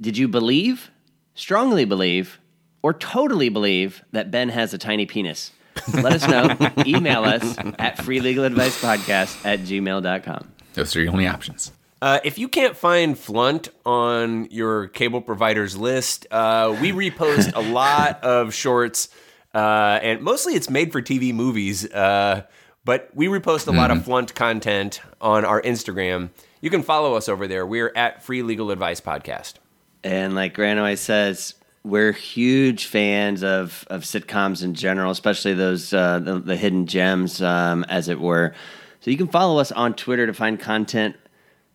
Did 0.00 0.18
you 0.18 0.26
believe, 0.28 0.90
strongly 1.34 1.84
believe, 1.84 2.40
or 2.82 2.92
totally 2.92 3.48
believe 3.48 4.02
that 4.12 4.30
Ben 4.30 4.48
has 4.48 4.74
a 4.74 4.78
tiny 4.78 5.06
penis? 5.06 5.52
Let 5.94 6.12
us 6.12 6.26
know. 6.28 6.56
Email 6.86 7.24
us 7.24 7.56
at 7.78 7.96
freelegaladvicepodcast 7.98 9.44
at 9.46 9.60
gmail.com. 9.60 10.48
Those 10.74 10.96
are 10.96 11.00
your 11.02 11.12
only 11.12 11.26
options. 11.26 11.72
Uh, 12.02 12.18
if 12.24 12.38
you 12.38 12.48
can't 12.48 12.76
find 12.76 13.18
Flunt 13.18 13.68
on 13.84 14.46
your 14.50 14.88
cable 14.88 15.20
provider's 15.20 15.76
list, 15.76 16.26
uh, 16.30 16.74
we 16.80 16.92
repost 16.92 17.54
a 17.54 17.60
lot 17.72 18.24
of 18.24 18.54
shorts, 18.54 19.10
uh, 19.54 19.98
and 20.02 20.22
mostly 20.22 20.54
it's 20.54 20.70
made 20.70 20.92
for 20.92 21.02
TV 21.02 21.34
movies. 21.34 21.90
Uh, 21.92 22.44
but 22.86 23.10
we 23.14 23.26
repost 23.26 23.68
a 23.68 23.72
lot 23.72 23.90
of 23.90 24.04
Flunt 24.04 24.34
content 24.34 25.02
on 25.20 25.44
our 25.44 25.60
Instagram. 25.60 26.30
You 26.62 26.70
can 26.70 26.82
follow 26.82 27.14
us 27.14 27.28
over 27.28 27.46
there. 27.46 27.66
We're 27.66 27.92
at 27.94 28.22
Free 28.22 28.42
Legal 28.42 28.70
Advice 28.70 29.02
Podcast. 29.02 29.54
And 30.02 30.34
like 30.34 30.54
Grant 30.54 30.78
always 30.78 31.00
says, 31.00 31.54
we're 31.84 32.12
huge 32.12 32.86
fans 32.86 33.44
of, 33.44 33.86
of 33.90 34.02
sitcoms 34.02 34.64
in 34.64 34.74
general, 34.74 35.10
especially 35.10 35.52
those 35.52 35.92
uh, 35.92 36.18
the, 36.18 36.38
the 36.38 36.56
hidden 36.56 36.86
gems, 36.86 37.42
um, 37.42 37.84
as 37.84 38.08
it 38.08 38.18
were. 38.18 38.54
So 39.00 39.10
you 39.10 39.18
can 39.18 39.28
follow 39.28 39.58
us 39.58 39.70
on 39.72 39.94
Twitter 39.94 40.26
to 40.26 40.32
find 40.34 40.58
content 40.58 41.16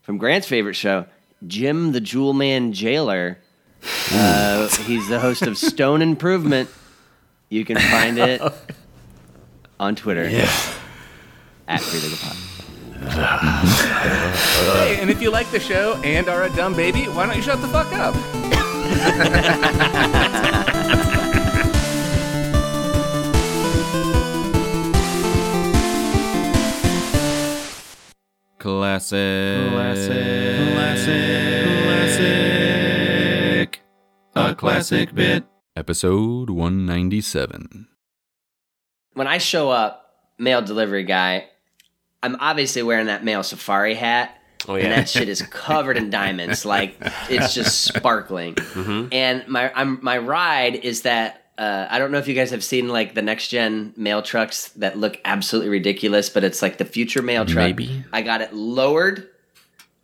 from 0.05 0.17
Grant's 0.19 0.47
favorite 0.47 0.75
show, 0.75 1.07
Jim 1.47 1.91
the 1.91 1.99
Jewel 1.99 2.33
Man 2.33 2.73
Jailer. 2.73 3.39
Uh, 4.11 4.67
he's 4.85 5.07
the 5.07 5.19
host 5.19 5.41
of 5.41 5.57
Stone 5.57 6.03
Improvement. 6.03 6.69
You 7.49 7.65
can 7.65 7.77
find 7.77 8.19
it 8.19 8.39
on 9.79 9.95
Twitter 9.95 10.25
at 11.67 11.81
Free 11.81 11.99
Legal 11.99 12.17
Pod. 12.17 12.37
Hey, 14.75 14.97
and 14.99 15.09
if 15.09 15.21
you 15.21 15.31
like 15.31 15.49
the 15.51 15.59
show 15.59 15.99
and 16.03 16.29
are 16.29 16.43
a 16.43 16.49
dumb 16.55 16.75
baby, 16.75 17.03
why 17.05 17.25
don't 17.25 17.35
you 17.35 17.41
shut 17.41 17.61
the 17.61 17.67
fuck 17.67 17.91
up? 17.93 18.15
Classic. 28.65 29.69
Classic. 29.69 30.73
Classic. 30.73 31.67
Classic. 31.85 33.81
A 34.33 34.55
classic 34.55 35.13
bit. 35.13 35.43
Episode 35.75 36.49
197. 36.49 37.87
when 39.13 39.27
I 39.27 39.37
show 39.37 39.69
up, 39.69 40.15
mail 40.39 40.63
delivery 40.63 41.03
guy, 41.03 41.45
I'm 42.23 42.37
obviously 42.39 42.81
wearing 42.81 43.05
that 43.05 43.23
mail 43.23 43.43
safari 43.43 43.93
hat. 43.93 44.35
Oh, 44.67 44.75
And 44.75 44.91
that 44.91 45.09
shit 45.09 45.29
is 45.29 45.43
covered 45.43 45.97
in 45.97 46.09
diamonds, 46.09 46.65
like 46.65 46.97
it's 47.29 47.53
just 47.53 47.83
sparkling. 47.93 48.55
Mm-hmm. 48.55 49.09
And 49.11 49.47
my 49.47 49.71
I'm, 49.75 49.99
my 50.01 50.17
ride 50.17 50.73
is 50.73 51.03
that 51.03 51.44
uh, 51.57 51.87
I 51.89 51.99
don't 51.99 52.11
know 52.11 52.17
if 52.17 52.27
you 52.27 52.33
guys 52.35 52.51
have 52.51 52.63
seen 52.63 52.87
like 52.89 53.13
the 53.15 53.21
next 53.21 53.47
gen 53.47 53.93
mail 53.95 54.21
trucks 54.21 54.69
that 54.69 54.97
look 54.97 55.19
absolutely 55.23 55.69
ridiculous, 55.69 56.29
but 56.29 56.43
it's 56.43 56.61
like 56.61 56.77
the 56.77 56.85
future 56.85 57.21
mail 57.21 57.45
truck. 57.45 57.65
Maybe. 57.65 58.03
I 58.11 58.21
got 58.21 58.41
it 58.41 58.53
lowered 58.53 59.29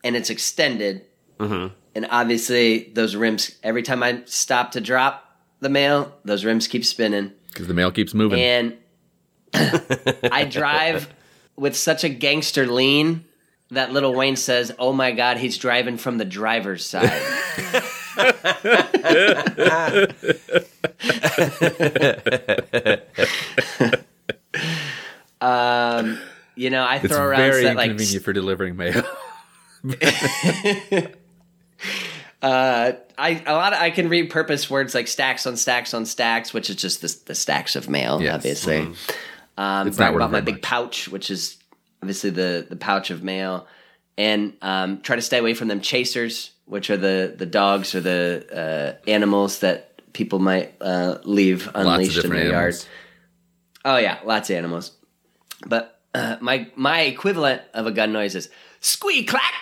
and 0.04 0.16
it's 0.16 0.30
extended, 0.30 1.06
Mm-hmm. 1.40 1.74
and 1.96 2.08
obviously 2.12 2.92
those 2.94 3.16
rims. 3.16 3.56
Every 3.64 3.82
time 3.84 4.04
I 4.04 4.22
stop 4.26 4.72
to 4.74 4.82
drop 4.82 5.26
the 5.60 5.70
mail, 5.70 6.14
those 6.24 6.46
rims 6.46 6.68
keep 6.68 6.86
spinning 6.86 7.32
Because 7.50 7.68
the 7.68 7.74
mail 7.74 7.92
keeps 7.92 8.14
moving. 8.14 8.40
and 8.40 8.78
I 10.32 10.46
drive 10.50 11.12
with 11.56 11.76
such 11.76 12.04
a 12.04 12.10
gangster 12.10 12.66
lean 12.68 13.26
that 13.72 13.92
Lil 13.92 14.14
Wayne 14.14 14.36
says, 14.36 14.72
"Oh 14.80 14.94
my 14.94 15.12
God, 15.12 15.38
he's 15.38 15.58
driving 15.58 15.98
from 15.98 16.18
the 16.18 16.26
driver's 16.26 16.86
side." 16.86 17.12
um, 25.42 26.20
you 26.56 26.70
know, 26.70 26.84
I 26.84 26.98
It's 26.98 27.08
throw 27.14 27.26
around 27.26 27.40
very 27.40 27.64
set, 27.64 27.76
like 27.76 27.92
inconvenient 27.92 28.24
for 28.26 28.34
delivering 28.34 28.76
mail. 28.76 29.04
uh, 32.42 32.92
I 33.18 33.44
a 33.46 33.54
lot. 33.54 33.74
Of, 33.74 33.80
I 33.80 33.90
can 33.92 34.10
repurpose 34.10 34.70
words 34.70 34.94
like 34.94 35.08
stacks 35.08 35.48
on 35.48 35.58
stacks 35.58 35.94
on 35.94 36.06
stacks, 36.06 36.54
which 36.54 36.70
is 36.70 36.76
just 36.76 37.02
the, 37.02 37.18
the 37.26 37.36
stacks 37.36 37.76
of 37.76 37.90
mail, 37.90 38.22
Yes. 38.22 38.36
obviously. 38.36 38.78
Um, 38.78 38.96
Mm-hmm. 39.58 39.90
It's 39.90 40.00
not 40.00 40.16
about 40.16 40.32
my 40.32 40.40
very 40.40 40.46
big 40.46 40.56
much. 40.56 40.62
pouch, 40.64 41.08
which 41.10 41.30
is 41.30 41.58
obviously 42.02 42.30
the 42.32 42.66
the 42.68 42.78
pouch 42.78 43.12
of 43.12 43.22
mail, 43.22 43.68
and 44.18 44.54
um, 44.62 45.02
try 45.02 45.16
to 45.16 45.22
stay 45.22 45.38
away 45.38 45.54
from 45.54 45.68
them 45.68 45.82
chasers, 45.82 46.52
which 46.66 46.90
are 46.90 46.98
the 46.98 47.34
the 47.38 47.46
dogs 47.46 47.96
or 47.96 48.02
the 48.02 48.98
uh, 49.06 49.10
animals 49.10 49.60
that 49.60 49.92
people 50.14 50.40
might 50.40 50.74
uh, 50.82 51.18
leave 51.24 51.70
unleashed 51.74 52.24
in 52.24 52.32
their 52.32 52.50
yard. 52.50 52.76
Oh 53.84 53.98
yeah, 53.98 54.20
lots 54.24 54.50
of 54.50 54.56
animals. 54.56 54.92
But 55.66 56.00
uh, 56.14 56.38
my 56.42 56.70
my 56.76 57.02
equivalent 57.02 57.62
of 57.74 57.88
a 57.88 57.92
gun 57.92 58.12
noise 58.12 58.36
is 58.36 58.50
squeak 58.80 59.28
clack, 59.28 59.54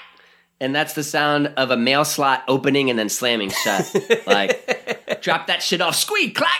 and 0.60 0.76
that's 0.76 0.94
the 0.94 1.04
sound 1.04 1.54
of 1.58 1.72
a 1.72 1.78
mail 1.78 2.06
slot 2.06 2.44
opening 2.48 2.90
and 2.90 2.98
then 2.98 3.10
slamming 3.10 3.50
shut. 3.50 3.96
like 4.28 5.22
drop 5.22 5.48
that 5.48 5.62
shit 5.62 5.82
off, 5.82 5.96
squeak 5.96 6.36
clack. 6.36 6.60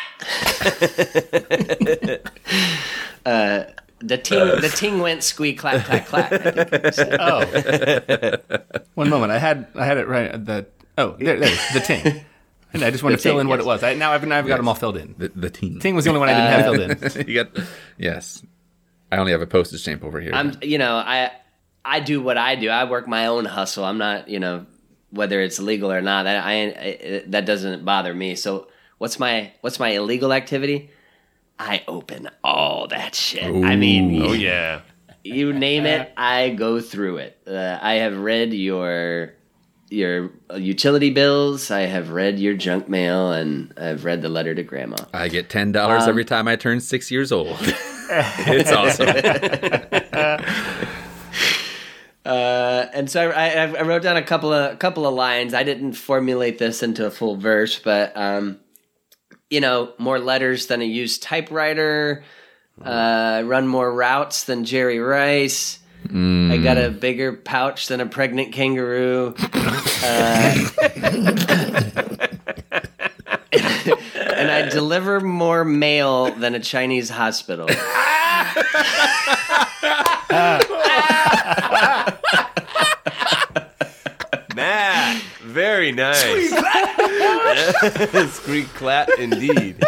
uh, 4.02 4.08
the 4.08 4.18
ting 4.18 4.40
the 4.62 4.72
ting 4.74 5.00
went 5.00 5.24
squeak 5.24 5.60
clack 5.60 5.86
clack 5.86 6.08
clack. 6.08 6.32
I 6.32 6.64
think 6.66 6.86
I 6.86 6.90
said. 6.90 7.18
Oh, 7.20 8.36
one 8.96 9.10
moment. 9.10 9.32
I 9.32 9.38
had 9.38 9.68
I 9.76 9.86
had 9.86 9.98
it 9.98 10.08
right. 10.08 10.32
The 10.46 10.68
oh, 10.98 11.16
there, 11.20 11.40
there 11.40 11.58
the 11.74 11.80
ting. 11.80 12.26
And 12.72 12.84
I 12.84 12.92
just 12.92 13.04
want 13.04 13.14
The 13.14 13.18
to 13.18 13.24
fill 13.24 13.34
ting, 13.34 13.42
in 13.42 13.48
what 13.48 13.60
it 13.60 13.66
was. 13.66 13.82
I, 13.82 13.96
now 13.96 14.12
I've 14.12 14.26
now 14.28 14.38
I've 14.38 14.48
got 14.48 14.58
them 14.58 14.68
all 14.68 14.76
filled 14.76 14.98
in. 14.98 15.16
The, 15.18 15.30
the 15.30 15.50
team. 15.50 15.80
Ting 15.80 15.96
was 15.96 16.06
the 16.06 16.12
only 16.12 16.20
one 16.20 16.30
I 16.30 16.34
didn't 16.34 16.52
have 16.52 17.00
filled 17.00 17.18
in. 17.18 17.28
you 17.28 17.44
got 17.44 17.66
yes. 17.98 18.44
I 19.12 19.18
only 19.18 19.32
have 19.32 19.42
a 19.42 19.48
postage 19.48 19.82
stamp 19.82 20.04
over 20.04 20.20
here. 20.22 20.34
I'm 20.34 20.54
you 20.62 20.78
know 20.78 20.96
I 20.96 21.32
I 21.84 22.00
do 22.00 22.22
what 22.22 22.38
I 22.38 22.56
do. 22.56 22.70
I 22.70 22.84
work 22.84 23.08
my 23.08 23.26
own 23.26 23.46
hustle. 23.46 23.84
I'm 23.84 23.98
not 23.98 24.30
you 24.30 24.40
know 24.40 24.66
whether 25.10 25.42
it's 25.42 25.60
legal 25.60 25.92
or 25.92 26.02
not. 26.02 26.24
That 26.24 26.46
I, 26.46 26.54
I 26.54 27.24
that 27.28 27.46
doesn't 27.46 27.84
bother 27.86 28.14
me. 28.14 28.36
So 28.36 28.68
what's 29.00 29.18
my 29.18 29.52
what's 29.62 29.80
my 29.80 29.90
illegal 29.90 30.32
activity? 30.32 30.92
I 31.60 31.84
open 31.88 32.30
all 32.44 32.88
that 32.88 33.14
shit. 33.14 33.44
I 33.44 33.76
mean, 33.76 34.22
Oh 34.24 34.32
yeah. 34.32 34.82
you 35.24 35.52
name 35.54 35.86
it, 35.86 36.12
I 36.16 36.50
go 36.52 36.80
through 36.80 37.18
it. 37.18 37.38
Uh, 37.46 37.78
I 37.82 37.96
have 37.96 38.18
read 38.18 38.54
your 38.54 39.34
your 39.90 40.32
utility 40.56 41.10
bills. 41.10 41.70
I 41.72 41.82
have 41.82 42.12
read 42.12 42.40
your 42.40 42.54
junk 42.54 42.88
mail, 42.88 43.32
and 43.34 43.74
I've 43.78 44.06
read 44.06 44.22
the 44.22 44.30
letter 44.30 44.54
to 44.56 44.64
grandma. 44.64 44.98
I 45.14 45.28
get 45.28 45.50
ten 45.50 45.72
dollars 45.72 46.04
Um, 46.04 46.10
every 46.10 46.26
time 46.26 46.48
I 46.48 46.56
turn 46.56 46.80
six 46.80 47.12
years 47.12 47.32
old. 47.32 47.58
it's 48.12 48.72
awesome. 48.72 49.08
Uh, 52.26 52.86
and 52.94 53.10
so 53.10 53.32
I, 53.32 53.48
I, 53.50 53.64
I 53.78 53.82
wrote 53.84 54.04
down 54.04 54.16
a 54.18 54.22
couple 54.22 54.54
of 54.54 54.74
a 54.74 54.76
couple 54.76 55.08
of 55.08 55.16
lines. 55.16 55.54
I 55.54 55.64
didn't 55.64 55.94
formulate 55.94 56.60
this 56.60 56.84
into 56.84 57.06
a 57.06 57.10
full 57.10 57.38
verse, 57.38 57.80
but 57.80 58.16
um, 58.16 58.60
you 59.50 59.62
know, 59.62 59.94
more 59.98 60.20
letters 60.20 60.68
than 60.68 60.82
a 60.82 60.86
used 60.86 61.24
typewriter. 61.24 62.24
Uh, 62.82 63.44
run 63.46 63.68
more 63.68 63.92
routes 63.94 64.46
than 64.46 64.64
Jerry 64.64 65.00
Rice. 65.00 65.80
I 66.06 66.58
got 66.64 66.78
a 66.78 66.90
bigger 66.90 67.34
pouch 67.34 67.88
than 67.88 68.00
a 68.00 68.06
pregnant 68.06 68.54
kangaroo. 68.54 69.36
Uh, 69.38 70.70
and 73.52 74.50
I 74.50 74.70
deliver 74.70 75.20
more 75.20 75.66
mail 75.66 76.32
than 76.32 76.56
a 76.56 76.60
Chinese 76.60 77.10
hospital. 77.10 77.68
Matt, 84.56 85.22
very 85.60 85.92
nice. 85.92 86.50
Squeak 88.34 88.68
clap, 88.76 89.10
indeed. 89.20 89.76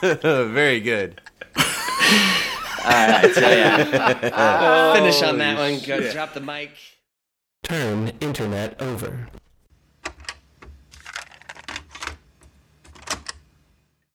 very 0.00 0.80
good. 0.80 1.20
All 1.54 1.62
right, 2.84 3.30
so 3.34 3.40
yeah. 3.40 4.94
Finish 4.94 5.22
on 5.22 5.36
that 5.38 5.58
one. 5.58 5.78
Go 5.80 6.10
drop 6.10 6.32
the 6.32 6.40
mic. 6.40 6.70
Turn 7.64 8.12
internet 8.20 8.80
over. 8.80 9.28